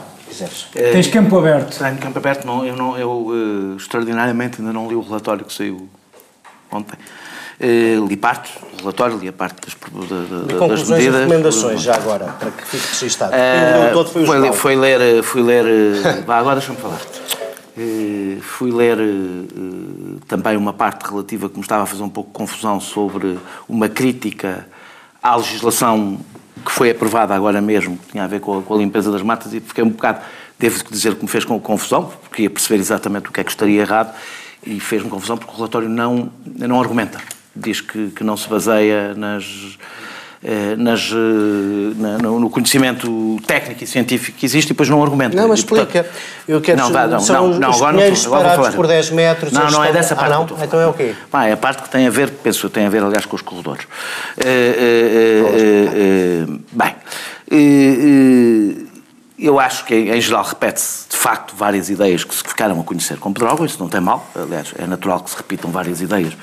tens 0.73 1.07
campo 1.09 1.39
aberto. 1.39 1.79
Tenho 1.79 1.97
campo 1.99 2.19
aberto, 2.19 2.47
não, 2.47 2.65
eu, 2.65 2.77
não, 2.77 2.99
eu 2.99 3.11
uh, 3.11 3.77
extraordinariamente 3.77 4.61
ainda 4.61 4.73
não 4.73 4.89
li 4.89 4.95
o 4.95 5.01
relatório 5.01 5.45
que 5.45 5.53
saiu 5.53 5.89
ontem. 6.71 6.97
Uh, 7.61 8.07
li 8.07 8.17
parte 8.17 8.51
do 8.77 8.81
relatório, 8.81 9.19
li 9.19 9.29
a 9.29 9.33
parte 9.33 9.61
das, 9.61 9.77
de, 10.09 10.47
de, 10.47 10.69
das 10.69 10.89
medidas. 10.89 11.15
e 11.15 11.19
recomendações, 11.19 11.81
já 11.81 11.95
agora, 11.95 12.25
para 12.41 12.51
que 12.51 12.67
fique 12.67 12.89
registado. 12.89 13.33
Uh, 13.33 13.93
todo 13.93 14.11
foi, 14.11 14.27
foi, 14.27 14.53
foi 14.53 14.77
ler, 14.77 15.23
fui 15.23 15.43
ler, 15.43 15.65
uh, 16.27 16.33
agora 16.33 16.57
deixa-me 16.57 16.79
falar. 16.79 16.99
Fui 18.43 18.71
ler 18.71 18.99
uh, 18.99 20.21
também 20.27 20.57
uma 20.57 20.73
parte 20.73 21.09
relativa 21.09 21.49
que 21.49 21.57
me 21.57 21.63
estava 21.63 21.85
a 21.85 21.87
fazer 21.87 22.03
um 22.03 22.09
pouco 22.09 22.31
de 22.31 22.35
confusão 22.35 22.81
sobre 22.81 23.39
uma 23.69 23.89
crítica 23.89 24.67
à 25.23 25.37
legislação 25.37 26.21
que 26.65 26.71
foi 26.71 26.91
aprovada 26.91 27.35
agora 27.35 27.61
mesmo, 27.61 27.97
que 27.97 28.13
tinha 28.13 28.25
a 28.25 28.27
ver 28.27 28.41
com 28.41 28.59
a, 28.59 28.63
com 28.63 28.75
a 28.75 28.77
limpeza 28.77 29.11
das 29.11 29.23
matas, 29.23 29.53
e 29.53 29.61
fiquei 29.61 29.83
um 29.83 29.91
bocado, 29.91 30.21
devo 30.59 30.85
dizer 30.91 31.15
que 31.17 31.23
me 31.23 31.29
fez 31.29 31.45
com 31.45 31.59
confusão, 31.61 32.13
porque 32.23 32.43
ia 32.43 32.51
perceber 32.51 32.81
exatamente 32.81 33.29
o 33.29 33.33
que 33.33 33.41
é 33.41 33.45
que 33.45 33.51
estaria 33.51 33.81
errado, 33.81 34.15
e 34.65 34.79
fez-me 34.79 35.11
confusão 35.11 35.37
porque 35.37 35.53
o 35.53 35.57
relatório 35.57 35.89
não, 35.89 36.31
não 36.47 36.81
argumenta. 36.81 37.21
Diz 37.55 37.81
que, 37.81 38.11
que 38.11 38.25
não 38.25 38.37
se 38.37 38.49
baseia 38.49 39.15
nas 39.15 39.45
eh, 39.45 40.02
nas, 40.77 41.13
eh, 41.13 41.95
na, 41.97 42.19
no 42.19 42.51
conhecimento 42.51 43.41
técnico 43.47 43.85
e 43.85 43.87
científico 43.87 44.37
que 44.37 44.45
existe 44.45 44.71
e 44.71 44.73
depois 44.73 44.89
não 44.89 45.01
argumenta. 45.01 45.37
Não, 45.37 45.47
mas 45.49 45.61
explica. 45.61 46.05
Eu 46.49 46.61
quero 46.61 46.79
não, 46.79 46.91
não, 46.91 47.21
são 47.21 47.49
não, 47.49 47.61
não, 47.61 47.71
os 47.71 47.77
agora 47.77 47.95
pinheiros 47.95 48.23
separados 48.23 48.75
por 48.75 48.89
10 48.89 49.11
metros. 49.11 49.53
Não, 49.53 49.71
não 49.71 49.85
é 49.85 49.93
dessa 49.93 50.17
parte. 50.17 50.33
Ah, 50.33 50.39
não? 50.39 50.65
Então 50.65 50.81
é 50.81 50.87
o 50.87 50.93
quê? 50.93 51.15
Pá, 51.31 51.47
é 51.47 51.53
a 51.53 51.57
parte 51.57 51.83
que 51.83 51.91
tem 51.91 52.09
a 52.09 52.11
ver, 52.11 52.29
penso, 52.31 52.69
tem 52.69 52.87
a 52.87 52.91
ver, 52.91 53.05
aliás, 53.05 53.25
com 53.25 53.37
os 53.37 53.43
corredores. 53.43 53.85
Uh, 54.37 56.61
bem, 56.73 56.97
eu 59.39 59.59
acho 59.59 59.85
que, 59.85 59.95
em 59.95 60.21
geral, 60.21 60.45
repete-se, 60.45 61.09
de 61.09 61.17
facto, 61.17 61.55
várias 61.57 61.91
ideias 61.91 62.25
que 62.25 62.35
se 62.35 62.43
ficaram 62.43 62.81
a 62.81 62.85
conhecer 62.85 63.19
com 63.19 63.33
Pedrógão, 63.33 63.67
isso 63.67 63.79
não 63.79 63.89
tem 63.89 64.01
mal, 64.01 64.27
aliás, 64.35 64.73
é 64.79 64.87
natural 64.87 65.21
que 65.21 65.31
se 65.31 65.37
repitam 65.37 65.71
várias 65.71 66.01
ideias, 66.01 66.35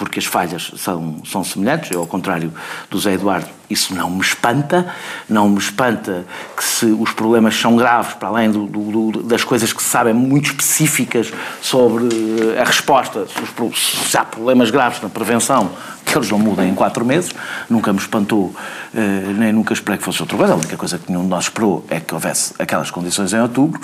porque 0.00 0.18
as 0.18 0.24
falhas 0.24 0.72
são, 0.78 1.16
são 1.26 1.44
semelhantes, 1.44 1.90
eu, 1.90 2.00
ao 2.00 2.06
contrário 2.06 2.50
do 2.88 2.98
Zé 2.98 3.12
Eduardo, 3.12 3.46
isso 3.68 3.94
não 3.94 4.08
me 4.08 4.22
espanta, 4.22 4.90
não 5.28 5.46
me 5.46 5.58
espanta 5.58 6.24
que 6.56 6.64
se 6.64 6.86
os 6.86 7.12
problemas 7.12 7.54
são 7.54 7.76
graves, 7.76 8.14
para 8.14 8.28
além 8.28 8.50
do, 8.50 8.64
do, 8.66 9.22
das 9.22 9.44
coisas 9.44 9.74
que 9.74 9.82
se 9.82 9.90
sabem 9.90 10.14
muito 10.14 10.46
específicas 10.46 11.30
sobre 11.60 12.08
a 12.58 12.64
resposta, 12.64 13.26
se 13.74 14.16
há 14.16 14.24
problemas 14.24 14.70
graves 14.70 15.02
na 15.02 15.10
prevenção, 15.10 15.70
que 16.10 16.18
eles 16.18 16.30
não 16.30 16.38
mudam 16.38 16.66
em 16.66 16.74
quatro 16.74 17.04
meses, 17.04 17.30
nunca 17.68 17.92
me 17.92 17.98
espantou, 17.98 18.52
eh, 18.92 19.32
nem 19.36 19.52
nunca 19.52 19.72
esperei 19.72 19.96
que 19.96 20.04
fosse 20.04 20.20
outra 20.20 20.36
coisa. 20.36 20.54
A 20.54 20.56
única 20.56 20.76
coisa 20.76 20.98
que 20.98 21.10
nenhum 21.10 21.22
de 21.22 21.28
nós 21.28 21.44
esperou 21.44 21.84
é 21.88 22.00
que 22.00 22.12
houvesse 22.12 22.52
aquelas 22.58 22.90
condições 22.90 23.32
em 23.32 23.40
outubro. 23.40 23.80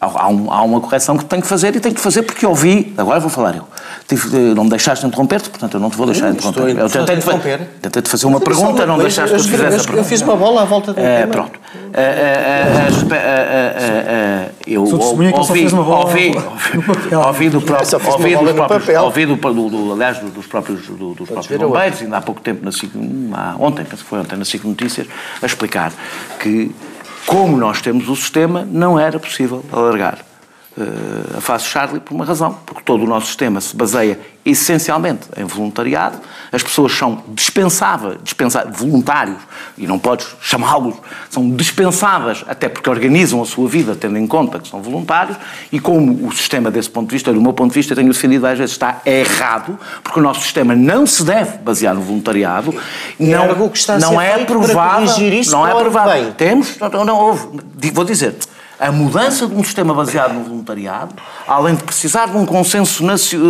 Há, 0.00 0.28
um, 0.28 0.50
há 0.50 0.62
uma 0.62 0.80
correção 0.80 1.18
que 1.18 1.24
tenho 1.26 1.42
que 1.42 1.48
fazer 1.48 1.76
e 1.76 1.80
tenho 1.80 1.94
que 1.94 2.00
fazer 2.00 2.22
porque 2.22 2.46
ouvi, 2.46 2.94
agora 2.96 3.20
vou 3.20 3.28
falar 3.28 3.56
eu. 3.56 3.68
Tive, 4.08 4.54
não 4.54 4.64
me 4.64 4.70
deixaste 4.70 5.04
interromper-te, 5.04 5.50
portanto 5.56 5.74
eu 5.74 5.80
não 5.80 5.90
te 5.90 5.96
vou 5.96 6.06
deixar 6.06 6.30
interromper. 6.30 6.78
Eu 6.78 6.88
tentei, 6.88 7.16
interromper. 7.16 7.60
tentei 7.80 8.02
te 8.02 8.08
fazer 8.08 8.26
uma 8.26 8.40
pergunta, 8.40 8.86
não 8.86 8.98
deixaste 8.98 9.34
que 9.34 9.40
eu 9.40 9.44
te 9.44 9.50
fizesse 9.50 9.74
a 9.74 9.78
pergunta. 9.78 9.98
Eu 9.98 10.04
fiz 10.04 10.20
uma 10.22 10.36
bola 10.36 10.62
à 10.62 10.64
volta 10.64 10.92
do 10.92 11.00
é, 11.00 11.26
Pronto. 11.26 11.58
Eu 14.66 14.82
ouvi, 14.82 16.32
ouvi 17.14 17.48
do 17.48 17.60
próprio, 17.62 18.00
ouvi 18.10 18.36
do 18.36 18.54
próprio, 18.54 19.02
ouvi 19.02 19.26
do, 19.26 19.92
aliás, 19.92 20.18
dos 20.18 20.46
próprios, 20.46 20.86
dos 20.86 21.28
próprios 21.28 21.60
bombeiros, 21.60 22.02
ainda 22.02 22.18
há 22.18 22.20
pouco 22.20 22.40
tempo, 22.40 22.64
na 22.64 22.72
SIC, 22.72 22.90
ontem, 23.58 23.84
penso 23.84 24.04
que 24.04 24.10
foi 24.10 24.18
ontem, 24.20 24.36
na 24.36 24.44
SIC 24.44 24.64
Notícias, 24.64 25.06
a 25.42 25.46
explicar 25.46 25.92
que, 26.38 26.74
como 27.26 27.56
nós 27.56 27.80
temos 27.80 28.08
o 28.08 28.16
sistema, 28.16 28.66
não 28.70 28.98
era 28.98 29.18
possível 29.18 29.64
alargar 29.72 30.25
uh, 30.76 31.38
a 31.38 31.40
fase 31.40 31.64
Charlie 31.64 32.00
por 32.00 32.14
uma 32.14 32.24
razão, 32.24 32.58
porque 32.64 32.82
todo 32.82 33.04
o 33.04 33.06
nosso 33.06 33.26
sistema 33.26 33.60
se 33.60 33.74
baseia 33.76 34.18
essencialmente 34.44 35.26
em 35.36 35.44
voluntariado, 35.44 36.18
as 36.52 36.62
pessoas 36.62 36.92
são 36.92 37.24
dispensáveis, 37.28 38.16
dispensáveis 38.22 38.76
voluntários, 38.78 39.38
e 39.76 39.88
não 39.88 39.98
podes 39.98 40.28
chamá-los, 40.40 40.94
são 41.28 41.50
dispensáveis 41.50 42.44
até 42.46 42.68
porque 42.68 42.88
organizam 42.88 43.42
a 43.42 43.44
sua 43.44 43.68
vida 43.68 43.96
tendo 43.96 44.16
em 44.16 44.26
conta 44.26 44.60
que 44.60 44.68
são 44.68 44.80
voluntários, 44.80 45.36
e 45.72 45.80
como 45.80 46.28
o 46.28 46.32
sistema 46.32 46.70
desse 46.70 46.88
ponto 46.88 47.08
de 47.08 47.16
vista, 47.16 47.32
do 47.32 47.40
meu 47.40 47.52
ponto 47.52 47.70
de 47.70 47.74
vista, 47.74 47.94
tenho 47.96 48.12
defendido 48.12 48.46
às 48.46 48.56
vezes 48.56 48.72
está 48.72 49.00
errado, 49.04 49.76
porque 50.04 50.20
o 50.20 50.22
nosso 50.22 50.42
sistema 50.42 50.76
não 50.76 51.06
se 51.06 51.24
deve 51.24 51.58
basear 51.58 51.94
no 51.94 52.00
voluntariado, 52.00 52.72
não, 53.18 53.44
é, 53.44 53.98
não 53.98 54.20
é 54.20 54.44
provável, 54.44 55.12
não 55.50 55.66
é 55.66 55.74
provável. 55.74 56.32
Temos, 56.34 56.78
não, 56.78 57.04
não 57.04 57.18
houve, 57.18 57.48
vou 57.92 58.04
dizer, 58.04 58.36
a 58.78 58.92
mudança 58.92 59.46
de 59.46 59.54
um 59.54 59.64
sistema 59.64 59.94
baseado 59.94 60.34
no 60.34 60.44
voluntariado, 60.44 61.14
além 61.46 61.74
de 61.74 61.82
precisar 61.82 62.26
de 62.26 62.36
um 62.36 62.44
consenso, 62.44 63.04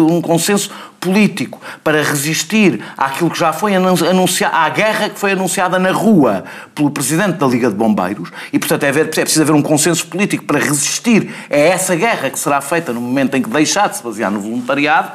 um 0.08 0.20
consenso 0.20 0.70
político 1.00 1.60
para 1.82 2.02
resistir 2.02 2.82
àquilo 2.96 3.30
que 3.30 3.38
já 3.38 3.52
foi 3.52 3.74
anunciado, 3.74 4.56
à 4.56 4.68
guerra 4.68 5.08
que 5.08 5.18
foi 5.18 5.32
anunciada 5.32 5.78
na 5.78 5.90
rua 5.90 6.44
pelo 6.74 6.90
Presidente 6.90 7.38
da 7.38 7.46
Liga 7.46 7.68
de 7.68 7.74
Bombeiros, 7.74 8.30
e 8.52 8.58
portanto 8.58 8.84
é, 8.84 8.88
haver, 8.88 9.06
é 9.06 9.22
preciso 9.22 9.42
haver 9.42 9.54
um 9.54 9.62
consenso 9.62 10.06
político 10.06 10.44
para 10.44 10.58
resistir 10.58 11.32
a 11.50 11.56
essa 11.56 11.94
guerra 11.94 12.30
que 12.30 12.38
será 12.38 12.60
feita 12.60 12.92
no 12.92 13.00
momento 13.00 13.36
em 13.36 13.42
que 13.42 13.50
deixar 13.50 13.88
de 13.88 13.96
se 13.96 14.02
basear 14.02 14.30
no 14.30 14.40
voluntariado, 14.40 15.12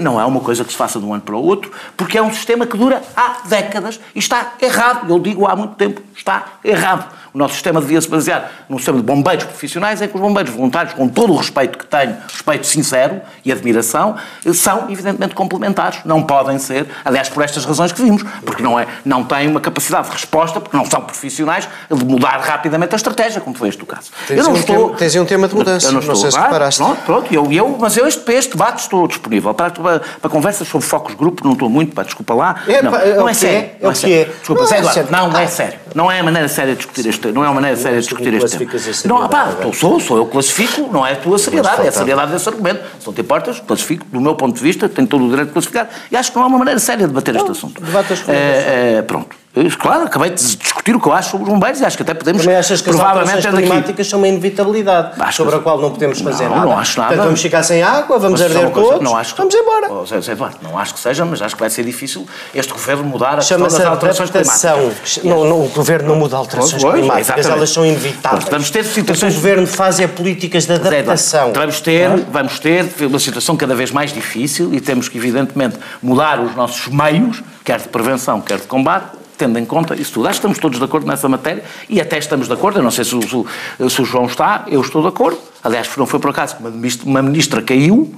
não 0.00 0.20
é 0.20 0.24
uma 0.24 0.40
coisa 0.40 0.64
que 0.64 0.70
se 0.70 0.76
faça 0.76 0.98
de 0.98 1.04
um 1.04 1.12
ano 1.12 1.22
para 1.22 1.36
o 1.36 1.44
outro, 1.44 1.70
porque 1.96 2.18
é 2.18 2.22
um 2.22 2.32
sistema 2.32 2.66
que 2.66 2.76
dura 2.76 3.02
há 3.16 3.38
décadas 3.46 4.00
e 4.14 4.18
está 4.18 4.54
errado. 4.60 5.10
Eu 5.10 5.18
digo 5.18 5.46
há 5.46 5.56
muito 5.56 5.74
tempo, 5.74 6.00
está 6.14 6.44
errado. 6.64 7.18
O 7.32 7.38
nosso 7.38 7.54
sistema 7.54 7.80
devia 7.80 8.00
se 8.00 8.08
basear 8.08 8.50
num 8.68 8.78
sistema 8.78 8.98
de 8.98 9.04
bombeiros 9.04 9.44
profissionais 9.44 10.00
em 10.00 10.08
que 10.08 10.14
os 10.14 10.20
bombeiros 10.20 10.50
voluntários, 10.50 10.94
com 10.94 11.08
todo 11.08 11.32
o 11.32 11.36
respeito 11.36 11.78
que 11.78 11.86
tenho, 11.86 12.16
respeito 12.26 12.66
sincero 12.66 13.20
e 13.44 13.52
admiração, 13.52 14.16
são 14.54 14.86
evidentemente 14.88 15.34
complementares. 15.34 16.00
Não 16.04 16.22
podem 16.22 16.58
ser, 16.58 16.86
aliás, 17.04 17.28
por 17.28 17.42
estas 17.44 17.64
razões 17.64 17.92
que 17.92 18.02
vimos, 18.02 18.24
porque 18.44 18.62
não, 18.62 18.78
é, 18.78 18.86
não 19.04 19.24
têm 19.24 19.46
uma 19.46 19.60
capacidade 19.60 20.06
de 20.08 20.14
resposta, 20.14 20.60
porque 20.60 20.76
não 20.76 20.86
são 20.86 21.02
profissionais, 21.02 21.68
de 21.90 22.04
mudar 22.04 22.40
rapidamente 22.40 22.94
a 22.94 22.96
estratégia, 22.96 23.40
como 23.40 23.56
foi 23.56 23.68
este 23.68 23.82
o 23.82 23.86
caso. 23.86 24.10
Tens 24.26 24.38
eu 24.38 24.44
não 24.44 24.52
um 24.52 24.56
estou... 24.56 24.86
Tema, 24.86 24.98
tens 24.98 25.14
um 25.16 25.24
tema 25.24 25.48
de 25.48 25.54
mudança, 25.54 25.86
eu 25.86 25.92
não, 25.92 26.00
estou, 26.00 26.14
não 26.14 26.20
sei 26.20 26.30
se 26.30 26.38
reparaste. 26.38 26.82
Pronto, 26.82 27.02
pronto 27.04 27.34
eu, 27.34 27.52
eu, 27.52 27.76
mas 27.78 27.96
eu 27.96 28.06
este, 28.06 28.32
este 28.32 28.52
debate 28.52 28.80
estou 28.80 29.06
disponível. 29.06 29.47
Para, 29.54 29.70
para, 29.70 30.00
para 30.00 30.30
conversas 30.30 30.68
sobre 30.68 30.86
focos 30.86 31.14
grupo 31.14 31.44
não 31.44 31.52
estou 31.52 31.68
muito, 31.68 31.94
para 31.94 32.04
desculpa 32.04 32.34
lá. 32.34 32.62
É, 32.66 32.82
não, 32.82 32.94
é, 32.94 33.14
não 33.14 33.28
é, 33.28 33.34
sério. 33.34 33.58
É, 33.58 33.82
não 33.82 33.90
é, 33.90 33.94
que 33.94 34.12
é. 34.12 34.24
Desculpa, 34.24 34.62
não, 34.62 34.68
é 34.72 34.82
sério. 34.92 35.08
não, 35.10 35.30
não 35.30 35.40
é 35.40 35.46
sério. 35.46 35.78
Não 35.94 36.10
é 36.10 36.20
a 36.20 36.22
maneira 36.22 36.48
séria 36.48 36.72
de 36.72 36.78
discutir 36.78 37.08
este 37.08 37.28
Não 37.32 37.44
é 37.44 37.48
uma 37.48 37.54
maneira 37.54 37.76
séria 37.76 38.00
de 38.00 38.06
discutir 38.06 38.34
este 38.34 38.58
tema. 39.02 39.20
Não, 39.20 39.28
pá, 39.28 39.48
sou, 39.72 40.00
sou 40.00 40.16
eu 40.16 40.26
que 40.26 40.32
classifico, 40.32 40.88
não 40.92 41.06
é 41.06 41.12
a 41.12 41.16
tua 41.16 41.38
seriedade, 41.38 41.84
é 41.84 41.88
a 41.88 41.92
seriedade 41.92 42.32
desse 42.32 42.48
argumento. 42.48 42.80
Se 42.98 43.06
não 43.06 43.14
te 43.14 43.20
importas, 43.20 43.60
classifico, 43.60 44.06
do 44.06 44.20
meu 44.20 44.34
ponto 44.34 44.56
de 44.56 44.62
vista, 44.62 44.88
tenho 44.88 45.06
todo 45.06 45.24
o 45.24 45.28
direito 45.28 45.48
de 45.48 45.52
classificar, 45.52 45.88
e 46.10 46.16
acho 46.16 46.30
que 46.30 46.36
não 46.36 46.44
há 46.44 46.46
uma 46.46 46.58
maneira 46.58 46.80
séria 46.80 47.06
de 47.06 47.12
debater 47.12 47.36
este 47.36 47.50
assunto. 47.50 47.82
Debate 47.82 48.12
as 48.12 48.28
é, 48.28 48.96
é, 48.98 49.02
Pronto. 49.02 49.36
Claro, 49.78 50.04
acabei 50.04 50.30
de 50.30 50.36
discutir 50.36 50.94
o 50.94 51.00
que 51.00 51.08
eu 51.08 51.12
acho 51.12 51.30
sobre 51.30 51.46
os 51.46 51.52
bombeiros 51.52 51.80
e 51.80 51.84
acho 51.84 51.96
que 51.96 52.02
até 52.02 52.14
podemos. 52.14 52.42
Também 52.42 52.56
achas 52.56 52.80
que 52.80 52.90
provavelmente, 52.90 53.46
as 53.46 53.54
climáticas 53.54 54.06
são 54.06 54.18
uma 54.20 54.28
inevitabilidade 54.28 55.20
acho 55.20 55.36
sobre 55.36 55.56
a 55.56 55.58
qual 55.58 55.78
não 55.78 55.90
podemos 55.90 56.20
fazer 56.20 56.44
não, 56.44 56.50
nada? 56.50 56.66
Não 56.66 56.78
acho 56.78 56.98
nada. 56.98 57.08
Portanto, 57.08 57.26
vamos 57.26 57.42
ficar 57.42 57.62
sem 57.62 57.82
água, 57.82 58.18
vamos 58.18 58.40
mas 58.40 58.56
arder 58.56 58.70
todos, 58.70 59.00
não 59.00 59.16
acho 59.16 59.34
que, 59.34 59.40
vamos 59.40 59.54
embora. 59.54 59.92
Oh, 59.92 60.06
Zé, 60.06 60.20
Zé, 60.20 60.36
não 60.62 60.78
acho 60.78 60.94
que 60.94 61.00
seja, 61.00 61.24
mas 61.24 61.42
acho 61.42 61.56
que 61.56 61.60
vai 61.60 61.70
ser 61.70 61.82
difícil 61.82 62.26
este 62.54 62.72
governo 62.72 63.04
mudar 63.04 63.34
a 63.34 63.36
questão 63.36 63.60
das 63.60 63.80
alterações 63.80 64.30
climáticas. 64.30 65.20
Não, 65.24 65.44
não, 65.44 65.68
governo 65.78 66.08
não 66.08 66.16
muda 66.16 66.36
alterações 66.36 66.82
pois, 66.82 66.94
climáticas, 67.00 67.28
exatamente. 67.28 67.56
elas 67.56 67.70
são 67.70 67.86
inevitáveis. 67.86 68.44
vamos 68.50 68.70
ter 68.70 68.84
situações... 68.84 69.32
O 69.32 69.36
governo 69.36 69.66
faz 69.66 70.00
é 70.00 70.06
políticas 70.06 70.66
de 70.66 70.72
adaptação. 70.72 71.52
Vamos 71.52 71.80
ter, 71.80 72.08
vamos 72.30 72.58
ter 72.58 72.86
uma 73.00 73.18
situação 73.18 73.56
cada 73.56 73.74
vez 73.74 73.90
mais 73.90 74.12
difícil 74.12 74.72
e 74.74 74.80
temos 74.80 75.08
que, 75.08 75.18
evidentemente, 75.18 75.76
mudar 76.02 76.40
os 76.40 76.54
nossos 76.54 76.88
meios, 76.88 77.42
quer 77.64 77.80
de 77.80 77.88
prevenção, 77.88 78.40
quer 78.40 78.58
de 78.58 78.66
combate, 78.66 79.18
tendo 79.38 79.58
em 79.58 79.64
conta 79.64 79.94
isso 79.94 80.12
tudo. 80.14 80.26
Acho 80.26 80.40
que 80.40 80.46
estamos 80.46 80.58
todos 80.58 80.78
de 80.78 80.84
acordo 80.84 81.06
nessa 81.06 81.28
matéria 81.28 81.62
e 81.88 82.00
até 82.00 82.18
estamos 82.18 82.48
de 82.48 82.52
acordo. 82.52 82.80
Eu 82.80 82.82
não 82.82 82.90
sei 82.90 83.04
se 83.04 83.14
o, 83.14 83.46
se 83.88 84.02
o 84.02 84.04
João 84.04 84.26
está, 84.26 84.64
eu 84.66 84.80
estou 84.80 85.00
de 85.00 85.08
acordo. 85.08 85.38
Aliás, 85.62 85.88
não 85.96 86.06
foi 86.06 86.18
por 86.18 86.30
acaso 86.30 86.56
que 86.56 87.04
uma 87.04 87.22
ministra 87.22 87.62
caiu. 87.62 88.12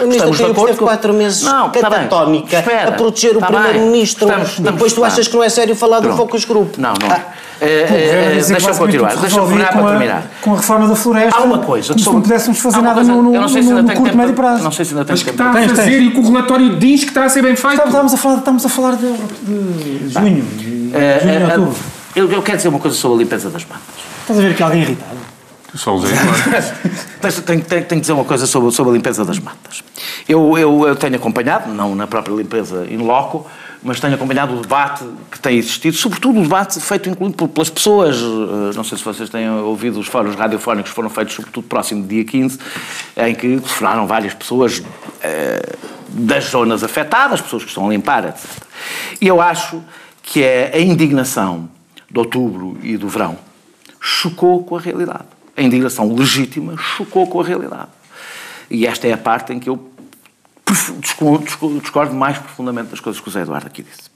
O 0.00 0.04
ministro 0.04 0.30
estamos 0.30 0.36
de 0.36 0.44
acordo 0.44 0.70
esteve 0.70 0.78
quatro 0.78 1.14
meses 1.14 1.42
não, 1.42 1.70
catatónica 1.70 2.62
tá 2.62 2.88
a 2.88 2.92
proteger 2.92 3.38
tá 3.38 3.46
o 3.46 3.52
primeiro-ministro. 3.52 4.28
Depois 4.58 4.92
tu 4.92 5.04
achas 5.04 5.28
que 5.28 5.34
não 5.34 5.42
é 5.42 5.48
sério 5.48 5.76
falar 5.76 6.00
do 6.00 6.16
focus 6.16 6.44
group? 6.44 6.76
Não, 6.78 6.94
não. 7.00 7.10
Ah. 7.10 7.20
É, 7.60 7.66
é, 7.66 8.44
deixa 8.46 8.70
eu 8.70 8.74
continuar, 8.74 9.16
deixa 9.16 9.38
eu 9.38 9.46
terminar 9.46 9.72
para 9.72 9.88
terminar. 9.90 10.30
Com 10.42 10.54
a 10.54 10.56
reforma 10.56 10.88
da 10.88 10.96
floresta. 10.96 11.40
Há 11.40 11.44
uma 11.44 11.58
coisa 11.58 11.94
que 11.94 12.00
se 12.00 12.06
não 12.06 12.20
pudéssemos 12.20 12.58
fazer 12.58 12.82
nada 12.82 13.02
no, 13.02 13.22
no, 13.22 13.32
no, 13.32 13.82
no 13.82 13.94
curto 13.94 14.16
médio 14.16 14.34
prazo. 14.34 14.64
Não 14.64 14.72
sei 14.72 14.84
se 14.84 14.92
ainda 14.92 15.04
tem 15.04 15.12
Mas 15.12 15.22
que 15.22 15.30
está 15.30 15.50
a 15.50 15.68
fazer 15.68 16.02
e 16.02 16.10
que 16.10 16.18
o 16.18 16.22
relatório 16.22 16.76
diz 16.76 17.04
que 17.04 17.10
está 17.10 17.24
a 17.24 17.28
ser 17.28 17.42
bem 17.42 17.54
feito. 17.54 17.82
Estamos 17.86 18.12
a 18.12 18.16
falar, 18.16 18.38
estamos 18.38 18.66
a 18.66 18.68
falar 18.68 18.96
de, 18.96 19.12
de 19.42 20.08
junho. 20.08 20.44
É, 20.92 21.20
junho, 21.20 21.32
é, 21.32 21.56
outubro. 21.56 21.76
Eu, 22.16 22.30
eu 22.30 22.42
quero 22.42 22.56
dizer 22.56 22.68
uma 22.68 22.78
coisa 22.78 22.96
sobre 22.96 23.18
a 23.18 23.20
limpeza 23.20 23.48
das 23.48 23.64
matas. 23.64 23.84
Estás 24.22 24.38
a 24.38 24.42
ver 24.42 24.50
aqui 24.50 24.62
alguém 24.62 24.82
irritado? 24.82 25.23
Só 25.74 25.94
usei 25.94 26.10
tenho, 27.20 27.42
tenho, 27.42 27.64
tenho 27.64 27.84
que 27.84 28.00
dizer 28.00 28.12
uma 28.12 28.24
coisa 28.24 28.46
sobre, 28.46 28.70
sobre 28.70 28.92
a 28.92 28.94
limpeza 28.94 29.24
das 29.24 29.38
matas. 29.38 29.82
Eu, 30.28 30.56
eu, 30.56 30.86
eu 30.86 30.96
tenho 30.96 31.16
acompanhado, 31.16 31.72
não 31.72 31.94
na 31.94 32.06
própria 32.06 32.32
limpeza 32.34 32.86
in 32.88 32.98
loco, 32.98 33.46
mas 33.82 34.00
tenho 34.00 34.14
acompanhado 34.14 34.56
o 34.56 34.62
debate 34.62 35.04
que 35.30 35.38
tem 35.38 35.58
existido, 35.58 35.96
sobretudo 35.96 36.38
o 36.38 36.42
debate 36.42 36.80
feito 36.80 37.10
incluindo 37.10 37.48
pelas 37.48 37.68
pessoas, 37.68 38.16
eh, 38.16 38.74
não 38.74 38.82
sei 38.82 38.96
se 38.96 39.04
vocês 39.04 39.28
têm 39.28 39.50
ouvido 39.50 40.00
os 40.00 40.06
fóruns 40.06 40.34
radiofónicos 40.34 40.90
que 40.90 40.94
foram 40.94 41.10
feitos 41.10 41.34
sobretudo 41.34 41.66
próximo 41.66 42.02
do 42.02 42.08
dia 42.08 42.24
15, 42.24 42.58
em 43.18 43.34
que 43.34 43.58
falaram 43.58 44.06
várias 44.06 44.32
pessoas 44.32 44.82
eh, 45.22 45.76
das 46.08 46.44
zonas 46.44 46.82
afetadas, 46.82 47.42
pessoas 47.42 47.64
que 47.64 47.68
estão 47.68 47.86
a 47.86 47.90
limpar, 47.90 48.24
etc. 48.24 48.62
E 49.20 49.26
eu 49.26 49.40
acho 49.40 49.82
que 50.22 50.42
é 50.42 50.70
a 50.72 50.80
indignação 50.80 51.68
de 52.10 52.18
outubro 52.18 52.78
e 52.82 52.96
do 52.96 53.08
verão 53.08 53.36
chocou 54.00 54.62
com 54.64 54.76
a 54.76 54.80
realidade. 54.80 55.33
A 55.56 55.62
indignação 55.62 56.12
legítima 56.14 56.76
chocou 56.76 57.26
com 57.26 57.40
a 57.40 57.44
realidade. 57.44 57.90
E 58.70 58.86
esta 58.86 59.06
é 59.06 59.12
a 59.12 59.18
parte 59.18 59.52
em 59.52 59.58
que 59.58 59.68
eu 59.68 59.92
discordo 61.00 62.14
mais 62.14 62.38
profundamente 62.38 62.90
das 62.90 63.00
coisas 63.00 63.20
que 63.20 63.28
o 63.28 63.30
Zé 63.30 63.42
Eduardo 63.42 63.66
aqui 63.66 63.82
disse. 63.82 64.10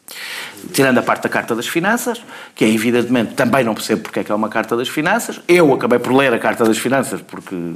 Tirando 0.72 0.98
a 0.98 1.02
parte 1.02 1.22
da 1.22 1.28
Carta 1.28 1.54
das 1.54 1.68
Finanças, 1.68 2.20
que 2.54 2.64
é 2.64 2.68
evidentemente 2.68 3.34
também 3.34 3.62
não 3.62 3.74
percebo 3.74 4.02
porque 4.02 4.20
é 4.20 4.24
que 4.24 4.32
é 4.32 4.34
uma 4.34 4.48
Carta 4.48 4.76
das 4.76 4.88
Finanças. 4.88 5.40
Eu 5.46 5.72
acabei 5.72 5.98
por 5.98 6.12
ler 6.12 6.32
a 6.32 6.38
Carta 6.38 6.64
das 6.64 6.78
Finanças 6.78 7.20
porque 7.20 7.74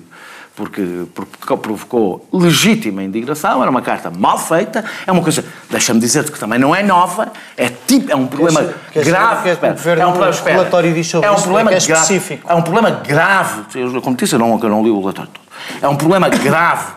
porque, 0.55 1.07
porque 1.15 1.57
provocou 1.57 2.29
legítima 2.33 3.03
indignação, 3.03 3.63
era 3.63 3.71
uma 3.71 3.81
carta 3.81 4.11
mal 4.11 4.39
feita, 4.39 4.85
é 5.07 5.13
uma 5.13 5.23
coisa, 5.23 5.45
deixa-me 5.71 5.99
dizer-te 5.99 6.31
que 6.31 6.39
também 6.39 6.59
não 6.59 6.75
é 6.75 6.83
nova, 6.83 7.33
é, 7.57 7.69
tipo, 7.69 8.11
é 8.13 8.17
um 8.17 8.27
problema 8.27 8.75
quer 8.93 9.05
grave. 9.05 9.43
Quer 9.45 9.53
espera, 9.53 10.03
é 10.03 10.07
um 10.07 10.11
problema, 10.11 10.31
espera, 10.31 10.57
relatório 10.57 10.93
diz 10.93 11.07
sobre 11.09 11.29
é 11.29 11.31
um 11.31 11.41
problema 11.41 11.71
é, 11.71 11.75
é 11.75 11.79
específico. 11.79 12.51
É 12.51 12.55
um 12.55 12.63
problema 12.63 12.91
grave, 12.91 13.63
eu, 13.75 14.03
como 14.03 14.17
disse, 14.17 14.35
eu 14.35 14.39
não, 14.39 14.61
eu 14.63 14.69
não 14.69 14.83
li 14.83 14.91
o 14.91 15.01
relatório 15.01 15.31
todo, 15.33 15.45
é 15.81 15.89
um 15.89 15.97
problema 15.97 16.29
grave 16.29 16.93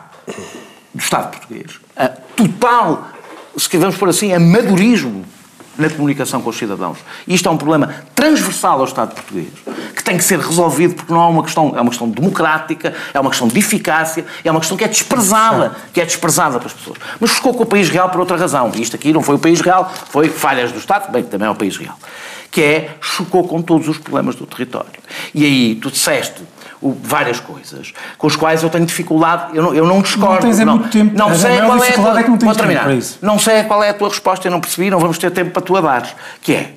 do 0.93 0.99
Estado 0.99 1.31
português, 1.31 1.79
a 1.95 2.09
total, 2.09 3.07
se 3.57 3.77
vamos 3.77 3.95
por 3.95 4.09
assim, 4.09 4.33
amadorismo 4.33 5.25
na 5.77 5.89
comunicação 5.89 6.41
com 6.41 6.49
os 6.49 6.57
cidadãos. 6.57 6.97
E 7.27 7.35
isto 7.35 7.47
é 7.47 7.51
um 7.51 7.57
problema 7.57 7.93
transversal 8.13 8.79
ao 8.79 8.85
Estado 8.85 9.13
português, 9.13 9.49
que 9.95 10.03
tem 10.03 10.17
que 10.17 10.23
ser 10.23 10.39
resolvido 10.39 10.95
porque 10.95 11.13
não 11.13 11.21
é 11.21 11.27
uma 11.27 11.43
questão, 11.43 11.73
é 11.75 11.81
uma 11.81 11.89
questão 11.89 12.09
democrática, 12.09 12.93
é 13.13 13.19
uma 13.19 13.29
questão 13.29 13.47
de 13.47 13.57
eficácia, 13.59 14.25
é 14.43 14.51
uma 14.51 14.59
questão 14.59 14.77
que 14.77 14.83
é 14.83 14.87
desprezada, 14.87 15.75
que 15.93 16.01
é 16.01 16.05
desprezada 16.05 16.57
para 16.59 16.67
as 16.67 16.73
pessoas. 16.73 16.97
Mas 17.19 17.31
ficou 17.31 17.53
com 17.53 17.63
o 17.63 17.65
país 17.65 17.89
real 17.89 18.09
por 18.09 18.19
outra 18.19 18.37
razão. 18.37 18.71
E 18.75 18.81
isto 18.81 18.95
aqui 18.95 19.11
não 19.11 19.21
foi 19.21 19.35
o 19.35 19.39
país 19.39 19.61
real, 19.61 19.91
foi 20.09 20.29
falhas 20.29 20.71
do 20.71 20.79
Estado, 20.79 21.11
bem 21.11 21.23
que 21.23 21.29
também 21.29 21.47
é 21.47 21.51
o 21.51 21.55
país 21.55 21.77
real. 21.77 21.97
Que 22.49 22.61
é, 22.61 22.97
chocou 23.01 23.47
com 23.47 23.61
todos 23.61 23.87
os 23.87 23.97
problemas 23.97 24.35
do 24.35 24.45
território. 24.45 24.91
E 25.33 25.43
aí, 25.43 25.75
tu 25.75 25.91
disseste 25.91 26.41
várias 26.91 27.39
coisas 27.39 27.93
com 28.17 28.27
as 28.27 28.35
quais 28.35 28.63
eu 28.63 28.69
tenho 28.69 28.85
dificuldade, 28.85 29.55
eu 29.55 29.63
não, 29.63 29.73
eu 29.73 29.85
não 29.85 30.01
discordo. 30.01 30.33
Não 30.33 30.41
tens 30.41 30.59
é 30.59 30.65
não, 30.65 30.77
muito 30.77 30.91
tempo. 30.91 31.17
Não 31.17 31.35
sei 31.35 31.57
qual 31.61 31.83
é 31.83 31.89
a 31.89 31.93
tua, 31.93 32.19
é 32.19 32.23
que 32.23 32.29
não 32.29 32.37
vou 32.37 32.55
terminar. 32.55 32.87
Não 33.21 33.39
sei 33.39 33.63
qual 33.63 33.83
é 33.83 33.89
a 33.89 33.93
tua 33.93 34.09
resposta, 34.09 34.47
eu 34.47 34.51
não 34.51 34.59
percebi, 34.59 34.89
não 34.89 34.99
vamos 34.99 35.17
ter 35.17 35.31
tempo 35.31 35.51
para 35.51 35.61
tu 35.61 35.75
a 35.75 35.81
dares. 35.81 36.15
Que 36.41 36.53
é, 36.53 36.73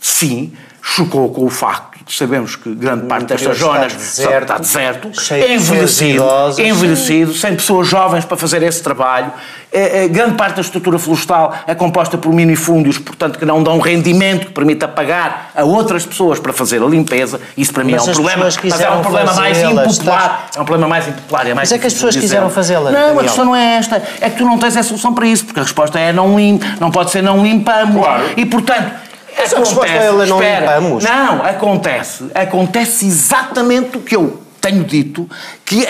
sim, 0.00 0.52
chocou 0.82 1.32
com 1.32 1.44
o 1.44 1.50
facto 1.50 1.92
sabemos 2.08 2.56
que 2.56 2.74
grande 2.74 3.06
parte 3.06 3.26
destas 3.26 3.58
zonas 3.58 3.92
deserto, 3.92 4.42
está 4.42 4.58
deserto, 4.58 5.10
é 5.32 5.54
envelhecido, 5.54 6.24
é 6.58 6.68
envelhecido, 6.68 7.34
sem 7.34 7.54
pessoas 7.54 7.86
jovens 7.88 8.24
para 8.24 8.36
fazer 8.36 8.62
esse 8.62 8.82
trabalho. 8.82 9.32
É, 9.72 10.04
é, 10.04 10.08
grande 10.08 10.34
parte 10.34 10.56
da 10.56 10.60
estrutura 10.60 10.98
florestal 10.98 11.54
é 11.66 11.74
composta 11.74 12.18
por 12.18 12.30
minifúndios, 12.32 12.98
portanto, 12.98 13.38
que 13.38 13.44
não 13.46 13.62
dão 13.62 13.78
rendimento 13.78 14.48
que 14.48 14.52
permita 14.52 14.86
pagar 14.86 15.50
a 15.54 15.64
outras 15.64 16.04
pessoas 16.04 16.38
para 16.38 16.52
fazer 16.52 16.82
a 16.82 16.86
limpeza. 16.86 17.40
Isso 17.56 17.72
para 17.72 17.82
mim 17.82 17.92
mas 17.92 18.06
é 18.06 18.10
um 18.10 18.14
problema, 18.14 18.44
mas 18.44 18.80
é 18.80 18.90
um 18.90 19.00
problema 19.00 19.32
mais 19.32 19.62
impopular. 19.62 20.48
É 20.54 20.60
um 20.60 20.64
problema 20.64 20.88
mais 20.88 21.08
impopular. 21.08 21.46
É 21.46 21.54
mais 21.54 21.70
mas 21.70 21.72
é 21.72 21.78
que 21.78 21.86
as 21.86 21.94
pessoas 21.94 22.16
quiseram 22.16 22.50
fazê-la. 22.50 22.90
Não, 22.90 23.00
Daniel. 23.00 23.20
a 23.20 23.22
questão 23.22 23.44
não 23.46 23.56
é 23.56 23.76
esta. 23.76 24.02
É 24.20 24.28
que 24.28 24.36
tu 24.36 24.44
não 24.44 24.58
tens 24.58 24.76
a 24.76 24.82
solução 24.82 25.14
para 25.14 25.26
isso, 25.26 25.46
porque 25.46 25.60
a 25.60 25.62
resposta 25.62 25.98
é 25.98 26.12
não 26.12 26.36
limpa, 26.36 26.66
não 26.78 26.90
pode 26.90 27.10
ser 27.10 27.22
não 27.22 27.42
limpamos. 27.42 28.04
Claro. 28.04 28.24
E 28.36 28.44
portanto 28.44 29.01
essa 29.36 29.56
acontece, 29.56 29.92
resposta 29.92 30.26
não 30.26 30.40
espera, 30.40 30.78
limpamos. 30.78 31.04
Não, 31.04 31.44
acontece. 31.44 32.30
Acontece 32.34 33.06
exatamente 33.06 33.96
o 33.96 34.00
que 34.00 34.16
eu 34.16 34.42
tenho 34.62 34.84
dito 34.84 35.28
que, 35.64 35.84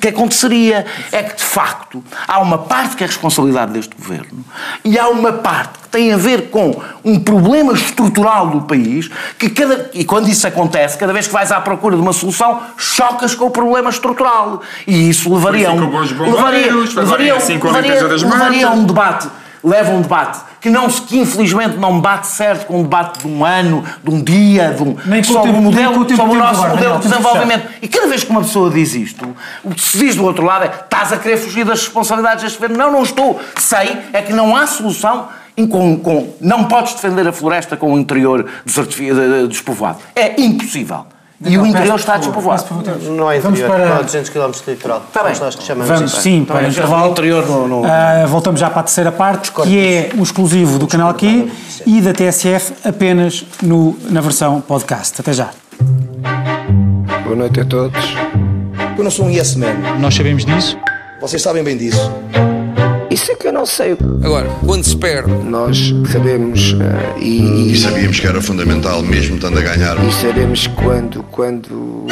que 0.00 0.08
aconteceria. 0.08 0.86
É 1.10 1.22
que, 1.24 1.36
de 1.36 1.42
facto, 1.42 2.02
há 2.26 2.40
uma 2.40 2.58
parte 2.58 2.96
que 2.96 3.02
é 3.02 3.06
responsabilidade 3.06 3.72
deste 3.72 3.94
governo 3.96 4.44
e 4.84 4.98
há 4.98 5.08
uma 5.08 5.32
parte 5.32 5.80
que 5.80 5.88
tem 5.88 6.12
a 6.12 6.16
ver 6.16 6.48
com 6.48 6.80
um 7.04 7.18
problema 7.18 7.72
estrutural 7.72 8.48
do 8.48 8.62
país 8.62 9.10
que, 9.36 9.50
cada, 9.50 9.90
e 9.92 10.04
quando 10.04 10.28
isso 10.28 10.46
acontece, 10.46 10.96
cada 10.96 11.12
vez 11.12 11.26
que 11.26 11.32
vais 11.32 11.50
à 11.50 11.60
procura 11.60 11.96
de 11.96 12.02
uma 12.02 12.12
solução, 12.12 12.62
chocas 12.76 13.34
com 13.34 13.46
o 13.46 13.50
problema 13.50 13.90
estrutural. 13.90 14.62
E 14.86 15.10
isso 15.10 15.32
levaria 15.34 15.68
a 15.68 15.72
um, 15.72 15.80
levaria, 15.80 16.72
levaria, 16.72 17.34
levaria, 17.34 18.04
levaria 18.04 18.70
um 18.70 18.84
debate 18.84 19.28
leva 19.62 19.92
um 19.92 20.00
debate 20.00 20.40
que, 20.60 20.70
não, 20.70 20.88
que 20.88 21.18
infelizmente 21.18 21.76
não 21.76 22.00
bate 22.00 22.26
certo 22.26 22.66
com 22.66 22.80
um 22.80 22.82
debate 22.82 23.20
de 23.20 23.26
um 23.26 23.44
ano, 23.44 23.84
de 24.02 24.10
um 24.10 24.22
dia, 24.22 24.70
de 24.70 24.82
um, 24.82 24.96
Nem 25.04 25.22
sobre 25.22 25.50
o 25.50 25.54
modelo, 25.54 26.16
sobre 26.16 26.36
o 26.36 26.38
nosso 26.38 26.68
modelo 26.68 26.98
de 26.98 27.08
desenvolvimento. 27.08 27.68
E 27.80 27.88
cada 27.88 28.06
vez 28.06 28.24
que 28.24 28.30
uma 28.30 28.42
pessoa 28.42 28.70
diz 28.70 28.94
isto, 28.94 29.36
o 29.64 29.70
que 29.70 29.80
se 29.80 29.98
diz 29.98 30.16
do 30.16 30.24
outro 30.24 30.44
lado 30.44 30.64
é 30.64 30.68
estás 30.68 31.12
a 31.12 31.16
querer 31.16 31.36
fugir 31.36 31.64
das 31.64 31.80
responsabilidades 31.80 32.42
deste 32.42 32.58
governo. 32.58 32.76
Não, 32.76 32.92
não 32.92 33.02
estou. 33.02 33.40
Sei 33.56 33.98
é 34.12 34.22
que 34.22 34.32
não 34.32 34.56
há 34.56 34.66
solução 34.66 35.28
com, 35.68 35.98
com, 35.98 36.34
não 36.40 36.64
podes 36.64 36.94
defender 36.94 37.26
a 37.28 37.32
floresta 37.32 37.76
com 37.76 37.92
o 37.92 37.98
interior 37.98 38.48
despovoado. 39.48 39.98
É 40.14 40.40
impossível. 40.40 41.06
E 41.44 41.58
o 41.58 41.66
interior 41.66 41.96
está 41.98 42.16
despovoado. 42.16 42.64
Não 43.10 43.30
é 43.30 43.38
interior, 43.38 43.42
Vamos 43.42 43.60
para... 43.60 44.02
200 44.02 44.30
km 44.30 44.50
de 44.50 44.70
litoral. 44.70 45.02
Está 45.08 45.22
bem. 45.24 45.38
nós 45.38 45.54
que 45.54 45.64
chamamos 45.64 45.88
Vamos, 45.92 46.12
sim, 46.12 46.44
para 46.44 46.64
o 46.64 46.68
intervalo. 46.68 47.10
interior 47.10 47.46
no, 47.46 47.68
no... 47.68 47.80
Uh, 47.82 48.26
voltamos 48.28 48.60
já 48.60 48.70
para 48.70 48.80
a 48.80 48.84
terceira 48.84 49.10
parte, 49.10 49.50
que 49.50 49.78
é 49.78 50.10
o 50.16 50.22
exclusivo 50.22 50.78
do 50.78 50.86
canal 50.86 51.12
Q 51.14 51.50
e 51.86 52.00
da 52.00 52.12
TSF 52.12 52.74
apenas 52.84 53.44
no, 53.62 53.96
na 54.10 54.20
versão 54.20 54.60
podcast. 54.60 55.20
Até 55.20 55.32
já. 55.32 55.50
Boa 57.24 57.36
noite 57.36 57.60
a 57.60 57.64
todos. 57.64 58.14
Eu 58.96 59.04
não 59.04 59.10
sou 59.10 59.26
um 59.26 59.30
yes 59.30 59.56
man. 59.56 59.74
Nós 59.98 60.14
sabemos 60.14 60.44
disso. 60.44 60.78
Vocês 61.20 61.42
sabem 61.42 61.62
bem 61.64 61.76
disso. 61.76 62.10
Isso 63.12 63.30
é 63.30 63.34
que 63.34 63.46
eu 63.46 63.52
não 63.52 63.66
sei. 63.66 63.92
Agora, 64.24 64.48
quando 64.64 64.84
se 64.84 64.96
perde, 64.96 65.30
nós 65.44 65.94
sabemos 66.10 66.72
uh, 66.72 67.18
e, 67.20 67.72
e, 67.72 67.76
sabíamos 67.78 68.18
que 68.18 68.26
era 68.26 68.40
fundamental, 68.40 69.02
mesmo 69.02 69.34
estando 69.34 69.58
a 69.58 69.60
ganhar. 69.60 70.02
E 70.02 70.12
sabemos 70.12 70.66
quando, 70.68 71.22
quando 71.24 72.06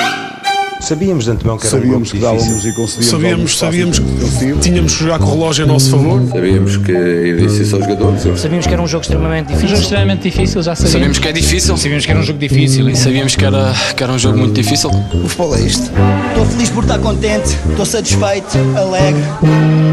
Sabíamos 0.80 1.24
de 1.24 1.30
antemão 1.30 1.58
que 1.58 1.66
era 1.66 1.76
sabíamos 1.76 2.08
um 2.08 2.12
que 2.12 2.18
dávamos 2.18 2.64
e 2.64 2.72
conseguíamos. 2.72 3.10
Sabíamos, 3.10 3.58
sabíamos 3.58 3.98
que 3.98 4.52
tínhamos 4.60 4.94
que 4.94 5.04
jogar 5.04 5.18
com 5.18 5.26
o 5.26 5.30
relógio 5.32 5.64
a 5.64 5.68
nosso 5.68 5.90
favor. 5.90 6.26
Sabíamos 6.26 6.76
que 6.78 6.92
ia 6.92 7.48
ser 7.48 7.74
aos 7.74 7.84
jogadores. 7.84 8.40
Sabíamos 8.40 8.66
que 8.66 8.72
era 8.72 8.82
um 8.82 8.86
jogo 8.86 9.02
extremamente 9.02 9.48
difícil. 9.48 9.66
Um 9.66 9.70
jogo 9.70 9.82
extremamente 9.82 10.22
difícil, 10.22 10.62
já 10.62 10.74
sabíamos. 10.74 10.92
Sabíamos 10.92 11.18
que 11.18 11.28
é 11.28 11.32
difícil. 11.32 11.76
Sabíamos 11.76 12.06
que 12.06 12.10
era 12.10 12.20
um 12.20 12.22
jogo 12.22 12.38
difícil 12.38 12.88
e 12.88 12.96
sabíamos 12.96 13.36
que 13.36 13.44
era, 13.44 13.74
que 13.94 14.02
era 14.02 14.12
um 14.12 14.18
jogo 14.18 14.38
muito 14.38 14.54
difícil. 14.54 14.90
O 14.90 15.28
futebol 15.28 15.54
é 15.54 15.60
isto. 15.60 15.90
Estou 16.30 16.46
feliz 16.46 16.70
por 16.70 16.82
estar 16.84 16.98
contente, 16.98 17.58
estou 17.68 17.84
satisfeito, 17.84 18.58
alegre. 18.76 19.22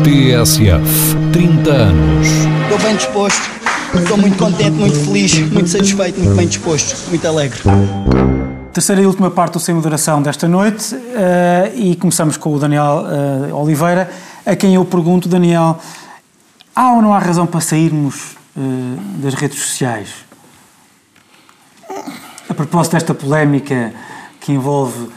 TSF, 0.03 1.17
30 1.33 1.71
anos. 1.71 2.27
Estou 2.63 2.79
bem 2.79 2.95
disposto, 2.95 3.49
estou 3.93 4.17
muito 4.17 4.37
contente, 4.37 4.71
muito 4.71 4.97
feliz, 5.05 5.37
muito 5.51 5.69
satisfeito, 5.69 6.19
muito 6.19 6.35
bem 6.35 6.47
disposto, 6.47 7.09
muito 7.09 7.27
alegre. 7.27 7.59
Terceira 8.77 9.01
e 9.01 9.07
última 9.07 9.31
parte 9.31 9.53
do 9.53 9.59
Sem 9.59 9.73
Moderação 9.73 10.21
desta 10.21 10.47
noite 10.47 10.93
uh, 10.93 10.99
e 11.73 11.95
começamos 11.95 12.37
com 12.37 12.53
o 12.53 12.59
Daniel 12.59 13.05
uh, 13.51 13.55
Oliveira, 13.55 14.07
a 14.45 14.55
quem 14.55 14.75
eu 14.75 14.85
pergunto, 14.85 15.27
Daniel, 15.27 15.79
há 16.75 16.91
ou 16.91 17.01
não 17.01 17.11
há 17.11 17.17
razão 17.17 17.47
para 17.47 17.59
sairmos 17.59 18.33
uh, 18.55 18.99
das 19.17 19.33
redes 19.33 19.57
sociais? 19.57 20.09
A 22.47 22.53
propósito 22.53 22.93
desta 22.93 23.15
polémica 23.15 23.91
que 24.39 24.51
envolve 24.51 25.09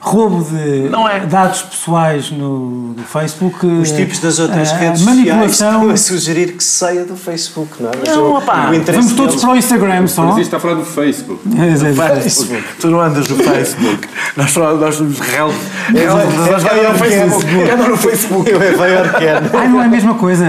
roubo 0.00 0.44
de 0.44 0.86
é. 0.86 1.26
dados 1.26 1.62
pessoais 1.62 2.30
no, 2.30 2.94
no, 2.94 3.02
Facebook. 3.02 3.66
Os 3.66 3.90
tipos 3.90 4.20
das 4.20 4.38
outras 4.38 4.70
redes 4.72 5.02
manipulação. 5.02 5.48
sociais 5.48 5.74
estão 5.74 5.90
a 5.90 5.96
sugerir 5.96 6.52
que 6.52 6.62
saia 6.62 7.04
do 7.04 7.16
Facebook, 7.16 7.82
não 7.82 7.90
é? 7.90 7.92
Mas 7.98 8.16
não, 8.16 8.24
o, 8.24 8.36
opa, 8.36 8.70
o 8.70 8.92
vamos 8.92 9.12
todos 9.12 9.34
deles... 9.34 9.40
para 9.40 9.50
o 9.50 9.56
Instagram 9.56 10.06
só. 10.06 10.22
Mas 10.22 10.38
isto 10.38 10.40
está 10.42 10.56
a 10.58 10.60
falar 10.60 10.74
do 10.74 10.84
Facebook. 10.84 11.40
É, 11.58 11.62
é, 11.62 12.18
é, 12.18 12.20
Facebook. 12.20 12.64
Tu 12.80 12.86
não 12.88 13.00
andas 13.00 13.28
no 13.28 13.36
Facebook. 13.36 14.08
nós, 14.36 14.56
nós 14.56 14.94
somos 14.94 15.18
real. 15.18 15.50
É, 15.94 16.02
é, 16.02 16.88
no 16.92 16.98
Facebook. 16.98 17.70
Anda 17.70 17.88
no 17.88 17.96
Facebook. 17.96 18.50
Eu 18.50 18.62
é 18.62 18.76
maior 18.76 19.14
que 19.14 19.24
é. 19.24 19.42
Ai, 19.52 19.68
não 19.68 19.82
é 19.82 19.84
a 19.84 19.88
mesma 19.88 20.14
coisa. 20.14 20.46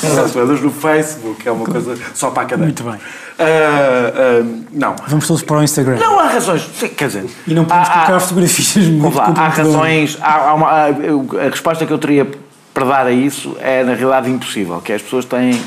Tu 0.00 0.38
andas 0.38 0.60
no 0.60 0.70
Facebook, 0.70 1.48
é 1.48 1.50
uma 1.50 1.64
coisa 1.64 1.96
só 2.14 2.30
para 2.30 2.44
a 2.44 2.46
cadeia. 2.46 2.66
Muito 2.66 2.84
bem. 2.84 2.98
Uh, 3.38 4.42
uh, 4.42 4.64
não. 4.72 4.96
Vamos 5.06 5.26
todos 5.26 5.42
para 5.42 5.58
o 5.58 5.62
Instagram. 5.62 5.96
Não 5.96 6.18
há 6.18 6.26
razões. 6.26 6.68
Quer 6.96 7.06
dizer. 7.06 7.26
E 7.46 7.54
não 7.54 7.64
podemos 7.64 7.88
colocar 7.88 8.16
há, 8.16 8.20
fotografias 8.20 8.86
muito 8.88 9.16
lá, 9.16 9.32
Há 9.36 9.48
razões. 9.48 10.18
Há, 10.20 10.48
há 10.48 10.54
uma, 10.54 10.68
a 10.68 11.48
resposta 11.48 11.86
que 11.86 11.92
eu 11.92 11.98
teria 11.98 12.26
para 12.74 12.84
dar 12.84 13.06
a 13.06 13.12
isso 13.12 13.56
é, 13.60 13.84
na 13.84 13.94
realidade, 13.94 14.28
impossível. 14.28 14.80
Que 14.80 14.92
as 14.92 15.02
pessoas 15.02 15.24
têm 15.24 15.60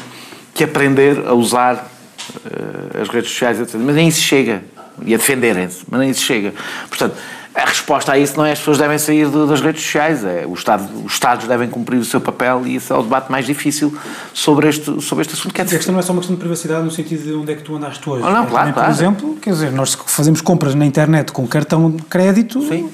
que 0.54 0.64
aprender 0.66 1.24
a 1.26 1.34
usar 1.34 1.76
uh, 1.76 3.02
as 3.02 3.08
redes 3.08 3.32
sociais, 3.32 3.60
etc. 3.60 3.76
Mas 3.76 3.96
nem 3.96 4.10
isso 4.10 4.22
chega. 4.22 4.64
E 5.06 5.14
a 5.14 5.18
defenderem-se. 5.18 5.84
Mas 5.90 6.00
nem 6.02 6.10
isso 6.10 6.24
chega. 6.24 6.54
Portanto 6.90 7.16
a 7.54 7.66
resposta 7.66 8.14
a 8.14 8.18
isso 8.18 8.38
não 8.38 8.46
é 8.46 8.54
as 8.54 8.60
pessoas 8.60 8.78
devem 8.78 8.98
sair 8.98 9.30
de, 9.30 9.48
das 9.48 9.60
redes 9.62 9.84
sociais, 9.84 10.24
é 10.24 10.46
o 10.48 10.54
Estado, 10.54 10.88
os 11.06 11.14
Estados 11.14 11.48
devem 11.48 11.70
cumprir 11.70 11.98
o 11.98 12.06
seu 12.06 12.22
papel 12.22 12.66
e 12.66 12.78
esse 12.78 12.92
é 12.92 12.96
o 12.96 13.04
debate 13.04 13.30
mais 13.30 13.46
difícil 13.46 13.96
sobre 14.34 14.70
este, 14.70 15.02
sobre 15.02 15.24
este 15.24 15.34
assunto. 15.34 15.54
Quer 15.54 15.66
dizer, 15.66 15.76
a 15.76 15.80
questão 15.80 15.94
não 15.94 16.00
é 16.00 16.04
só 16.04 16.14
uma 16.14 16.20
questão 16.20 16.36
de 16.36 16.40
privacidade 16.40 16.84
no 16.84 16.92
sentido 16.92 17.24
de 17.24 17.34
onde 17.34 17.52
é 17.52 17.56
que 17.56 17.64
tu 17.64 17.76
andaste 17.76 18.10
hoje. 18.10 18.24
Oh, 18.26 18.30
não, 18.30 18.44
é, 18.44 18.48
claro, 18.48 18.50
também, 18.50 18.74
claro. 18.74 18.88
Por 18.88 18.96
exemplo, 18.96 19.38
quer 19.42 19.52
dizer, 19.52 19.72
nós 19.72 19.94
fazemos 20.06 20.40
compras 20.40 20.74
na 20.76 20.86
internet 20.86 21.32
com 21.32 21.46
cartão 21.46 21.92
de 21.92 22.04
crédito. 22.04 22.62
Sim 22.62 22.90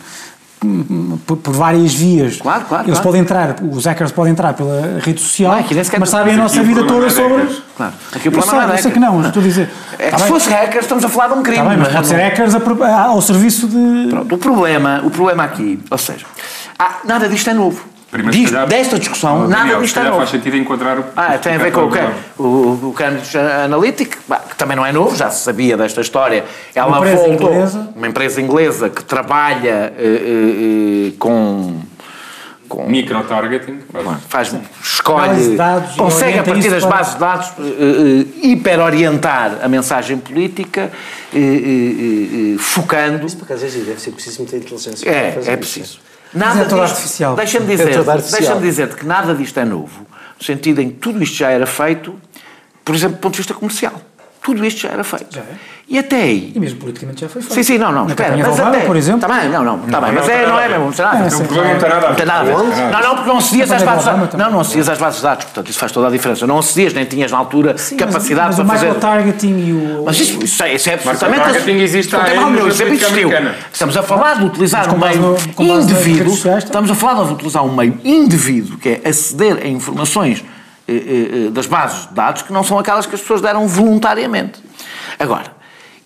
por, 1.25 1.37
por, 1.37 1.53
várias 1.53 1.93
vias. 1.93 2.37
Claro, 2.37 2.65
claro. 2.65 2.83
Eles 2.85 2.93
claro. 2.93 3.03
podem 3.03 3.21
entrar, 3.21 3.55
os 3.71 3.85
hackers 3.85 4.11
podem 4.11 4.31
entrar 4.31 4.53
pela 4.53 4.99
rede 4.99 5.21
social, 5.21 5.55
não, 5.55 5.99
mas 5.99 6.09
sabem 6.09 6.33
a 6.33 6.37
nossa 6.37 6.63
vida 6.63 6.83
toda 6.85 7.09
sobre. 7.09 7.47
Claro. 7.75 7.93
Aqui 8.13 8.29
o 8.29 8.31
problema 8.31 8.39
eu 8.39 8.41
sei, 8.41 8.67
não 8.67 8.73
é 8.73 8.77
eu 8.77 8.81
sei 8.81 8.91
que 8.91 8.99
não, 8.99 9.27
estou 9.27 9.41
a 9.41 9.45
dizer. 9.45 9.69
É 9.99 10.11
que 10.11 10.21
se 10.21 10.27
fosse 10.27 10.49
hackers, 10.49 10.85
estamos 10.85 11.05
a 11.05 11.09
falar 11.09 11.27
de 11.27 11.33
um 11.39 11.43
crime. 11.43 11.57
Tá 11.57 11.69
bem, 11.69 11.77
mas 11.77 11.93
pode 11.93 12.07
ser 12.07 12.15
hackers 12.15 12.55
ao 12.55 13.21
serviço 13.21 13.67
de. 13.67 14.07
Pronto, 14.09 14.35
o 14.35 14.37
problema, 14.37 15.01
o 15.03 15.11
problema 15.11 15.43
aqui, 15.43 15.79
ou 15.89 15.97
seja, 15.97 16.25
há, 16.77 16.97
nada 17.05 17.29
disto 17.29 17.49
é 17.49 17.53
novo. 17.53 17.96
Primeiro, 18.17 18.35
Diz, 18.35 18.49
calhar, 18.49 18.67
desta 18.67 18.97
discussão, 18.97 19.47
nada 19.47 19.61
Daniel, 19.61 19.81
disto 19.81 19.99
é 19.99 20.03
novo. 20.03 20.17
faz 20.17 20.29
sentido 20.31 20.57
encontrar 20.57 20.97
o. 20.97 21.05
Ah, 21.15 21.37
tem 21.37 21.53
a 21.53 21.57
ver 21.59 21.71
com 21.71 21.81
o, 21.81 22.43
o, 22.43 22.89
o 22.89 22.93
Cambridge 22.93 23.37
Analytic, 23.37 24.17
que 24.49 24.55
também 24.57 24.75
não 24.75 24.83
é 24.83 24.91
novo, 24.91 25.15
já 25.15 25.29
se 25.29 25.43
sabia 25.43 25.77
desta 25.77 26.01
história. 26.01 26.43
Ela 26.73 26.87
uma 26.87 26.97
empresa 26.97 27.27
voltou, 27.27 27.53
inglesa. 27.53 27.89
uma 27.95 28.07
empresa 28.07 28.41
inglesa 28.41 28.89
que 28.89 29.03
trabalha 29.03 29.93
uh, 29.95 31.07
uh, 31.09 31.11
com 31.19 31.79
com 32.67 32.85
micro-targeting, 32.85 33.79
faz, 34.27 34.53
escolhe, 34.83 35.55
dados, 35.55 35.95
consegue 35.95 36.39
a 36.39 36.43
partir 36.43 36.69
das 36.69 36.83
bases 36.83 37.13
de 37.13 37.19
dados 37.19 37.47
uh, 37.57 37.61
uh, 37.61 38.45
hiper-orientar 38.45 39.59
a 39.63 39.69
mensagem 39.69 40.17
política, 40.17 40.91
uh, 41.33 42.59
focando. 42.59 43.25
Isso, 43.25 43.37
por 43.37 43.45
acaso, 43.45 43.65
é 43.65 43.69
deve 43.69 44.01
ser 44.01 44.11
preciso 44.11 44.39
muita 44.39 44.57
inteligência. 44.57 45.09
É, 45.09 45.31
para 45.31 45.31
fazer 45.33 45.51
é 45.51 45.57
preciso. 45.57 45.99
Nada 46.33 46.61
é 46.61 46.63
disto, 46.63 46.81
artificial. 46.81 47.35
Deixa-me 47.35 47.67
dizer, 47.67 47.89
é 47.89 48.03
deixa 48.31 48.55
dizer 48.55 48.95
que 48.95 49.05
nada 49.05 49.33
disto 49.33 49.59
é 49.59 49.65
novo, 49.65 50.05
no 50.37 50.45
sentido 50.45 50.81
em 50.81 50.89
que 50.89 50.95
tudo 50.97 51.21
isto 51.23 51.35
já 51.35 51.49
era 51.49 51.65
feito, 51.65 52.19
por 52.83 52.95
exemplo, 52.95 53.17
do 53.17 53.21
ponto 53.21 53.33
de 53.33 53.37
vista 53.37 53.53
comercial. 53.53 54.01
Tudo 54.41 54.65
isto 54.65 54.81
já 54.81 54.89
era 54.89 55.03
feito. 55.03 55.33
Já 55.35 55.41
é? 55.41 55.57
E 55.89 55.97
até 55.97 56.17
aí. 56.17 56.51
E 56.53 56.59
mesmo 56.59 56.79
politicamente 56.79 57.21
já 57.21 57.29
foi 57.29 57.41
feito. 57.41 57.53
Sim, 57.53 57.63
sim, 57.63 57.77
não, 57.77 57.93
não. 57.93 58.03
Na 58.03 58.09
espera, 58.09 58.35
mas 58.35 58.59
até, 58.59 58.79
por 58.81 58.97
exemplo. 58.97 59.21
Está 59.21 59.39
bem, 59.39 59.49
não, 59.49 59.63
não. 59.63 59.85
Está 59.85 60.01
bem, 60.01 60.11
mas 60.11 60.27
é, 60.27 60.45
não 60.45 60.59
é 60.59 60.67
mesmo. 60.67 60.85
Não 60.85 60.91
tem 60.91 61.05
nada 61.05 61.17
a 61.17 61.23
ver. 61.23 61.37
Não 61.37 61.75
tem 61.75 61.85
nada 61.85 61.95
a 61.95 61.99
ver. 61.99 62.09
Não 62.09 62.15
tem 62.15 62.25
nada 62.25 62.39
a 62.39 62.43
ver. 62.43 62.91
Não, 62.91 63.01
não, 63.01 63.15
porque 63.15 63.29
não 63.29 63.37
acedias 63.37 63.71
às 63.71 63.83
bases 63.83 64.03
de 64.03 64.11
dados. 64.11 64.33
Não, 64.33 64.51
não 64.51 64.59
acedias 64.59 64.89
às 64.89 64.97
bases 64.97 65.17
de 65.19 65.23
dados. 65.23 65.45
Portanto, 65.45 65.69
isso 65.69 65.79
faz 65.79 65.91
toda 65.93 66.07
a 66.07 66.09
diferença. 66.09 66.45
Não 66.45 66.59
acedias, 66.59 66.93
nem 66.93 67.05
tinhas 67.05 67.31
na 67.31 67.37
altura 67.37 67.75
capacidade 67.97 68.57
para 68.57 68.65
fazer. 68.65 68.87
Mas 68.87 68.97
o 68.97 68.99
targeting 68.99 69.57
e 69.65 69.71
o. 69.71 70.03
Mas 70.05 70.19
isso, 70.19 70.43
isso, 70.43 70.61
é, 70.61 70.73
isso 70.75 70.89
é 70.89 70.95
absolutamente. 70.95 71.39
Mas 71.39 71.49
o 71.49 71.53
targeting 71.53 71.81
existe 71.81 72.15
há 72.17 72.19
anos. 72.19 72.75
Sempre 72.75 72.95
existiu. 72.95 73.29
Estamos 73.71 73.95
a 73.95 74.03
falar 74.03 74.39
de 74.39 74.45
utilizar 74.45 74.93
um 74.93 74.97
meio 74.97 75.37
indevido. 75.57 76.29
Estamos 76.57 76.91
a 76.91 76.95
falar 76.95 77.23
de 77.27 77.31
utilizar 77.31 77.63
um 77.63 77.73
meio 77.73 77.97
indevido, 78.03 78.77
que 78.77 78.89
é 78.89 79.07
aceder 79.07 79.59
a 79.63 79.67
informações 79.67 80.43
das 81.53 81.65
bases 81.65 82.09
de 82.09 82.13
dados 82.13 82.41
que 82.41 82.51
não 82.51 82.63
são 82.63 82.77
aquelas 82.77 83.05
que 83.05 83.15
as 83.15 83.21
pessoas 83.21 83.39
deram 83.39 83.65
voluntariamente. 83.69 84.61
Agora, 85.17 85.56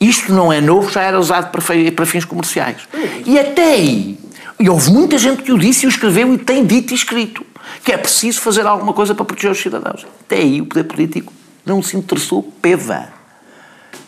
isto 0.02 0.34
não 0.34 0.52
é 0.52 0.60
novo, 0.60 0.90
já 0.90 1.04
era 1.04 1.20
usado 1.20 1.52
para, 1.52 2.06
fins 2.06 2.26
comerciais. 2.26 2.88
E 3.26 3.38
até 3.38 3.74
aí, 3.74 4.18
e 4.60 4.68
houve 4.68 4.90
muita 4.92 5.18
gente 5.18 5.44
que 5.44 5.52
o 5.52 5.60
disse 5.60 5.86
e 5.86 5.88
o 5.88 5.90
escreveu 5.90 6.34
e 6.34 6.38
tem 6.40 6.66
dito 6.66 6.92
e 6.92 6.96
escrito 6.96 7.46
que 7.84 7.92
é 7.92 7.98
preciso 7.98 8.42
fazer 8.42 8.66
alguma 8.66 8.94
coisa 8.94 9.16
para 9.16 9.24
proteger 9.26 9.52
os 9.52 9.60
cidadãos. 9.60 10.06
Até 10.22 10.38
aí 10.38 10.62
o 10.62 10.66
poder 10.66 10.84
político 10.84 11.32
não 11.66 11.82
se 11.82 11.96
interessou 11.96 12.44
peva. 12.62 13.10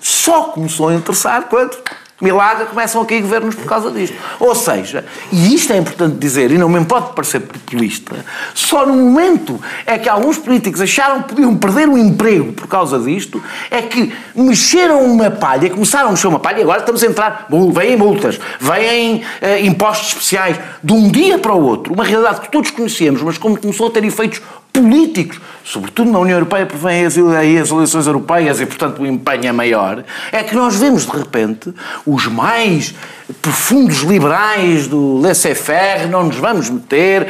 Só 0.01 0.45
começou 0.45 0.89
a 0.89 0.95
interessar 0.95 1.43
quando 1.43 1.77
milagre, 2.22 2.66
começam 2.66 3.01
a 3.01 3.05
cair 3.05 3.22
governos 3.22 3.55
por 3.55 3.66
causa 3.66 3.91
disto. 3.91 4.16
Ou 4.39 4.55
seja, 4.55 5.05
e 5.32 5.53
isto 5.53 5.74
é 5.74 5.78
importante 5.78 6.16
dizer, 6.18 6.51
e 6.51 6.57
não 6.57 6.70
me 6.70 6.84
pode 6.86 7.14
parecer 7.14 7.41
populista, 7.41 8.16
só 8.53 8.86
no 8.86 8.93
momento 8.93 9.59
é 9.86 9.97
que 9.97 10.07
alguns 10.07 10.38
políticos 10.38 10.80
acharam 10.82 11.24
que 11.24 11.30
podiam 11.30 11.55
perder 11.57 11.89
o 11.89 11.97
emprego 11.97 12.53
por 12.53 12.68
causa 12.68 12.99
disto, 12.99 13.43
é 13.70 13.82
que 13.82 14.14
mexeram 14.36 15.03
uma 15.03 15.32
palha, 15.32 15.70
começaram 15.70 16.09
a 16.09 16.11
mexer 16.11 16.28
uma 16.28 16.39
palha 16.39 16.59
e 16.59 16.61
agora 16.61 16.80
estamos 16.80 17.03
a 17.03 17.07
entrar, 17.07 17.47
vêm 17.74 17.97
multas, 17.97 18.39
vêm 18.59 19.18
uh, 19.18 19.66
impostos 19.66 20.09
especiais, 20.09 20.57
de 20.84 20.93
um 20.93 21.09
dia 21.09 21.38
para 21.38 21.53
o 21.53 21.61
outro, 21.61 21.93
uma 21.93 22.03
realidade 22.03 22.41
que 22.41 22.51
todos 22.51 22.72
conhecemos, 22.72 23.22
mas 23.22 23.38
como 23.38 23.57
começou 23.59 23.88
a 23.88 23.91
ter 23.91 24.03
efeitos 24.03 24.41
políticos, 24.74 25.39
sobretudo 25.63 26.11
na 26.11 26.17
União 26.17 26.36
Europeia, 26.36 26.65
porque 26.65 26.84
vêm 26.84 27.05
as, 27.05 27.15
as 27.15 27.71
eleições 27.71 28.07
europeias 28.07 28.59
e, 28.59 28.65
portanto, 28.65 29.03
o 29.03 29.05
empenho 29.05 29.45
é 29.45 29.51
maior, 29.51 30.03
é 30.32 30.43
que 30.43 30.55
nós 30.55 30.76
vemos, 30.76 31.05
de 31.05 31.15
repente, 31.15 31.71
os 32.05 32.26
mais 32.26 32.95
profundos 33.39 33.99
liberais 33.99 34.88
do 34.88 35.21
laissez-faire, 35.21 36.07
não 36.07 36.26
nos 36.26 36.38
vamos 36.38 36.69
meter, 36.69 37.28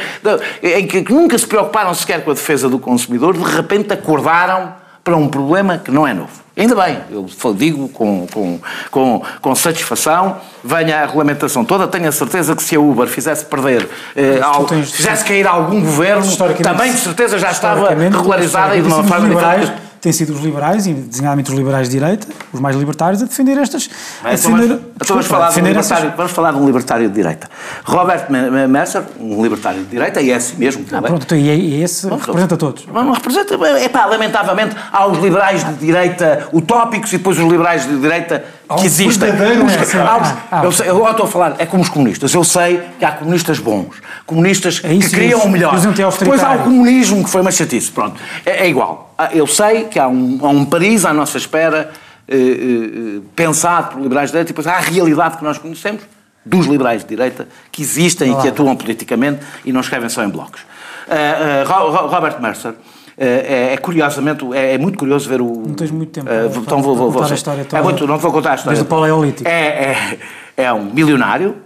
em 0.62 0.86
que 0.86 1.12
nunca 1.12 1.36
se 1.38 1.46
preocuparam 1.46 1.92
sequer 1.94 2.24
com 2.24 2.30
a 2.30 2.34
defesa 2.34 2.68
do 2.68 2.78
consumidor, 2.78 3.36
de 3.36 3.44
repente 3.44 3.92
acordaram 3.92 4.83
para 5.04 5.16
um 5.16 5.28
problema 5.28 5.76
que 5.76 5.90
não 5.90 6.08
é 6.08 6.14
novo. 6.14 6.42
Ainda 6.56 6.74
bem, 6.76 6.98
eu 7.10 7.26
digo 7.54 7.88
com, 7.88 8.26
com, 8.32 8.60
com, 8.90 9.22
com, 9.40 9.54
satisfação, 9.54 10.36
venha 10.62 11.02
a 11.02 11.06
regulamentação 11.06 11.64
toda, 11.64 11.86
tenho 11.88 12.08
a 12.08 12.12
certeza 12.12 12.54
que 12.54 12.62
se 12.62 12.76
a 12.76 12.80
Uber 12.80 13.08
fizesse 13.08 13.44
perder, 13.44 13.88
eh, 14.14 14.40
ao, 14.40 14.66
fizesse 14.66 15.24
cair 15.24 15.48
algum 15.48 15.80
governo, 15.80 16.24
também 16.62 16.92
de 16.92 16.98
certeza 16.98 17.40
já 17.40 17.50
estava 17.50 17.88
regularizada 17.90 18.76
e 18.76 18.82
de 18.82 18.86
uma 18.86 19.02
forma 19.02 19.28
diferente 19.28 19.83
têm 20.04 20.12
sido 20.12 20.34
os 20.34 20.40
liberais, 20.42 20.86
e 20.86 20.92
designadamente 20.92 21.50
os 21.50 21.56
liberais 21.56 21.88
de 21.88 21.98
direita, 21.98 22.26
os 22.52 22.60
mais 22.60 22.76
libertários, 22.76 23.22
a 23.22 23.24
defender 23.24 23.56
estas. 23.56 23.88
a 24.22 24.32
defender, 24.32 24.64
então, 24.64 24.80
então 24.96 25.06
vamos, 25.08 25.26
falar 25.26 25.50
de 25.50 25.60
um 25.60 25.66
libertário, 25.66 26.12
vamos 26.14 26.32
falar 26.32 26.52
de 26.52 26.58
um 26.58 26.66
libertário 26.66 27.08
de 27.08 27.14
direita. 27.14 27.48
Robert 27.84 28.26
Mercer, 28.68 29.02
um 29.18 29.42
libertário 29.42 29.82
de 29.82 29.86
direita, 29.86 30.20
e 30.20 30.30
é 30.30 30.34
assim 30.34 30.56
mesmo. 30.56 30.84
Ah, 30.92 31.00
pronto, 31.00 31.24
então, 31.24 31.38
e 31.38 31.48
é 31.48 31.82
esse 31.82 32.06
não, 32.06 32.18
representa 32.18 32.56
todos. 32.58 32.86
Não, 32.86 33.02
não 33.02 33.12
representa. 33.14 33.54
É 33.54 33.88
pá, 33.88 34.04
lamentavelmente, 34.04 34.76
há 34.92 35.06
os 35.06 35.18
liberais 35.20 35.64
de 35.64 35.72
direita 35.74 36.48
utópicos 36.52 37.10
e 37.14 37.16
depois 37.16 37.38
os 37.38 37.50
liberais 37.50 37.88
de 37.88 37.98
direita 37.98 38.44
que 38.78 38.86
existem. 38.86 39.30
Os, 39.30 39.94
ah, 39.94 40.36
ah, 40.50 40.64
eu, 40.64 40.72
sei, 40.72 40.88
eu 40.88 41.10
estou 41.10 41.26
a 41.26 41.28
falar, 41.28 41.56
é 41.58 41.66
como 41.66 41.82
os 41.82 41.88
comunistas. 41.88 42.32
Eu 42.32 42.42
sei 42.42 42.82
que 42.98 43.04
há 43.04 43.12
comunistas 43.12 43.58
bons, 43.58 43.96
comunistas 44.26 44.80
é 44.82 44.92
isso, 44.92 45.10
que 45.10 45.16
criam 45.16 45.40
o 45.40 45.48
melhor. 45.48 45.78
Depois 45.78 46.42
há 46.42 46.52
o 46.52 46.58
comunismo 46.60 47.22
que 47.22 47.30
foi 47.30 47.40
uma 47.40 47.52
chatice. 47.52 47.90
Pronto, 47.90 48.20
é, 48.44 48.64
é 48.64 48.68
igual. 48.68 49.14
Ah, 49.18 49.30
eu 49.32 49.46
sei 49.46 49.84
que 49.84 49.98
há 49.98 50.08
um, 50.08 50.38
há 50.42 50.48
um 50.48 50.64
Paris 50.64 51.04
à 51.04 51.12
nossa 51.12 51.36
espera, 51.36 51.92
eh, 52.26 52.36
eh, 52.36 53.20
pensado 53.36 53.92
por 53.92 54.02
liberais 54.02 54.30
de 54.30 54.32
direita, 54.32 54.50
e 54.50 54.52
depois 54.52 54.66
há 54.66 54.76
a 54.76 54.80
realidade 54.80 55.36
que 55.36 55.44
nós 55.44 55.58
conhecemos 55.58 56.02
dos 56.44 56.66
liberais 56.66 57.02
de 57.02 57.08
direita, 57.08 57.48
que 57.70 57.82
existem 57.82 58.32
e 58.32 58.36
que 58.36 58.48
atuam 58.48 58.76
politicamente 58.76 59.40
e 59.64 59.72
não 59.72 59.80
escrevem 59.80 60.08
só 60.08 60.22
em 60.22 60.28
blocos. 60.28 60.60
Uh, 61.06 61.70
uh, 61.70 62.08
Robert 62.08 62.40
Mercer 62.40 62.74
é, 63.16 63.72
é, 63.72 63.76
curiosamente, 63.76 64.44
é, 64.52 64.74
é, 64.74 64.78
muito 64.78 64.98
curioso 64.98 65.28
ver 65.28 65.40
o... 65.40 65.62
Não 65.66 65.74
tens 65.74 65.90
muito 65.90 66.10
tempo 66.10 66.28
uh, 66.28 66.60
então 66.60 66.82
vou, 66.82 66.96
vou, 66.96 67.12
contar 67.12 67.30
a 67.30 67.34
história 67.34 67.64
toda. 67.64 67.78
É 67.78 67.82
muito, 67.82 68.06
não 68.06 68.18
vou 68.18 68.32
contar 68.32 68.52
a 68.52 68.54
história. 68.56 68.76
Desde 68.76 68.84
o 68.84 68.88
Paleolítico. 68.88 69.48
É, 69.48 70.18
é, 70.56 70.64
é 70.64 70.72
um 70.72 70.84
milionário, 70.84 71.56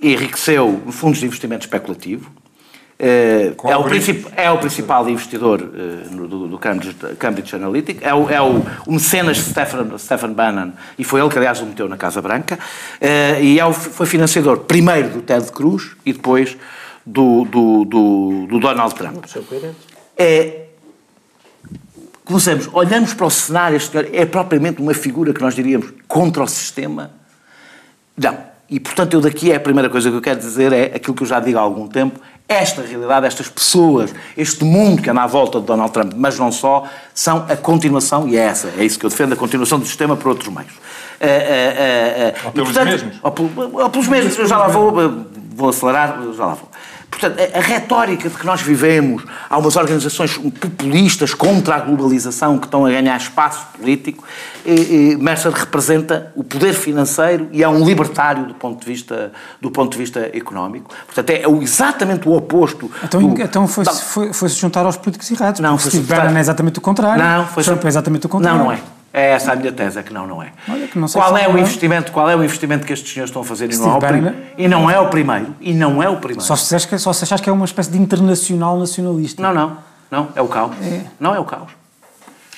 enriqueceu 0.00 0.80
fundos 0.90 1.18
de 1.18 1.26
investimento 1.26 1.64
especulativo, 1.64 2.30
é, 3.00 3.52
é, 3.62 3.76
o 3.76 3.84
é, 4.36 4.50
o 4.50 4.58
principal 4.58 5.08
investidor 5.08 5.62
uh, 5.62 6.26
do, 6.26 6.48
do, 6.48 6.58
Cambridge, 6.58 6.96
Cambridge 7.16 7.54
Analytica, 7.54 8.04
é 8.04 8.12
o, 8.12 8.28
é 8.28 8.42
o, 8.42 8.60
o 8.86 8.92
mecenas 8.92 9.38
Stephen, 9.38 9.96
Stephen 9.96 10.32
Bannon, 10.32 10.72
e 10.98 11.04
foi 11.04 11.20
ele 11.20 11.30
que, 11.30 11.38
aliás, 11.38 11.60
o 11.60 11.66
meteu 11.66 11.88
na 11.88 11.96
Casa 11.96 12.20
Branca, 12.20 12.56
uh, 12.56 13.40
e 13.40 13.60
é 13.60 13.64
o, 13.64 13.72
foi 13.72 14.04
financiador 14.04 14.58
primeiro 14.58 15.10
do 15.10 15.22
Ted 15.22 15.50
Cruz 15.52 15.92
e 16.04 16.12
depois 16.12 16.56
do, 17.06 17.44
do, 17.44 17.84
do, 17.84 18.46
do 18.48 18.58
Donald 18.58 18.92
Trump. 18.96 19.24
É, 20.16 20.67
começamos, 22.28 22.68
olhamos 22.74 23.14
para 23.14 23.26
o 23.26 23.30
cenário, 23.30 23.76
este 23.76 23.90
senhor 23.90 24.08
é 24.12 24.26
propriamente 24.26 24.82
uma 24.82 24.92
figura 24.92 25.32
que 25.32 25.40
nós 25.40 25.54
diríamos 25.54 25.88
contra 26.06 26.42
o 26.42 26.46
sistema? 26.46 27.10
Não. 28.16 28.36
E, 28.70 28.78
portanto, 28.78 29.14
eu 29.14 29.20
daqui 29.22 29.50
é 29.50 29.56
a 29.56 29.60
primeira 29.60 29.88
coisa 29.88 30.10
que 30.10 30.16
eu 30.16 30.20
quero 30.20 30.38
dizer 30.38 30.70
é 30.74 30.84
aquilo 30.94 31.16
que 31.16 31.22
eu 31.22 31.26
já 31.26 31.40
digo 31.40 31.58
há 31.58 31.62
algum 31.62 31.88
tempo, 31.88 32.20
esta 32.46 32.82
realidade, 32.82 33.26
estas 33.26 33.48
pessoas, 33.48 34.14
este 34.36 34.62
mundo 34.62 35.00
que 35.00 35.08
anda 35.08 35.22
à 35.22 35.26
volta 35.26 35.58
de 35.58 35.66
Donald 35.66 35.90
Trump, 35.90 36.12
mas 36.14 36.38
não 36.38 36.52
só, 36.52 36.84
são 37.14 37.46
a 37.48 37.56
continuação, 37.56 38.28
e 38.28 38.36
é 38.36 38.40
essa, 38.40 38.72
é 38.76 38.84
isso 38.84 38.98
que 38.98 39.06
eu 39.06 39.10
defendo, 39.10 39.32
a 39.32 39.36
continuação 39.36 39.78
do 39.78 39.86
sistema 39.86 40.16
por 40.16 40.28
outros 40.28 40.52
meios. 40.54 40.72
Uh, 40.72 41.24
uh, 41.24 42.42
uh, 42.42 42.46
ou 42.46 42.52
pelos 42.52 42.68
portanto, 42.68 42.90
mesmos. 42.90 43.16
Ou, 43.22 43.82
ou 43.82 43.90
pelos 43.90 44.08
mesmos, 44.08 44.38
eu 44.38 44.46
já 44.46 44.58
lá 44.58 44.68
vou, 44.68 44.92
vou 45.54 45.70
acelerar, 45.70 46.20
já 46.36 46.46
lá 46.46 46.54
vou. 46.54 46.68
Portanto, 47.10 47.40
a, 47.40 47.58
a, 47.58 47.60
retórica 47.60 48.28
de 48.28 48.36
que 48.36 48.46
nós 48.46 48.60
vivemos, 48.60 49.24
há 49.48 49.58
umas 49.58 49.76
organizações 49.76 50.36
populistas 50.36 51.34
contra 51.34 51.76
a 51.76 51.80
globalização 51.80 52.58
que 52.58 52.66
estão 52.66 52.86
a 52.86 52.90
ganhar 52.90 53.16
espaço 53.16 53.66
político, 53.76 54.22
e, 54.64 54.70
e 55.12 55.16
Mercer 55.16 55.50
representa 55.50 56.32
o 56.36 56.44
poder 56.44 56.74
financeiro 56.74 57.48
e 57.50 57.62
é 57.62 57.68
um 57.68 57.84
libertário 57.84 58.46
do 58.46 58.54
ponto 58.54 58.80
de 58.80 58.86
vista, 58.86 59.32
do 59.60 59.70
ponto 59.70 59.92
de 59.92 59.98
vista 59.98 60.30
económico. 60.32 60.94
Portanto, 61.06 61.30
é 61.30 61.42
exatamente 61.62 62.28
o 62.28 62.36
oposto. 62.36 62.90
Então, 63.02 63.20
do, 63.20 63.42
então 63.42 63.66
foi-se 63.66 64.04
foi, 64.04 64.32
foi 64.32 64.48
juntar 64.48 64.84
aos 64.84 64.96
políticos 64.96 65.30
errados. 65.30 65.60
Não, 65.60 65.76
foi 65.78 65.90
Steve 65.90 66.06
Bannon 66.06 66.36
é 66.36 66.40
exatamente 66.40 66.78
o 66.78 66.82
contrário. 66.82 67.22
Não, 67.22 67.46
foi 67.46 67.64
Trump 67.64 67.84
é 67.84 67.88
exatamente 67.88 68.26
o 68.26 68.28
contrário. 68.28 68.58
Não, 68.58 68.66
não 68.66 68.72
é. 68.72 68.97
É 69.12 69.30
essa 69.30 69.52
a 69.52 69.56
minha 69.56 69.72
tese, 69.72 69.98
é 69.98 70.02
que 70.02 70.12
não, 70.12 70.26
não 70.26 70.42
é. 70.42 70.52
Não 70.94 71.08
qual 71.08 71.36
é 71.36 71.48
o 71.48 71.58
investimento, 71.58 72.12
qual 72.12 72.28
é 72.28 72.36
o 72.36 72.44
investimento 72.44 72.86
que 72.86 72.92
estes 72.92 73.10
senhores 73.10 73.30
estão 73.30 73.40
a 73.40 73.44
fazer 73.44 73.72
e 73.72 73.76
não, 73.76 73.90
é 73.90 73.96
o 73.96 73.98
primeiro, 73.98 74.36
e 74.58 74.68
não 74.68 74.90
é 74.90 75.00
o 75.00 75.08
primeiro, 75.08 75.56
e 75.60 75.74
não 75.74 76.02
é 76.02 76.08
o 76.08 76.16
primeiro. 76.18 76.42
Só 76.42 76.54
se, 76.54 76.86
que, 76.86 76.98
só 76.98 77.12
se 77.12 77.24
achas 77.24 77.40
que 77.40 77.48
é 77.48 77.52
uma 77.52 77.64
espécie 77.64 77.90
de 77.90 77.98
internacional 77.98 78.78
nacionalista. 78.78 79.42
Não, 79.42 79.54
não, 79.54 79.78
não, 80.10 80.28
é 80.34 80.42
o 80.42 80.48
caos. 80.48 80.76
É. 80.82 81.04
Não 81.18 81.34
é 81.34 81.40
o 81.40 81.44
caos. 81.44 81.70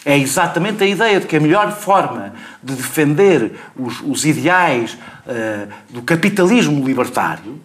É 0.05 0.19
exatamente 0.19 0.83
a 0.83 0.87
ideia 0.87 1.21
de 1.21 1.27
que 1.27 1.37
a 1.37 1.41
melhor 1.41 1.71
forma 1.73 2.33
de 2.63 2.75
defender 2.75 3.53
os, 3.77 4.01
os 4.01 4.25
ideais 4.25 4.95
uh, 5.27 5.69
do 5.91 6.03
capitalismo 6.03 6.85
libertário, 6.85 7.61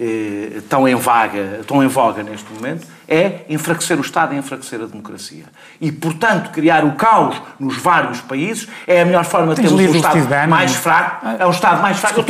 uh, 0.00 0.62
tão, 0.68 0.88
em 0.88 0.94
vaga, 0.94 1.60
tão 1.66 1.82
em 1.82 1.88
voga 1.88 2.22
neste 2.22 2.50
momento, 2.52 2.86
é 3.08 3.44
enfraquecer 3.48 3.98
o 3.98 4.00
Estado 4.00 4.34
e 4.34 4.38
enfraquecer 4.38 4.80
a 4.80 4.86
democracia. 4.86 5.44
E, 5.80 5.92
portanto, 5.92 6.50
criar 6.50 6.84
o 6.84 6.92
caos 6.92 7.40
nos 7.58 7.76
vários 7.76 8.20
países 8.20 8.68
é 8.86 9.02
a 9.02 9.04
melhor 9.04 9.24
forma 9.24 9.54
de 9.54 9.62
termos 9.62 9.80
um 9.80 9.96
Estado 9.96 10.48
mais 10.48 10.74
fraco. 10.74 11.26
É 11.38 11.46
um 11.46 11.50
Estado 11.50 11.82
mais 11.82 11.98
fraco. 11.98 12.24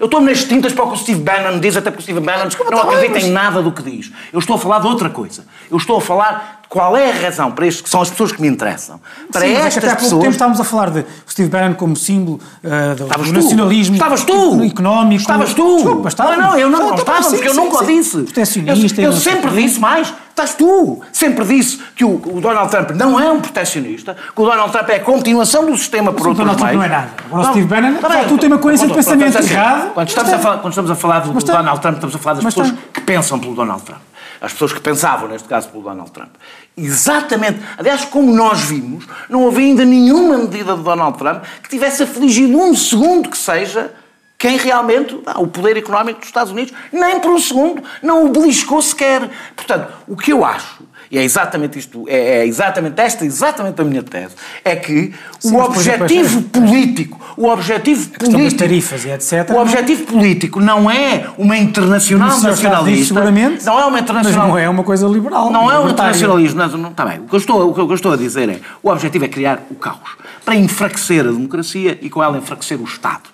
Eu 0.00 0.06
estou 0.06 0.20
nas 0.20 0.44
tintas 0.44 0.72
para 0.72 0.84
o 0.84 0.88
que 0.88 0.94
o 0.94 0.98
Steve 0.98 1.20
Bannon 1.20 1.58
diz, 1.58 1.76
até 1.76 1.90
porque 1.90 2.00
o 2.00 2.04
Steve 2.04 2.20
Bannon 2.20 2.48
não 2.70 2.80
acredita 2.80 3.18
em 3.18 3.30
nada 3.30 3.62
do 3.62 3.72
que 3.72 3.82
diz. 3.82 4.12
Eu 4.32 4.38
estou 4.38 4.56
a 4.56 4.58
falar 4.58 4.80
de 4.80 4.86
outra 4.86 5.10
coisa. 5.10 5.44
Eu 5.70 5.76
estou 5.76 5.98
a 5.98 6.00
falar 6.00 6.64
qual 6.74 6.96
é 6.96 7.10
a 7.10 7.14
razão 7.14 7.52
para 7.52 7.66
estes 7.66 7.82
que 7.82 7.88
são 7.88 8.00
as 8.00 8.10
pessoas 8.10 8.32
que 8.32 8.40
me 8.40 8.48
interessam? 8.48 9.00
Para 9.30 9.42
Sim, 9.42 9.52
estas 9.54 9.84
até 9.84 9.92
há 9.92 9.96
pouco 9.96 10.18
tempo 10.18 10.30
estávamos 10.30 10.60
a 10.60 10.64
falar 10.64 10.90
de 10.90 11.04
Steve 11.28 11.48
Bannon 11.48 11.74
como 11.74 11.94
símbolo 11.94 12.40
uh, 12.64 12.96
do, 12.96 13.06
do 13.06 13.32
nacionalismo 13.32 13.94
Estavas 13.94 14.24
tu. 14.24 14.62
económico. 14.64 15.20
Estavas 15.20 15.54
tu. 15.54 15.76
Desculpa, 15.76 16.08
estava. 16.08 16.36
Não, 16.36 16.50
não, 16.50 16.58
eu 16.58 16.70
não, 16.70 16.88
não 16.88 16.94
estava, 16.96 17.30
porque 17.30 17.48
eu 17.48 17.54
nunca 17.54 17.84
o 17.84 17.86
disse. 17.86 18.22
Protecionista. 18.22 19.00
Eu, 19.00 19.10
eu 19.10 19.12
sempre 19.12 19.50
disse 19.62 19.78
mais. 19.78 20.12
Estás 20.30 20.54
tu. 20.54 21.00
Sempre 21.12 21.44
disse 21.44 21.80
que 21.94 22.04
o, 22.04 22.14
o, 22.14 22.40
Donald 22.40 22.70
Trump 22.70 22.90
não 22.90 23.20
é 23.20 23.30
um 23.30 23.40
protecionista, 23.40 24.16
que 24.34 24.42
o 24.42 24.44
Donald 24.44 24.72
Trump 24.72 24.88
é 24.90 24.96
a 24.96 25.00
continuação 25.00 25.64
do 25.64 25.76
sistema 25.76 26.12
por 26.12 26.28
outros 26.28 26.44
meios. 26.44 26.60
O 26.60 26.62
Donald 26.62 26.62
Trump 26.62 26.74
não 26.74 26.82
é 26.82 26.88
nada. 26.88 27.10
Agora 27.26 27.42
o 27.42 27.50
Steve 27.50 27.66
Bannon, 27.66 27.94
tá 28.00 28.24
tu 28.24 28.38
tem 28.38 28.48
uma 28.48 28.58
coerência 28.58 28.86
de 28.86 28.94
pensamento 28.94 29.38
errado. 29.38 29.92
Quando 29.94 30.08
estamos, 30.08 30.32
a 30.32 30.38
falar, 30.38 30.58
quando 30.58 30.72
estamos 30.72 30.90
a 30.90 30.94
falar 30.94 31.20
do, 31.20 31.32
do 31.32 31.44
Donald 31.44 31.80
Trump, 31.80 31.94
estamos 31.94 32.14
a 32.14 32.18
falar 32.18 32.34
das 32.34 32.44
pessoas 32.44 32.74
que 32.92 33.00
pensam 33.00 33.38
pelo 33.38 33.54
Donald 33.54 33.82
Trump. 33.82 34.00
As 34.40 34.52
pessoas 34.52 34.72
que 34.72 34.80
pensavam, 34.80 35.28
neste 35.28 35.48
caso, 35.48 35.68
pelo 35.68 35.84
Donald 35.84 36.10
Trump. 36.10 36.30
Exatamente. 36.76 37.60
Aliás, 37.78 38.04
como 38.04 38.34
nós 38.34 38.60
vimos, 38.60 39.06
não 39.28 39.42
houve 39.42 39.62
ainda 39.62 39.84
nenhuma 39.84 40.38
medida 40.38 40.76
de 40.76 40.82
Donald 40.82 41.16
Trump 41.16 41.44
que 41.62 41.68
tivesse 41.68 42.02
afligido 42.02 42.58
um 42.58 42.74
segundo 42.74 43.30
que 43.30 43.38
seja 43.38 43.92
quem 44.38 44.56
realmente 44.56 45.16
dá 45.24 45.38
o 45.38 45.46
poder 45.46 45.76
económico 45.76 46.20
dos 46.20 46.28
Estados 46.28 46.52
Unidos, 46.52 46.72
nem 46.92 47.20
por 47.20 47.30
um 47.30 47.38
segundo, 47.38 47.82
não 48.02 48.26
o 48.26 48.28
beliscou 48.28 48.80
sequer. 48.82 49.30
Portanto, 49.56 49.92
o 50.06 50.16
que 50.16 50.32
eu 50.32 50.44
acho 50.44 50.84
e 51.14 51.18
é 51.18 51.22
exatamente 51.22 51.78
isto, 51.78 52.04
é, 52.08 52.38
é 52.38 52.46
exatamente 52.46 53.00
esta, 53.00 53.24
exatamente 53.24 53.80
a 53.80 53.84
minha 53.84 54.02
tese, 54.02 54.34
é 54.64 54.74
que 54.74 55.12
Sim, 55.38 55.54
o 55.54 55.60
objetivo 55.60 56.42
político, 56.42 57.20
o 57.36 57.46
objetivo 57.46 58.10
político, 58.18 58.58
tarifas 58.58 59.04
e 59.04 59.10
etc. 59.10 59.50
O 59.50 59.60
objetivo 59.60 60.06
político 60.06 60.58
não 60.58 60.90
é 60.90 61.26
uma 61.38 61.56
internacional 61.56 62.40
nacionalista, 62.40 63.14
seguramente, 63.14 63.64
não 63.64 63.78
é 63.78 63.84
uma 63.84 64.00
internacional, 64.00 64.40
mas 64.40 64.48
não 64.48 64.58
é 64.58 64.68
uma 64.68 64.82
coisa 64.82 65.06
liberal, 65.06 65.52
não 65.52 65.70
é 65.70 65.78
um 65.78 65.90
internacionalismo, 65.90 66.58
não, 66.58 66.68
não, 66.78 66.90
está 66.90 67.04
bem. 67.04 67.20
O 67.20 67.28
que, 67.28 67.34
eu 67.34 67.38
estou, 67.38 67.70
o 67.70 67.74
que 67.74 67.80
eu 67.80 67.94
estou 67.94 68.12
a 68.12 68.16
dizer 68.16 68.48
é, 68.48 68.58
o 68.82 68.90
objetivo 68.90 69.24
é 69.24 69.28
criar 69.28 69.62
o 69.70 69.76
caos, 69.76 70.16
para 70.44 70.56
enfraquecer 70.56 71.20
a 71.20 71.30
democracia 71.30 71.96
e 72.02 72.10
com 72.10 72.22
ela 72.22 72.36
enfraquecer 72.38 72.80
o 72.80 72.84
Estado. 72.84 73.33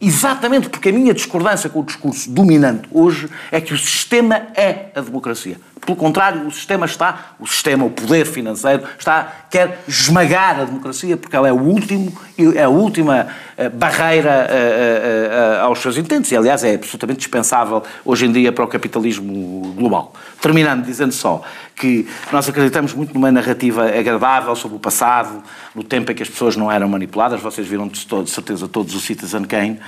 Exatamente 0.00 0.68
porque 0.68 0.90
a 0.90 0.92
minha 0.92 1.14
discordância 1.14 1.70
com 1.70 1.80
o 1.80 1.84
discurso 1.84 2.30
dominante 2.30 2.88
hoje 2.92 3.28
é 3.50 3.60
que 3.60 3.72
o 3.72 3.78
sistema 3.78 4.48
é 4.54 4.90
a 4.94 5.00
democracia. 5.00 5.58
Pelo 5.86 5.96
contrário, 5.96 6.44
o 6.44 6.50
sistema 6.50 6.84
está, 6.84 7.36
o 7.38 7.46
sistema, 7.46 7.84
o 7.84 7.90
poder 7.90 8.26
financeiro, 8.26 8.82
está, 8.98 9.32
quer 9.48 9.84
esmagar 9.86 10.58
a 10.60 10.64
democracia 10.64 11.16
porque 11.16 11.36
ela 11.36 11.48
é 11.48 11.52
o 11.52 11.60
último, 11.60 12.12
é 12.56 12.64
a 12.64 12.68
última 12.68 13.28
eh, 13.58 13.70
barreira 13.70 14.48
eh, 14.50 15.30
eh, 15.30 15.60
aos 15.62 15.78
seus 15.78 15.96
intentos 15.96 16.30
e, 16.30 16.36
aliás, 16.36 16.62
é 16.62 16.74
absolutamente 16.74 17.20
dispensável 17.20 17.82
hoje 18.04 18.26
em 18.26 18.32
dia 18.32 18.52
para 18.52 18.64
o 18.64 18.68
capitalismo 18.68 19.72
global. 19.76 20.12
Terminando 20.42 20.84
dizendo 20.84 21.12
só 21.12 21.40
que 21.74 22.06
nós 22.32 22.48
acreditamos 22.48 22.92
muito 22.92 23.14
numa 23.14 23.30
narrativa 23.30 23.84
agradável 23.86 24.54
sobre 24.56 24.76
o 24.76 24.80
passado, 24.80 25.42
no 25.74 25.84
tempo 25.84 26.10
em 26.10 26.14
que 26.14 26.22
as 26.22 26.28
pessoas 26.28 26.56
não 26.56 26.70
eram 26.70 26.88
manipuladas. 26.88 27.40
Vocês 27.40 27.66
viram 27.66 27.86
de, 27.86 28.04
de 28.04 28.30
certeza 28.30 28.66
todos 28.66 28.94
o 28.94 29.00
Citizen 29.00 29.44
Kane, 29.44 29.78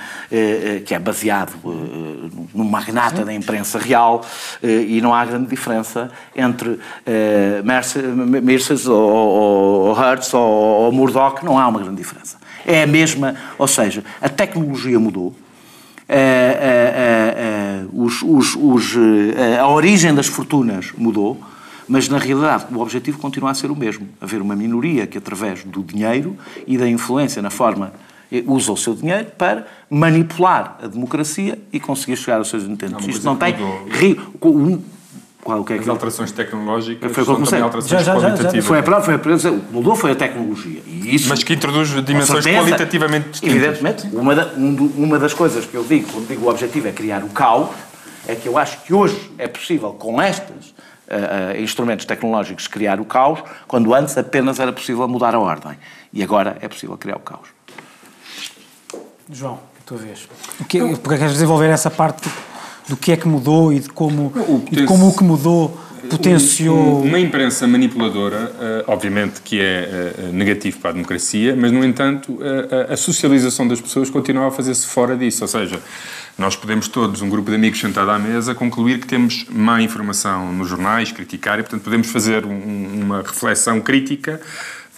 que 0.85 0.93
é 0.93 0.99
baseado 0.99 1.53
num 2.53 2.63
magnata 2.63 3.25
da 3.25 3.33
imprensa 3.33 3.79
real 3.79 4.23
e 4.61 5.01
não 5.01 5.15
há 5.15 5.25
grande 5.25 5.47
diferença 5.47 5.88
diferença 5.89 6.11
entre 6.35 6.69
uh, 6.69 6.79
Mercedes 8.43 8.87
ou, 8.87 9.09
ou, 9.09 9.87
ou 9.87 9.93
Hertz 9.93 10.33
ou, 10.33 10.41
ou 10.41 10.91
Murdoch, 10.91 11.43
não 11.43 11.57
há 11.57 11.67
uma 11.67 11.79
grande 11.79 11.97
diferença. 11.97 12.37
É 12.65 12.83
a 12.83 12.87
mesma, 12.87 13.35
ou 13.57 13.67
seja, 13.67 14.03
a 14.21 14.29
tecnologia 14.29 14.99
mudou, 14.99 15.27
uh, 15.27 15.35
uh, 17.93 18.03
os, 18.03 18.21
os, 18.21 18.55
os, 18.55 18.95
a 19.59 19.67
origem 19.67 20.13
das 20.13 20.27
fortunas 20.27 20.91
mudou, 20.97 21.39
mas 21.87 22.07
na 22.07 22.19
realidade 22.19 22.65
o 22.71 22.79
objetivo 22.79 23.17
continua 23.17 23.49
a 23.49 23.53
ser 23.53 23.71
o 23.71 23.75
mesmo: 23.75 24.07
haver 24.21 24.41
uma 24.41 24.55
minoria 24.55 25.07
que, 25.07 25.17
através 25.17 25.63
do 25.63 25.81
dinheiro 25.81 26.37
e 26.67 26.77
da 26.77 26.87
influência 26.87 27.41
na 27.41 27.49
forma 27.49 27.91
usa 28.45 28.71
o 28.71 28.77
seu 28.77 28.93
dinheiro 28.93 29.25
para 29.37 29.65
manipular 29.89 30.77
a 30.83 30.87
democracia 30.87 31.57
e 31.73 31.79
conseguir 31.79 32.15
chegar 32.15 32.37
aos 32.37 32.47
seus 32.49 32.63
intentos. 32.63 33.07
Isto 33.07 33.25
não 33.25 33.35
tem. 33.35 33.55
Qual, 35.43 35.63
que 35.63 35.73
é 35.73 35.77
As 35.77 35.83
que... 35.83 35.89
alterações 35.89 36.31
tecnológicas 36.33 37.11
foi 37.13 37.23
são 37.23 37.41
também 37.41 37.61
alterações 37.61 37.91
já, 37.91 37.99
já, 37.99 38.13
qualitativas. 38.13 38.55
Já, 38.55 38.61
foi 38.61 38.79
a 38.79 39.01
foi 39.01 39.13
a 39.15 39.19
prova, 39.19 39.49
o 39.55 39.59
que 39.61 39.73
mudou 39.73 39.95
foi 39.95 40.11
a 40.11 40.15
tecnologia. 40.15 40.81
E 40.85 41.15
isso, 41.15 41.29
Mas 41.29 41.43
que 41.43 41.53
introduz 41.53 41.89
dimensões 42.03 42.43
certeza, 42.43 42.65
qualitativamente 42.65 43.29
distintas. 43.29 43.55
Evidentemente. 43.55 44.07
Uma, 44.13 44.35
da, 44.35 44.51
uma 44.55 45.17
das 45.17 45.33
coisas 45.33 45.65
que 45.65 45.75
eu 45.75 45.83
digo, 45.83 46.11
quando 46.11 46.27
digo 46.27 46.45
o 46.45 46.49
objetivo 46.49 46.89
é 46.89 46.91
criar 46.91 47.23
o 47.23 47.29
caos, 47.29 47.69
é 48.27 48.35
que 48.35 48.47
eu 48.47 48.57
acho 48.57 48.81
que 48.81 48.93
hoje 48.93 49.31
é 49.37 49.47
possível, 49.47 49.93
com 49.93 50.21
estes 50.21 50.71
uh, 51.07 51.57
uh, 51.57 51.61
instrumentos 51.61 52.05
tecnológicos, 52.05 52.67
criar 52.67 52.99
o 52.99 53.05
caos, 53.05 53.39
quando 53.65 53.93
antes 53.93 54.17
apenas 54.17 54.59
era 54.59 54.73
possível 54.73 55.07
mudar 55.07 55.33
a 55.33 55.39
ordem. 55.39 55.77
E 56.11 56.21
agora 56.21 56.57
é 56.59 56.67
possível 56.67 56.97
criar 56.97 57.15
o 57.15 57.21
caos. 57.21 57.47
João, 59.31 59.59
a 59.79 59.83
tua 59.85 59.97
vez. 59.97 60.27
O 60.59 60.65
que, 60.65 60.79
porque 60.97 61.17
queres 61.17 61.33
desenvolver 61.33 61.69
essa 61.69 61.89
parte 61.89 62.29
do 62.89 62.97
que 62.97 63.11
é 63.11 63.17
que 63.17 63.27
mudou 63.27 63.71
e 63.71 63.79
de 63.79 63.89
como 63.89 64.27
o, 64.27 64.65
e 64.71 64.77
de 64.77 64.83
como 64.85 65.07
o 65.07 65.15
que 65.15 65.23
mudou 65.23 65.79
potenciou. 66.09 67.03
Uma 67.03 67.19
imprensa 67.19 67.67
manipuladora, 67.67 68.51
eh, 68.59 68.83
obviamente 68.87 69.41
que 69.41 69.61
é 69.61 69.63
eh, 69.63 70.29
negativo 70.33 70.79
para 70.79 70.89
a 70.89 70.93
democracia, 70.93 71.55
mas, 71.55 71.71
no 71.71 71.85
entanto, 71.85 72.39
a 72.89 72.97
socialização 72.97 73.67
das 73.67 73.79
pessoas 73.79 74.09
continua 74.09 74.47
a 74.47 74.51
fazer-se 74.51 74.87
fora 74.87 75.15
disso. 75.15 75.43
Ou 75.43 75.47
seja, 75.47 75.79
nós 76.37 76.55
podemos 76.55 76.87
todos, 76.87 77.21
um 77.21 77.29
grupo 77.29 77.49
de 77.51 77.57
amigos 77.57 77.79
sentado 77.79 78.09
à 78.09 78.17
mesa, 78.17 78.55
concluir 78.55 78.99
que 78.99 79.05
temos 79.05 79.45
má 79.51 79.81
informação 79.81 80.51
nos 80.51 80.67
jornais, 80.67 81.11
criticar, 81.11 81.59
e, 81.59 81.63
portanto, 81.63 81.83
podemos 81.83 82.09
fazer 82.09 82.43
uma 82.43 83.21
reflexão 83.21 83.79
crítica 83.79 84.41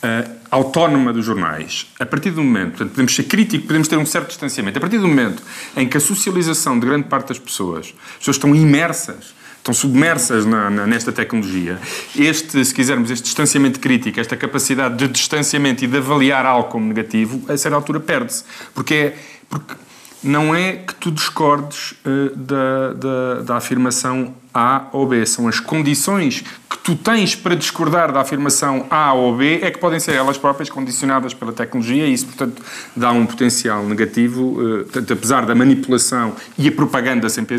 uh, 0.04 0.32
autónoma 0.50 1.14
dos 1.14 1.26
jornais, 1.26 1.88
a 2.00 2.06
partir 2.06 2.32
do 2.32 2.44
momento, 2.44 2.72
portanto, 2.72 2.90
podemos 2.92 3.16
ser 3.16 3.24
críticos, 3.24 3.68
podemos 3.68 3.88
ter 3.88 3.98
um 3.98 4.06
certo 4.06 4.28
distanciamento, 4.28 4.78
a 4.78 4.82
partir 4.82 4.98
do 4.98 5.08
momento 5.08 5.42
em 5.76 5.88
que 5.88 5.98
a 5.98 6.00
socialização 6.00 6.80
de 6.80 6.86
grande 6.86 7.08
parte 7.08 7.30
das 7.30 7.40
pessoas, 7.40 7.88
as 7.88 8.18
pessoas 8.18 8.36
estão 8.38 8.56
imersas, 8.56 9.34
estão 9.58 9.74
submersas 9.74 10.46
na, 10.46 10.70
na, 10.70 10.88
nesta 10.88 11.12
tecnologia, 11.12 11.80
este, 12.16 12.64
se 12.66 12.74
quisermos, 12.74 13.12
este 13.12 13.26
distanciamento 13.26 13.80
crítico, 13.80 14.20
esta 14.20 14.36
capacidade 14.36 14.98
de 14.98 15.08
distanciamento 15.08 15.84
e 15.84 15.88
de 15.88 15.98
avaliar 15.98 16.46
algo 16.46 16.70
como 16.70 16.88
negativo, 16.88 17.42
a 17.48 17.56
certa 17.56 17.76
altura 17.76 18.00
perde-se. 18.00 18.44
Porque 18.74 18.94
é. 18.94 19.18
Porque 19.50 19.76
não 20.24 20.56
é 20.56 20.74
que 20.74 20.94
tu 20.96 21.12
discordes 21.12 21.94
uh, 22.06 22.36
da, 22.36 22.94
da, 22.94 23.42
da 23.42 23.58
afirmação 23.58 24.34
A 24.54 24.88
ou 24.92 25.06
B, 25.06 25.26
são 25.26 25.48
as 25.48 25.60
condições 25.60 26.44
que 26.70 26.78
tu 26.84 26.96
tens 26.96 27.36
para 27.36 27.56
discordar 27.56 28.12
da 28.12 28.22
afirmação 28.22 28.86
A 28.90 29.14
ou 29.14 29.36
B 29.36 29.60
é 29.62 29.72
que 29.72 29.78
podem 29.78 30.00
ser 30.00 30.14
elas 30.14 30.38
próprias 30.38 30.70
condicionadas 30.70 31.34
pela 31.34 31.54
tecnologia 31.54 32.06
e 32.06 32.14
isso, 32.14 32.26
portanto, 32.26 32.62
dá 32.96 33.12
um 33.12 33.26
potencial 33.26 33.84
negativo, 33.84 34.60
uh, 34.60 34.84
portanto, 34.84 35.14
apesar 35.14 35.46
da 35.46 35.56
manipulação 35.56 36.36
e 36.58 36.68
a 36.68 36.72
propaganda 36.72 37.30
sempre, 37.30 37.58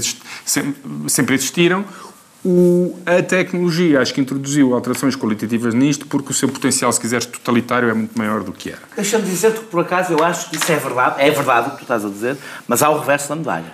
sempre 1.06 1.34
existiram, 1.34 1.84
o, 2.44 2.98
a 3.06 3.22
tecnologia 3.22 4.00
acho 4.00 4.12
que 4.12 4.20
introduziu 4.20 4.74
alterações 4.74 5.14
qualitativas 5.14 5.72
nisto 5.74 6.06
porque 6.06 6.32
o 6.32 6.34
seu 6.34 6.48
potencial, 6.48 6.92
se 6.92 7.00
quiseres, 7.00 7.24
totalitário 7.24 7.88
é 7.88 7.94
muito 7.94 8.18
maior 8.18 8.42
do 8.42 8.52
que 8.52 8.70
era. 8.70 8.80
Deixa-me 8.96 9.24
dizer-te 9.24 9.60
que, 9.60 9.66
por 9.66 9.80
acaso, 9.80 10.12
eu 10.12 10.24
acho 10.24 10.50
que 10.50 10.56
isso 10.56 10.72
é 10.72 10.76
verdade, 10.76 11.22
é 11.22 11.30
verdade 11.30 11.68
o 11.68 11.70
que 11.72 11.76
tu 11.78 11.82
estás 11.82 12.04
a 12.04 12.08
dizer, 12.08 12.36
mas 12.66 12.82
há 12.82 12.90
o 12.90 12.98
reverso 12.98 13.28
da 13.28 13.36
medalha. 13.36 13.72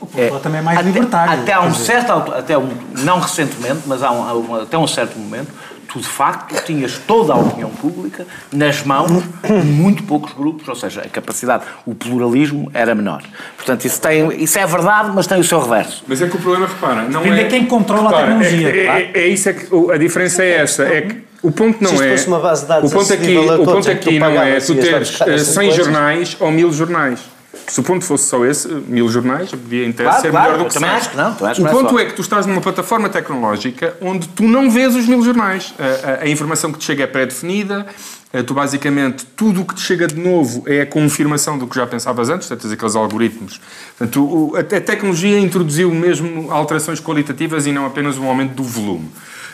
O 0.00 0.08
é, 0.16 0.30
também 0.40 0.60
é 0.60 0.62
mais 0.62 0.78
até, 0.78 0.86
libertário. 0.86 1.42
Até, 1.42 1.60
um 1.60 1.74
certo, 1.74 2.12
até 2.12 2.56
um, 2.56 2.68
não 2.98 3.18
recentemente, 3.18 3.80
mas 3.86 4.02
há 4.02 4.12
um, 4.12 4.62
até 4.62 4.78
um 4.78 4.86
certo 4.86 5.18
momento, 5.18 5.50
tu 5.88 5.98
de 5.98 6.06
facto 6.06 6.62
tinhas 6.64 6.98
toda 6.98 7.32
a 7.32 7.36
opinião 7.36 7.70
pública 7.70 8.26
nas 8.52 8.82
mãos 8.82 9.10
de 9.10 9.52
muito 9.52 10.02
poucos 10.04 10.32
grupos, 10.34 10.68
ou 10.68 10.76
seja, 10.76 11.00
a 11.00 11.08
capacidade, 11.08 11.64
o 11.86 11.94
pluralismo 11.94 12.70
era 12.74 12.94
menor. 12.94 13.22
Portanto, 13.56 13.84
isso, 13.84 14.00
tem, 14.00 14.42
isso 14.42 14.58
é 14.58 14.66
verdade, 14.66 15.10
mas 15.14 15.26
tem 15.26 15.40
o 15.40 15.44
seu 15.44 15.60
reverso. 15.60 16.04
Mas 16.06 16.20
é 16.20 16.28
que 16.28 16.36
o 16.36 16.40
problema, 16.40 16.66
repara, 16.66 17.02
não 17.02 17.22
Depende 17.22 17.40
é... 17.40 17.44
quem 17.44 17.66
controla 17.66 18.10
repara, 18.10 18.24
a 18.24 18.38
tecnologia. 18.38 18.68
É, 18.68 18.86
é, 18.86 19.10
é, 19.14 19.28
isso 19.28 19.48
é 19.48 19.52
que 19.54 19.92
a 19.92 19.96
diferença 19.96 20.42
é 20.42 20.50
esta, 20.58 20.82
é 20.84 21.00
que 21.02 21.28
o 21.42 21.52
ponto 21.52 21.82
não 21.82 22.02
é. 22.02 22.14
uma 22.26 22.40
base 22.40 22.62
de 22.62 22.68
dados 22.68 22.92
o 22.92 22.96
ponto 22.96 23.12
aqui, 23.12 23.38
o 23.38 23.64
ponto 23.64 23.90
aqui 23.90 24.18
não 24.18 24.42
é 24.42 24.58
tu 24.58 24.74
teres 24.74 25.18
100 25.46 25.72
jornais 25.72 26.36
ou 26.38 26.50
1000 26.50 26.72
jornais. 26.72 27.37
Se 27.72 27.80
o 27.80 27.82
ponto 27.82 28.04
fosse 28.04 28.28
só 28.28 28.44
esse, 28.44 28.68
mil 28.68 29.08
jornais, 29.08 29.50
podia 29.50 29.84
em 29.84 29.92
claro, 29.92 30.20
ser 30.20 30.30
claro, 30.30 30.52
melhor 30.52 30.64
do 30.64 30.68
que 30.68 30.74
também 30.74 30.90
acho 30.90 31.10
que 31.10 31.16
não. 31.16 31.36
Acho 31.46 31.62
o 31.62 31.68
ponto 31.68 31.98
é, 31.98 32.02
é, 32.02 32.06
que 32.06 32.14
tu 32.14 32.22
estás 32.22 32.46
numa 32.46 32.60
plataforma 32.60 33.08
tecnológica 33.08 33.94
onde 34.00 34.28
tu 34.28 34.44
não 34.44 34.70
vês 34.70 34.94
os 34.94 35.06
mil 35.06 35.22
jornais. 35.22 35.74
A, 35.78 36.10
a, 36.10 36.24
a 36.24 36.28
informação 36.28 36.72
que 36.72 36.78
te 36.78 36.84
chega 36.84 37.04
é 37.04 37.06
pré-definida, 37.06 37.86
eh, 38.32 38.42
tu 38.42 38.54
basicamente, 38.54 39.24
tudo 39.36 39.62
o 39.62 39.64
que 39.64 39.74
te 39.74 39.80
chega 39.80 40.06
de 40.06 40.16
novo 40.16 40.62
é 40.66 40.82
a 40.82 40.86
confirmação 40.86 41.58
do 41.58 41.66
que 41.66 41.76
já 41.76 41.86
pensavas 41.86 42.28
antes, 42.28 42.48
tens 42.48 42.72
aqueles 42.72 42.94
algoritmos. 42.94 43.60
Portanto, 43.96 44.52
a 44.56 44.80
tecnologia 44.80 45.38
introduziu 45.38 45.90
mesmo 45.92 46.50
alterações 46.50 47.00
qualitativas 47.00 47.66
e 47.66 47.72
não 47.72 47.86
apenas 47.86 48.18
um 48.18 48.26
aumento 48.26 48.54
do 48.54 48.62
volume. 48.62 49.10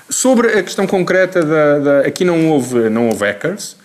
Sobre 0.09 0.59
a 0.59 0.63
questão 0.63 0.87
concreta 0.87 1.43
da, 1.43 1.79
da 1.79 2.01
aqui 2.01 2.25
não 2.25 2.51
houve, 2.51 2.91
não 2.91 3.09
houve 3.09 3.25
hackers, 3.25 3.77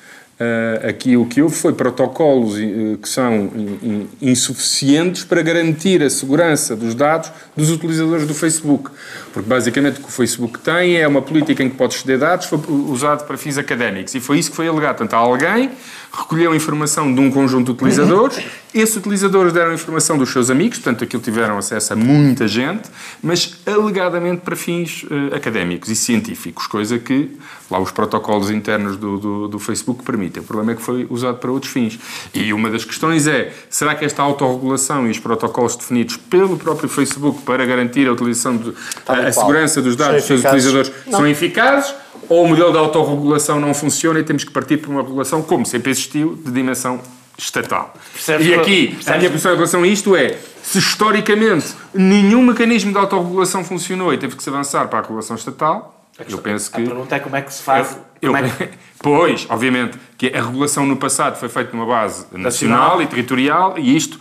aqui 0.88 1.18
o 1.18 1.26
que 1.26 1.42
houve 1.42 1.54
foi 1.54 1.74
protocolos 1.74 2.56
uh, 2.58 2.98
que 2.98 3.10
são 3.10 3.52
in, 3.54 4.08
in, 4.22 4.32
insuficientes 4.32 5.26
para 5.26 5.42
garantir 5.42 6.02
a 6.02 6.10
segurança 6.10 6.78
dos 6.78 6.96
dados 6.96 7.30
dos 7.58 7.70
utilizadores 7.70 8.26
do 8.26 8.34
Facebook. 8.34 8.90
Porque 9.34 9.50
basicamente 9.50 10.00
o 10.00 10.04
que 10.04 10.08
o 10.08 10.12
Facebook 10.12 10.60
tem 10.60 10.96
é 10.96 11.06
uma 11.06 11.22
política 11.22 11.62
em 11.62 11.70
que 11.70 11.76
pode 11.76 11.96
ceder 11.96 12.20
dados 12.20 12.50
usado 12.88 13.26
para 13.26 13.38
fins 13.38 13.58
académicos. 13.58 14.16
E 14.16 14.22
foi 14.22 14.40
isso 14.40 14.50
que 14.50 14.56
foi 14.56 14.68
alegado. 14.68 14.98
Portanto, 14.98 15.14
alguém 15.14 15.72
recolheu 16.12 16.54
informação 16.56 17.14
de 17.14 17.20
um 17.20 17.30
conjunto 17.32 17.68
de 17.68 17.72
utilizadores, 17.72 18.44
esses 18.74 18.96
utilizadores 18.96 19.52
deram 19.52 19.74
informação 19.74 20.18
dos 20.18 20.30
seus 20.30 20.50
amigos, 20.50 20.78
portanto, 20.78 21.04
aquilo 21.04 21.22
tiveram 21.22 21.58
acesso 21.58 21.94
a 21.94 21.96
muita 21.96 22.48
gente, 22.48 22.90
mas 23.22 23.58
alegadamente 23.66 24.42
para 24.42 24.56
fins 24.56 25.04
uh, 25.04 25.36
académicos 25.36 25.90
e 25.90 25.96
científicos, 25.96 26.68
coisa 26.68 27.00
que 27.00 27.36
lá 27.70 27.80
os 27.80 27.92
protocolos 27.92 28.52
internos 28.52 28.96
do, 28.98 29.18
do, 29.18 29.48
do, 29.48 29.60
Facebook 29.60 30.04
permitem. 30.04 30.44
O 30.44 30.46
problema 30.46 30.74
é 30.74 30.76
que 30.76 30.82
foi 30.82 31.08
usado 31.10 31.38
para 31.38 31.52
outros 31.52 31.72
fins. 31.72 32.00
E 32.34 32.54
uma 32.54 32.70
das 32.70 32.86
questões 32.86 33.26
é, 33.26 33.54
será 33.70 33.96
que 33.96 34.06
esta 34.06 34.22
autorregulação 34.22 35.08
e 35.08 35.12
os 35.12 35.20
protocolos 35.20 35.76
definidos 35.76 36.18
pelo 36.18 36.58
próprio 36.58 36.90
Facebook 36.90 37.42
para 37.42 37.66
garantir 37.66 38.08
a 38.08 38.14
utilização 38.14 38.56
de, 38.56 38.74
a, 39.08 39.14
a 39.14 39.32
segurança 39.32 39.82
dos 39.82 39.96
dados 39.96 40.18
dos 40.18 40.26
seus 40.26 40.44
utilizadores 40.44 40.92
não. 41.08 41.20
são 41.20 41.28
eficazes? 41.28 41.94
Ou 42.30 42.46
o 42.46 42.48
modelo 42.48 42.72
de 42.72 42.78
autorregulação 42.78 43.60
não 43.60 43.74
funciona 43.74 44.20
e 44.20 44.24
temos 44.24 44.44
que 44.44 44.52
partir 44.52 44.78
para 44.78 44.92
uma 44.92 45.02
regulação, 45.02 45.42
como 45.42 45.66
sempre 45.66 45.90
existiu, 45.90 46.36
de 46.36 46.52
dimensão 46.52 47.02
estatal. 47.38 47.94
Percebes 48.14 48.48
e 48.48 48.54
aqui, 48.54 48.88
percebes? 48.88 49.08
a 49.08 49.18
minha 49.18 49.30
posição 49.30 49.52
em 49.52 49.56
relação 49.56 49.84
a 49.84 49.88
isto 49.88 50.16
é, 50.16 50.38
se 50.62 50.78
historicamente 50.78 51.74
nenhum 51.94 52.44
mecanismo 52.44 52.92
de 52.92 52.98
autorregulação 52.98 53.64
funcionou 53.64 54.14
e 54.14 54.18
teve 54.18 54.36
que 54.36 54.44
se 54.44 54.50
avançar 54.50 54.88
para 54.88 55.00
a 55.00 55.02
regulação 55.02 55.36
estatal, 55.36 56.06
eu 56.30 56.38
penso 56.38 56.70
que... 56.70 56.82
A 56.82 56.86
pergunta 56.86 57.16
é 57.16 57.20
como 57.20 57.36
é 57.36 57.42
que 57.42 57.54
se 57.54 57.64
faz... 57.64 57.98
Eu, 58.22 58.32
eu, 58.32 58.38
é 58.38 58.50
que... 58.50 58.70
Pois, 59.02 59.48
obviamente, 59.50 59.98
que 60.18 60.28
a 60.28 60.44
regulação 60.44 60.86
no 60.86 60.98
passado 60.98 61.40
foi 61.40 61.48
feita 61.48 61.76
numa 61.76 61.86
base 61.86 62.26
nacional, 62.34 62.42
nacional 62.42 63.02
e 63.02 63.08
territorial 63.08 63.76
e 63.78 63.96
isto 63.96 64.20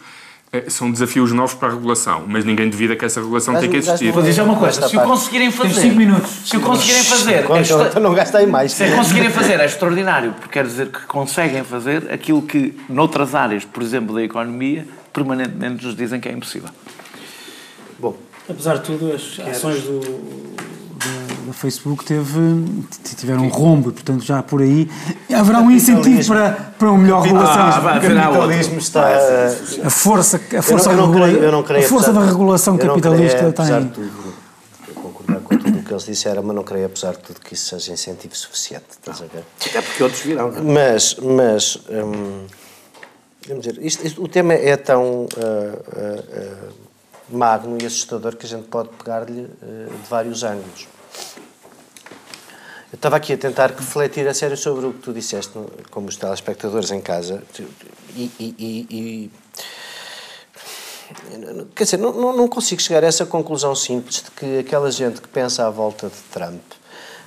são 0.68 0.90
desafios 0.90 1.32
novos 1.32 1.54
para 1.54 1.68
a 1.68 1.70
regulação, 1.72 2.24
mas 2.26 2.44
ninguém 2.44 2.70
duvida 2.70 2.96
que 2.96 3.04
essa 3.04 3.20
regulação 3.20 3.54
mas, 3.54 3.62
tem 3.62 3.70
que 3.70 3.76
existir. 3.76 4.10
Vou 4.12 4.22
dizer 4.22 4.42
uma 4.42 4.56
coisa, 4.56 4.88
se 4.88 4.96
o 4.96 5.02
conseguirem 5.02 5.50
fazer... 5.50 5.80
cinco 5.80 5.96
minutos. 5.96 6.30
Se 6.44 6.56
o 6.56 6.60
conseguirem 6.60 7.04
fazer... 7.04 7.44
Conta, 7.44 7.88
então 7.88 8.02
não 8.02 8.14
gastei 8.14 8.46
mais. 8.46 8.72
Se 8.72 8.90
conseguirem 8.90 9.30
fazer 9.30 9.60
é 9.60 9.66
extraordinário, 9.66 10.32
porque 10.32 10.48
quer 10.48 10.64
dizer 10.64 10.88
que 10.88 11.00
conseguem 11.06 11.62
fazer 11.64 12.10
aquilo 12.10 12.42
que 12.42 12.74
noutras 12.88 13.34
áreas, 13.34 13.64
por 13.64 13.82
exemplo, 13.82 14.14
da 14.14 14.22
economia, 14.22 14.86
permanentemente 15.12 15.84
nos 15.84 15.94
dizem 15.94 16.18
que 16.18 16.28
é 16.28 16.32
impossível. 16.32 16.70
Bom, 17.98 18.16
apesar 18.48 18.78
de 18.78 18.84
tudo, 18.84 19.12
as 19.12 19.38
ações 19.48 19.82
do 19.82 20.00
o 21.48 21.52
Facebook 21.52 22.04
teve, 22.04 22.40
tiveram 23.16 23.42
um 23.44 23.48
rombo, 23.48 23.92
portanto 23.92 24.24
já 24.24 24.42
por 24.42 24.62
aí 24.62 24.90
haverá 25.34 25.60
um 25.60 25.70
incentivo 25.70 26.26
para, 26.26 26.52
para 26.78 26.90
uma 26.90 26.98
melhor 26.98 27.22
regulação. 27.22 27.62
Ah, 27.62 27.78
o 27.78 28.00
capitalismo 28.00 28.78
está... 28.78 29.06
A 29.84 29.90
força, 29.90 30.40
a 30.56 30.62
força, 30.62 30.90
eu 30.90 30.96
não, 30.96 31.04
eu 31.04 31.08
não 31.08 31.12
creio, 31.12 31.38
eu 31.44 31.52
não 31.52 31.62
creio, 31.62 31.84
a 31.84 31.88
força 31.88 32.12
da 32.12 32.24
regulação 32.24 32.76
capitalista 32.76 33.38
creio, 33.38 33.52
tem... 33.52 33.88
Tudo, 33.88 34.34
eu 34.88 34.94
concordar 34.94 35.40
com 35.40 35.56
tudo 35.56 35.78
o 35.78 35.82
que 35.82 35.92
eles 35.92 36.04
disseram, 36.04 36.42
mas 36.42 36.56
não 36.56 36.62
creio, 36.62 36.86
apesar 36.86 37.12
de 37.12 37.18
tudo, 37.18 37.40
que 37.40 37.54
isso 37.54 37.68
seja 37.68 37.92
incentivo 37.92 38.36
suficiente. 38.36 38.86
Estás 38.90 39.22
a 39.22 39.24
ver? 39.24 39.44
Até 39.64 39.82
porque 39.82 40.02
outros 40.02 40.22
virão. 40.22 40.52
É? 40.54 40.60
Mas, 40.60 41.16
mas 41.16 41.78
hum, 41.90 42.46
vamos 43.46 43.64
dizer, 43.64 43.84
isto, 43.84 44.06
isto, 44.06 44.22
o 44.22 44.28
tema 44.28 44.54
é 44.54 44.76
tão... 44.76 45.24
Uh, 45.24 45.26
uh, 45.26 46.68
uh, 46.74 46.88
magno 47.30 47.76
e 47.78 47.84
assustador 47.84 48.36
que 48.36 48.46
a 48.46 48.48
gente 48.48 48.68
pode 48.68 48.88
pegar-lhe 48.88 49.42
de 49.42 50.08
vários 50.08 50.42
ângulos. 50.42 50.88
Eu 52.90 52.96
estava 52.96 53.16
aqui 53.16 53.34
a 53.34 53.38
tentar 53.38 53.70
refletir 53.70 54.26
a 54.26 54.32
sério 54.32 54.56
sobre 54.56 54.86
o 54.86 54.92
que 54.94 55.00
tu 55.00 55.12
disseste, 55.12 55.52
como 55.90 56.08
os 56.08 56.16
telespectadores 56.16 56.90
em 56.90 57.02
casa, 57.02 57.42
e, 58.16 58.30
e, 58.40 58.54
e, 58.90 59.30
quer 61.76 61.84
dizer, 61.84 61.98
não, 61.98 62.34
não 62.34 62.48
consigo 62.48 62.80
chegar 62.80 63.04
a 63.04 63.06
essa 63.06 63.26
conclusão 63.26 63.74
simples 63.74 64.22
de 64.22 64.30
que 64.30 64.58
aquela 64.60 64.90
gente 64.90 65.20
que 65.20 65.28
pensa 65.28 65.66
à 65.66 65.70
volta 65.70 66.08
de 66.08 66.16
Trump, 66.32 66.62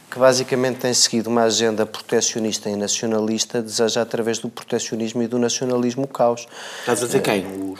que 0.09 0.17
basicamente 0.17 0.79
tem 0.79 0.93
seguido 0.95 1.29
uma 1.29 1.43
agenda 1.43 1.85
proteccionista 1.85 2.67
e 2.67 2.75
nacionalista, 2.75 3.61
deseja 3.61 4.01
através 4.01 4.39
do 4.39 4.49
proteccionismo 4.49 5.21
e 5.21 5.27
do 5.27 5.37
nacionalismo 5.37 6.05
o 6.05 6.07
caos. 6.07 6.47
Estás 6.79 7.03
a 7.03 7.05
dizer 7.05 7.21
quem? 7.21 7.45
Os, 7.45 7.79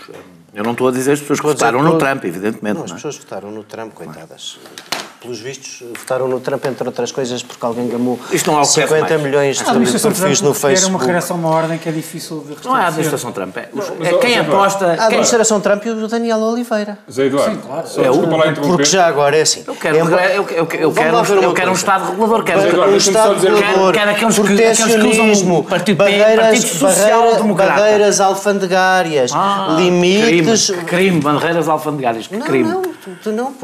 eu 0.54 0.64
não 0.64 0.74
estou 0.74 0.88
a 0.88 0.92
dizer 0.92 1.14
as 1.14 1.20
pessoas 1.20 1.40
que 1.40 1.48
votaram 1.48 1.82
no 1.82 1.98
Trump, 1.98 2.24
evidentemente. 2.26 2.78
Não, 2.78 2.86
as 2.86 2.92
pessoas 2.92 3.18
votaram 3.18 3.50
no 3.50 3.64
Trump, 3.64 3.94
coitadas 3.94 4.60
pelos 5.22 5.40
vistos, 5.40 5.84
votaram 5.96 6.28
no 6.28 6.40
Trump, 6.40 6.66
entre 6.66 6.88
outras 6.88 7.12
coisas, 7.12 7.44
porque 7.44 7.64
alguém 7.64 7.88
gamou 7.88 8.20
Isto 8.32 8.52
não 8.52 8.60
é 8.60 8.64
50 8.64 9.18
milhões 9.20 9.58
de 9.60 9.64
perfis 9.64 10.42
no 10.42 10.54
Facebook. 10.56 10.78
Era 10.78 10.88
uma 10.88 11.00
regressão 11.00 11.38
a 11.38 11.40
uma 11.40 11.50
ordem 11.50 11.78
que 11.78 11.88
é 11.88 11.92
difícil 11.92 12.40
de 12.40 12.56
restabelecer. 12.56 12.72
Não 12.72 12.78
é 12.78 12.84
a 12.84 12.88
administração 12.88 13.32
Trump, 13.32 13.58
é, 13.58 13.70
é 14.02 14.18
quem 14.18 14.40
aposta... 14.40 14.88
A 14.88 15.06
administração 15.06 15.62
Trump 15.62 15.86
e 15.86 15.90
o 15.92 16.08
Daniel 16.08 16.40
Oliveira. 16.40 16.98
Zé 17.10 17.28
Eduardo, 17.28 17.56
Sim, 17.56 17.62
claro. 17.62 17.88
Só, 17.88 18.02
é 18.02 18.10
o, 18.10 18.28
porque 18.62 18.86
já 18.86 19.06
agora 19.06 19.38
é 19.38 19.42
assim. 19.42 19.64
Eu 19.68 19.76
quero, 19.76 20.18
é, 20.18 20.38
eu, 20.38 20.44
eu, 20.44 20.48
eu 20.50 20.68
quero, 20.92 21.18
eu 21.44 21.54
quero 21.54 21.70
um 21.70 21.74
Estado 21.76 22.10
regulador. 22.10 22.44
Quero, 22.44 22.68
Eduardo, 22.68 22.94
um 22.94 22.98
Estado 22.98 23.34
regulador, 23.40 23.94
quero, 23.94 24.12
aqueles 24.12 24.40
protecionismo, 24.40 25.68
que, 25.86 25.94
barreiras, 25.94 26.74
barreiras 26.74 28.20
alfandegárias, 28.20 29.32
ah, 29.36 29.76
limites... 29.78 30.72
Crime, 30.88 31.22
barreiras 31.22 31.70
alfandegárias, 31.70 32.28
crime. 32.28 32.70
Não, 32.70 32.82
não, 33.32 33.56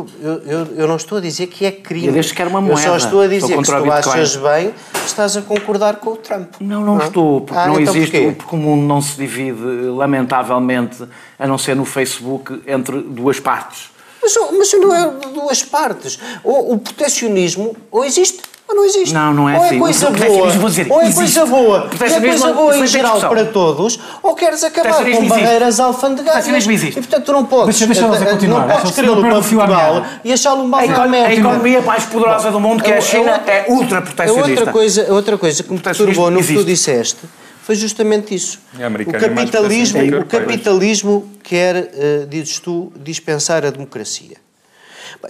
eu 0.75 0.87
não 0.87 0.95
estou 0.95 1.17
a 1.17 1.21
dizer 1.21 1.46
dizer 1.47 1.55
que 1.55 1.65
é 1.65 1.71
crime. 1.71 2.07
Eu 2.07 2.13
deixo 2.13 2.33
que 2.33 2.41
era 2.41 2.49
uma 2.49 2.61
moeda. 2.61 2.81
Eu 2.81 2.87
só 2.87 2.97
estou 2.97 3.21
a 3.21 3.27
dizer 3.27 3.57
que 3.57 3.65
se 3.65 3.71
tu 3.71 3.91
achas 3.91 4.35
bem, 4.35 4.73
estás 5.05 5.37
a 5.37 5.41
concordar 5.41 5.97
com 5.97 6.11
o 6.11 6.17
Trump. 6.17 6.55
Não, 6.59 6.81
não, 6.83 6.95
não? 6.97 7.05
estou, 7.05 7.41
porque 7.41 7.59
ah, 7.59 7.67
não 7.67 7.79
então 7.79 7.95
existe, 7.95 8.11
porquê? 8.11 8.35
porque 8.37 8.55
o 8.55 8.59
mundo 8.59 8.85
não 8.85 9.01
se 9.01 9.17
divide, 9.17 9.61
lamentavelmente, 9.61 11.03
a 11.39 11.47
não 11.47 11.57
ser 11.57 11.75
no 11.75 11.85
Facebook, 11.85 12.61
entre 12.67 12.99
duas 13.01 13.39
partes. 13.39 13.89
Mas, 14.21 14.33
mas 14.57 14.73
não 14.73 14.93
é 14.93 15.09
duas 15.33 15.63
partes. 15.63 16.19
O, 16.43 16.73
o 16.73 16.77
proteccionismo 16.77 17.75
ou 17.91 18.03
existe 18.03 18.41
mas 18.67 18.75
não 18.75 18.85
existe. 18.85 19.13
Não, 19.13 19.33
não 19.33 19.49
é 19.49 19.57
ou 19.57 19.63
é 19.63 19.67
assim. 19.67 19.79
Coisa 19.79 20.09
boa, 20.11 20.49
vou 20.49 20.69
dizer, 20.69 20.91
ou 20.91 21.01
é 21.01 21.13
coisa 21.13 21.45
boa, 21.45 21.89
é 21.93 22.19
coisa 22.19 22.53
boa 22.53 22.77
em 22.77 22.87
geral 22.87 23.19
para 23.21 23.45
todos, 23.45 23.99
ou 24.21 24.35
queres 24.35 24.63
acabar 24.63 25.05
com 25.09 25.27
barreiras 25.27 25.79
alfandegárias. 25.79 26.65
E 26.67 26.91
portanto 26.91 27.23
tu 27.23 27.31
não 27.31 27.45
podes, 27.45 27.79
deixa, 27.79 27.85
deixa 27.85 28.25
eh, 28.25 28.37
eh, 28.43 28.47
não 28.47 28.67
podes 28.67 28.91
querê-lo 28.91 29.21
para 29.21 29.35
Portugal 29.35 30.05
e 30.23 30.33
achá-lo 30.33 30.63
um 30.63 30.69
balcão 30.69 31.03
A 31.03 31.33
economia 31.33 31.81
mais 31.81 32.05
poderosa 32.05 32.51
do 32.51 32.59
mundo, 32.59 32.83
que 32.83 32.91
é 32.91 32.97
a 32.97 33.01
China, 33.01 33.41
é 33.47 33.65
ultra 33.69 34.01
protecionista. 34.01 34.49
Outra 34.49 34.71
coisa, 34.71 35.13
outra 35.13 35.37
coisa 35.37 35.63
que 35.63 35.71
me 35.71 35.79
perturbou 35.79 36.29
no 36.29 36.43
que 36.43 36.53
tu 36.53 36.63
disseste 36.65 37.19
foi 37.61 37.75
justamente 37.75 38.33
isso. 38.35 38.59
O 39.05 39.11
capitalismo, 39.11 39.99
o 40.19 40.25
capitalismo 40.25 41.31
quer, 41.43 41.75
uh, 41.75 42.25
dizes 42.27 42.59
tu, 42.59 42.91
dispensar 42.95 43.65
a 43.65 43.69
democracia. 43.69 44.37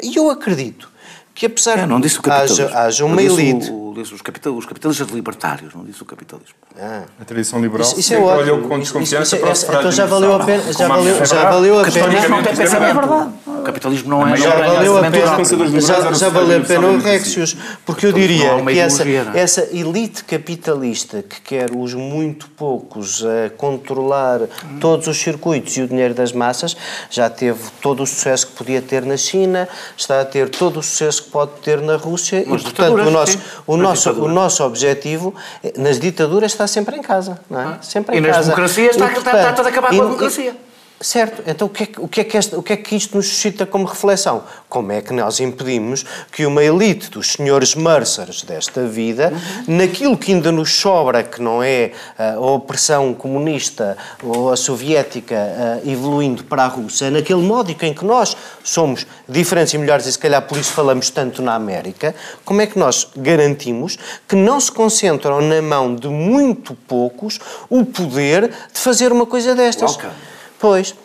E 0.01 0.15
eu 0.15 0.29
acredito 0.29 0.89
que 1.37 1.45
apesar 1.45 1.77
é, 1.77 1.85
não 1.85 2.01
disse 2.01 2.19
o 2.19 2.21
haja, 2.31 2.69
haja 2.73 3.05
uma 3.05 3.21
elite... 3.21 3.69
O, 3.69 3.86
disse 4.01 4.13
os, 4.13 4.21
capital, 4.21 4.53
os 4.53 4.65
capitalistas 4.65 5.07
libertários, 5.09 5.73
não 5.73 5.83
disse 5.83 6.01
o 6.01 6.05
capitalismo. 6.05 6.55
Ah. 6.79 7.03
A 7.19 7.25
tradição 7.25 7.59
liberal 7.59 7.87
isso, 7.87 7.99
isso 7.99 8.13
é 8.13 8.17
olhou 8.19 8.61
com 8.61 8.79
desconfiança 8.79 9.35
isso, 9.35 9.47
isso, 9.47 9.65
para 9.65 9.79
Então 9.79 9.91
já 9.91 10.05
valeu 10.05 10.35
a 10.35 10.45
pena... 10.45 10.73
Já 10.73 10.87
valeu, 10.87 11.25
já 11.25 11.49
valeu 11.49 11.79
a 11.79 11.83
pena... 11.83 12.29
não 12.29 12.43
tem 12.43 12.55
pensamento. 12.55 12.89
É 12.89 12.93
verdade. 12.93 13.31
O 13.45 13.61
capitalismo 13.63 14.09
não 14.09 14.27
é... 14.27 14.37
Já 14.37 14.55
valeu 14.55 14.97
a 14.97 15.11
pena, 15.11 15.81
já, 15.81 16.13
já 16.13 16.29
valeu 16.29 16.61
a 16.61 16.63
pena 16.63 16.87
o 16.87 16.99
Rexius, 16.99 17.57
porque 17.85 18.05
eu 18.05 18.11
diria 18.11 18.63
que 18.63 18.79
essa, 18.79 19.03
é? 19.03 19.31
essa 19.35 19.67
elite 19.71 20.23
capitalista 20.23 21.21
que 21.21 21.41
quer 21.41 21.71
os 21.75 21.93
muito 21.93 22.49
poucos 22.49 23.23
a 23.25 23.49
controlar 23.49 24.41
todos 24.79 25.07
os 25.07 25.17
circuitos 25.17 25.75
e 25.77 25.81
o 25.81 25.87
dinheiro 25.87 26.13
das 26.13 26.31
massas, 26.31 26.75
já 27.09 27.29
teve 27.29 27.59
todo 27.81 28.03
o 28.03 28.05
sucesso 28.05 28.47
que 28.47 28.53
podia 28.53 28.81
ter 28.81 29.05
na 29.05 29.17
China, 29.17 29.67
está 29.97 30.21
a 30.21 30.25
ter 30.25 30.49
todo 30.49 30.79
o 30.79 30.83
sucesso 30.83 31.23
que 31.23 31.29
pode 31.29 31.51
ter 31.61 31.81
na 31.81 31.95
Rússia 31.95 32.43
Mas 32.47 32.61
e, 32.61 32.63
portanto, 32.63 32.93
o 32.99 33.11
nosso, 33.11 33.39
o, 33.87 33.89
nosso, 33.89 34.11
o 34.11 34.27
nosso 34.27 34.63
objetivo 34.63 35.33
nas 35.77 35.99
ditaduras 35.99 36.51
está 36.51 36.67
sempre 36.67 36.95
em 36.97 37.01
casa, 37.01 37.39
não 37.49 37.59
é? 37.59 37.63
Ah. 37.63 37.77
Sempre 37.81 38.15
em 38.15 38.19
e 38.19 38.21
casa. 38.21 38.33
E 38.33 38.37
nas 38.37 38.45
democracias 38.45 38.91
está, 38.91 39.05
e, 39.05 39.13
portanto, 39.13 39.35
está, 39.35 39.49
está, 39.49 39.63
a 39.63 39.67
acabar 39.67 39.89
com 39.89 40.01
a 40.01 40.05
democracia. 40.05 40.55
Certo, 40.99 41.43
então 41.45 41.67
o 41.67 41.69
que, 41.69 41.83
é, 41.83 41.89
o, 41.99 42.07
que 42.07 42.21
é 42.21 42.23
que 42.23 42.35
esta, 42.35 42.57
o 42.57 42.63
que 42.63 42.73
é 42.73 42.77
que 42.77 42.95
isto 42.95 43.15
nos 43.15 43.27
suscita 43.27 43.67
como 43.67 43.85
reflexão? 43.85 44.43
Como 44.67 44.91
é 44.91 44.99
que 44.99 45.13
nós 45.13 45.39
impedimos 45.39 46.03
que 46.31 46.43
uma 46.43 46.63
elite 46.63 47.11
dos 47.11 47.33
senhores 47.33 47.75
Mercers 47.75 48.41
desta 48.41 48.87
vida, 48.87 49.31
uhum. 49.31 49.77
naquilo 49.77 50.17
que 50.17 50.33
ainda 50.33 50.51
nos 50.51 50.73
sobra, 50.73 51.21
que 51.21 51.39
não 51.39 51.61
é 51.61 51.91
uh, 52.17 52.43
a 52.43 52.51
opressão 52.51 53.13
comunista 53.13 53.95
ou 54.23 54.51
a 54.51 54.57
soviética 54.57 55.35
uh, 55.35 55.87
evoluindo 55.87 56.43
para 56.45 56.63
a 56.63 56.67
Rússia, 56.67 57.11
naquele 57.11 57.41
modo 57.41 57.69
em 57.69 57.93
que 57.93 58.03
nós 58.03 58.35
somos 58.63 59.05
diferentes 59.29 59.75
e 59.75 59.77
melhores, 59.77 60.07
e 60.07 60.11
se 60.11 60.17
calhar 60.17 60.41
por 60.41 60.57
isso 60.57 60.71
falamos 60.71 61.11
tanto 61.11 61.43
na 61.43 61.53
América, 61.53 62.15
como 62.43 62.59
é 62.59 62.65
que 62.65 62.79
nós 62.79 63.07
garantimos 63.15 63.99
que 64.27 64.35
não 64.35 64.59
se 64.59 64.71
concentram 64.71 65.41
na 65.41 65.61
mão 65.61 65.93
de 65.93 66.07
muito 66.07 66.73
poucos 66.73 67.39
o 67.69 67.85
poder 67.85 68.49
de 68.49 68.79
fazer 68.79 69.11
uma 69.11 69.27
coisa 69.27 69.53
destas? 69.53 69.91
Welcome. 69.91 70.36
Pois, 70.59 70.95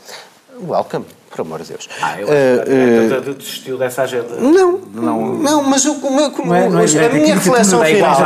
welcome 0.58 1.04
por 1.32 1.40
amor 1.40 1.62
de 1.62 1.68
Deus. 1.70 1.88
Ah, 2.00 2.20
eu 2.20 2.28
uh, 2.28 3.30
uh, 3.30 3.34
desistiu 3.34 3.78
dessa 3.78 4.02
agenda. 4.02 4.36
Não, 4.38 4.78
não, 4.94 5.34
não 5.34 5.62
mas 5.62 5.84
o, 5.86 5.94
como, 5.94 6.30
como, 6.30 6.54
é, 6.54 6.64
é, 6.64 7.06
a 7.06 7.12
minha 7.12 7.34
reflexão 7.34 7.82
final, 7.82 8.16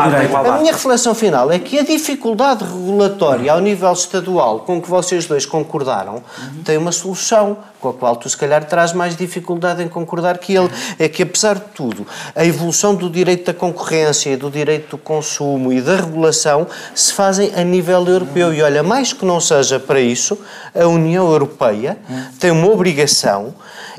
a 0.45 0.59
minha 0.59 0.73
reflexão 0.73 1.15
final 1.15 1.53
é 1.53 1.59
que 1.59 1.79
a 1.79 1.85
dificuldade 1.85 2.65
regulatória 2.65 3.53
ao 3.53 3.61
nível 3.61 3.93
estadual 3.93 4.61
com 4.61 4.83
que 4.83 4.91
vocês 4.91 5.27
dois 5.27 5.47
concordaram 5.47 6.15
uhum. 6.15 6.63
tem 6.65 6.77
uma 6.77 6.91
solução 6.91 7.57
com 7.81 7.91
a 7.91 7.95
qual 7.95 8.17
tu 8.17 8.29
se 8.29 8.37
calhar 8.37 8.65
traz 8.65 8.93
mais 8.93 9.17
dificuldade 9.17 9.83
em 9.83 9.89
concordar 9.89 10.39
que 10.39 10.55
ele 10.55 10.71
é 10.99 11.09
que 11.09 11.23
apesar 11.23 11.55
de 11.55 11.65
tudo 11.75 12.07
a 12.35 12.45
evolução 12.45 12.95
do 12.95 13.09
direito 13.09 13.47
da 13.47 13.55
concorrência 13.55 14.31
e 14.31 14.37
do 14.37 14.51
direito 14.51 14.97
do 14.97 14.99
consumo 14.99 15.73
e 15.73 15.81
da 15.81 15.97
regulação 15.97 16.67
se 16.95 17.13
fazem 17.13 17.53
a 17.55 17.63
nível 17.63 18.05
europeu 18.07 18.53
e 18.53 18.63
olha 18.63 18.83
mais 18.83 19.13
que 19.13 19.25
não 19.25 19.41
seja 19.41 19.79
para 19.79 20.01
isso 20.01 20.39
a 20.75 20.87
União 20.87 21.31
Europeia 21.31 21.99
tem 22.41 22.51
uma 22.51 22.69
obrigação 22.69 22.95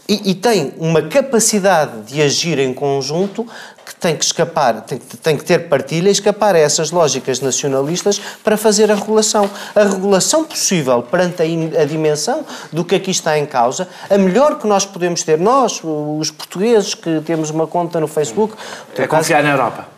e, 0.07 0.31
e 0.31 0.35
tem 0.35 0.73
uma 0.77 1.01
capacidade 1.01 2.01
de 2.03 2.21
agir 2.21 2.59
em 2.59 2.73
conjunto 2.73 3.45
que 3.85 3.93
tem 3.95 4.15
que 4.15 4.23
escapar, 4.23 4.81
tem, 4.81 4.97
tem 4.97 5.37
que 5.37 5.43
ter 5.43 5.67
partilha 5.67 6.07
e 6.07 6.11
escapar 6.11 6.55
a 6.55 6.59
essas 6.59 6.91
lógicas 6.91 7.41
nacionalistas 7.41 8.19
para 8.43 8.55
fazer 8.57 8.91
a 8.91 8.95
regulação. 8.95 9.49
A 9.75 9.83
regulação 9.83 10.43
possível 10.43 11.01
perante 11.03 11.41
a, 11.41 11.81
a 11.81 11.85
dimensão 11.85 12.45
do 12.71 12.85
que 12.85 12.95
aqui 12.95 13.11
está 13.11 13.37
em 13.37 13.45
causa, 13.45 13.87
a 14.09 14.17
melhor 14.17 14.59
que 14.59 14.67
nós 14.67 14.85
podemos 14.85 15.23
ter, 15.23 15.37
nós, 15.37 15.81
os 15.83 16.31
portugueses 16.31 16.93
que 16.93 17.21
temos 17.25 17.49
uma 17.49 17.67
conta 17.67 17.99
no 17.99 18.07
Facebook... 18.07 18.55
É 18.97 19.07
confiar 19.07 19.43
na 19.43 19.51
Europa. 19.51 19.96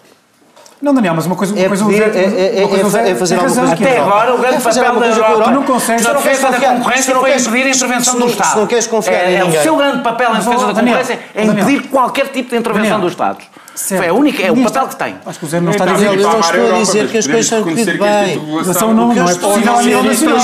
Não, 0.81 0.93
Daniel, 0.93 1.13
mas 1.13 1.25
uma 1.25 1.35
coisa, 1.35 1.53
uma 1.53 1.61
é 1.61 1.67
coisa 1.67 1.85
pedir, 1.85 2.01
é, 2.01 2.61
é, 2.61 2.65
uma 2.65 2.79
coisa 2.79 3.01
é, 3.01 3.09
é 3.09 3.15
fazer 3.15 3.35
alguma 3.35 3.53
coisa. 3.53 3.73
Até 3.73 3.99
agora, 3.99 4.33
o 4.33 4.37
grande 4.37 4.63
papel 4.63 4.99
da 4.99 5.07
Europa. 5.07 5.43
tu 5.43 5.51
não 5.51 5.63
consegues, 5.63 6.05
na 6.05 6.13
defesa 6.13 6.51
da 6.51 6.59
concorrência 6.59 7.15
foi 7.15 7.35
impedir 7.35 7.65
a 7.65 7.69
intervenção 7.69 8.19
do 8.19 8.27
Estado. 8.27 8.51
Se 8.51 8.57
não 8.57 8.67
queres 8.67 8.87
confiar 8.87 9.13
é, 9.13 9.35
é, 9.35 9.43
O 9.43 9.51
seu 9.51 9.75
grande 9.75 10.01
papel 10.01 10.33
na 10.33 10.39
defesa 10.39 10.67
da 10.67 10.81
concorrência 10.81 11.19
é 11.35 11.43
impedir 11.43 11.81
qualquer 11.89 12.27
tipo 12.27 12.49
de 12.49 12.57
intervenção 12.57 12.99
dos 12.99 13.11
Estados. 13.11 13.45
Certo. 13.79 14.03
É, 14.03 14.09
a 14.09 14.13
única, 14.13 14.43
é 14.43 14.51
o 14.51 14.61
papel 14.61 14.87
que 14.89 14.95
tem. 14.97 15.15
Acho 15.25 15.39
que 15.39 15.45
o 15.45 15.47
Zé 15.47 15.61
não 15.61 15.71
está 15.71 15.85
a 15.85 15.93
dizer. 15.93 16.07
Eu 16.07 16.15
não 16.17 16.39
estou 16.41 16.75
a 16.75 16.79
dizer 16.79 17.07
que 17.07 17.17
as 17.17 17.25
coisas 17.25 17.45
são 17.45 17.63
corridas 17.63 17.97
bem. 17.97 18.39
Regulação 18.39 18.93
não, 18.93 19.15
não 19.15 19.29
é 19.29 19.35
possível 19.35 19.73
a 19.73 19.81
nível 19.81 20.03
nacional. 20.03 20.37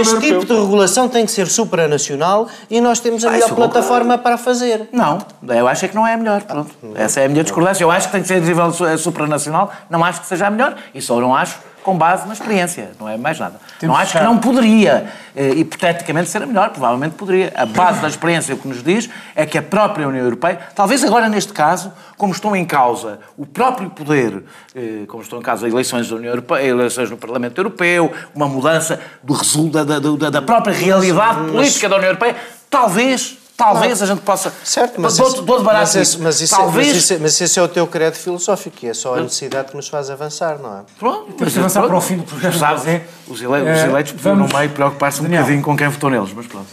Este 0.00 0.20
tipo 0.20 0.44
de 0.44 0.52
regulação 0.52 1.08
tem 1.08 1.24
que 1.24 1.32
ser 1.32 1.46
supranacional 1.46 2.48
e 2.70 2.82
nós 2.82 3.00
temos 3.00 3.24
a 3.24 3.30
melhor 3.30 3.50
plataforma 3.54 4.18
para 4.18 4.36
fazer. 4.36 4.90
Não, 4.92 5.18
eu 5.48 5.66
acho 5.66 5.88
que 5.88 5.94
não 5.94 6.06
é 6.06 6.12
a 6.12 6.16
melhor. 6.18 6.42
Pronto. 6.42 6.70
Essa 6.94 7.20
é 7.20 7.24
a 7.24 7.28
minha 7.30 7.42
discordância. 7.42 7.82
Eu 7.82 7.90
acho 7.90 8.08
que 8.08 8.12
tem 8.12 8.20
que 8.20 8.28
ser 8.28 8.34
a 8.34 8.40
nível 8.40 8.70
supranacional, 8.98 9.72
não 9.88 10.04
acho 10.04 10.20
que 10.20 10.26
seja 10.26 10.46
a 10.46 10.50
melhor 10.50 10.76
e 10.94 11.00
só 11.00 11.18
não 11.18 11.34
acho 11.34 11.58
com 11.82 11.96
base 11.96 12.26
na 12.26 12.32
experiência, 12.32 12.92
não 12.98 13.08
é 13.08 13.16
mais 13.16 13.38
nada. 13.38 13.60
Temos 13.78 13.94
não 13.94 14.00
acho 14.00 14.16
que 14.16 14.24
não 14.24 14.38
poderia, 14.38 15.06
eh, 15.34 15.50
hipoteticamente, 15.50 16.30
ser 16.30 16.42
a 16.42 16.46
melhor, 16.46 16.70
provavelmente 16.70 17.14
poderia. 17.14 17.52
A 17.56 17.66
base 17.66 18.00
da 18.00 18.08
experiência, 18.08 18.54
o 18.54 18.58
que 18.58 18.68
nos 18.68 18.82
diz, 18.82 19.10
é 19.34 19.44
que 19.44 19.58
a 19.58 19.62
própria 19.62 20.06
União 20.06 20.24
Europeia, 20.24 20.58
talvez 20.74 21.02
agora 21.02 21.28
neste 21.28 21.52
caso, 21.52 21.92
como 22.16 22.32
estão 22.32 22.54
em 22.54 22.64
causa 22.64 23.18
o 23.36 23.44
próprio 23.44 23.90
poder, 23.90 24.44
eh, 24.74 25.04
como 25.08 25.22
estão 25.22 25.40
em 25.40 25.42
causa 25.42 25.68
eleições 25.68 26.08
da 26.08 26.16
União 26.16 26.30
Europeia, 26.30 26.66
eleições 26.66 27.10
no 27.10 27.16
Parlamento 27.16 27.58
Europeu, 27.58 28.12
uma 28.34 28.48
mudança 28.48 29.00
do 29.22 29.32
resultado 29.32 30.00
da, 30.00 30.16
da, 30.16 30.30
da 30.30 30.42
própria 30.42 30.74
realidade 30.74 31.50
política 31.50 31.88
da 31.88 31.96
União 31.96 32.10
Europeia, 32.10 32.36
talvez 32.70 33.41
Talvez 33.62 34.00
não. 34.00 34.06
a 34.06 34.10
gente 34.10 34.22
possa. 34.22 34.52
Certo, 34.64 35.00
mas. 35.00 35.16
Todo, 35.16 35.28
esse, 35.28 35.42
todo 35.42 35.64
mas, 35.64 35.94
esse, 35.94 36.18
mas, 36.18 36.40
isso, 36.40 36.56
Talvez... 36.56 36.88
mas, 36.88 36.96
isso, 36.96 37.18
mas 37.20 37.40
esse 37.40 37.58
é 37.58 37.62
o 37.62 37.68
teu 37.68 37.86
credo 37.86 38.14
filosófico, 38.14 38.76
e 38.82 38.88
é 38.88 38.94
só 38.94 39.16
a 39.16 39.20
necessidade 39.20 39.68
que 39.70 39.76
nos 39.76 39.88
faz 39.88 40.10
avançar, 40.10 40.58
não 40.58 40.78
é? 40.78 40.80
Pronto, 40.98 41.32
temos 41.32 41.52
que 41.52 41.58
avançar 41.58 41.80
pronto. 41.80 41.90
para 41.90 41.98
o 41.98 42.00
fim 42.00 42.16
do 42.16 42.24
programa. 42.24 42.58
Sabes, 42.58 42.86
é, 42.86 43.04
os, 43.28 43.40
ele, 43.40 43.48
os 43.48 43.78
eh, 43.78 43.86
eleitos 43.86 44.12
podiam 44.12 44.36
no 44.36 44.48
meio 44.48 44.70
preocupar-se 44.70 45.20
um 45.20 45.24
Daniel, 45.24 45.42
bocadinho 45.42 45.64
com 45.64 45.76
quem 45.76 45.88
votou 45.88 46.10
neles, 46.10 46.32
mas 46.34 46.46
pronto. 46.46 46.66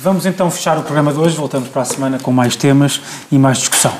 Vamos 0.00 0.26
então 0.26 0.50
fechar 0.50 0.76
o 0.76 0.82
programa 0.82 1.12
de 1.12 1.18
hoje, 1.18 1.36
voltamos 1.36 1.68
para 1.70 1.82
a 1.82 1.86
semana 1.86 2.18
com 2.18 2.30
mais 2.30 2.54
temas 2.54 3.00
e 3.32 3.38
mais 3.38 3.58
discussão. 3.58 3.92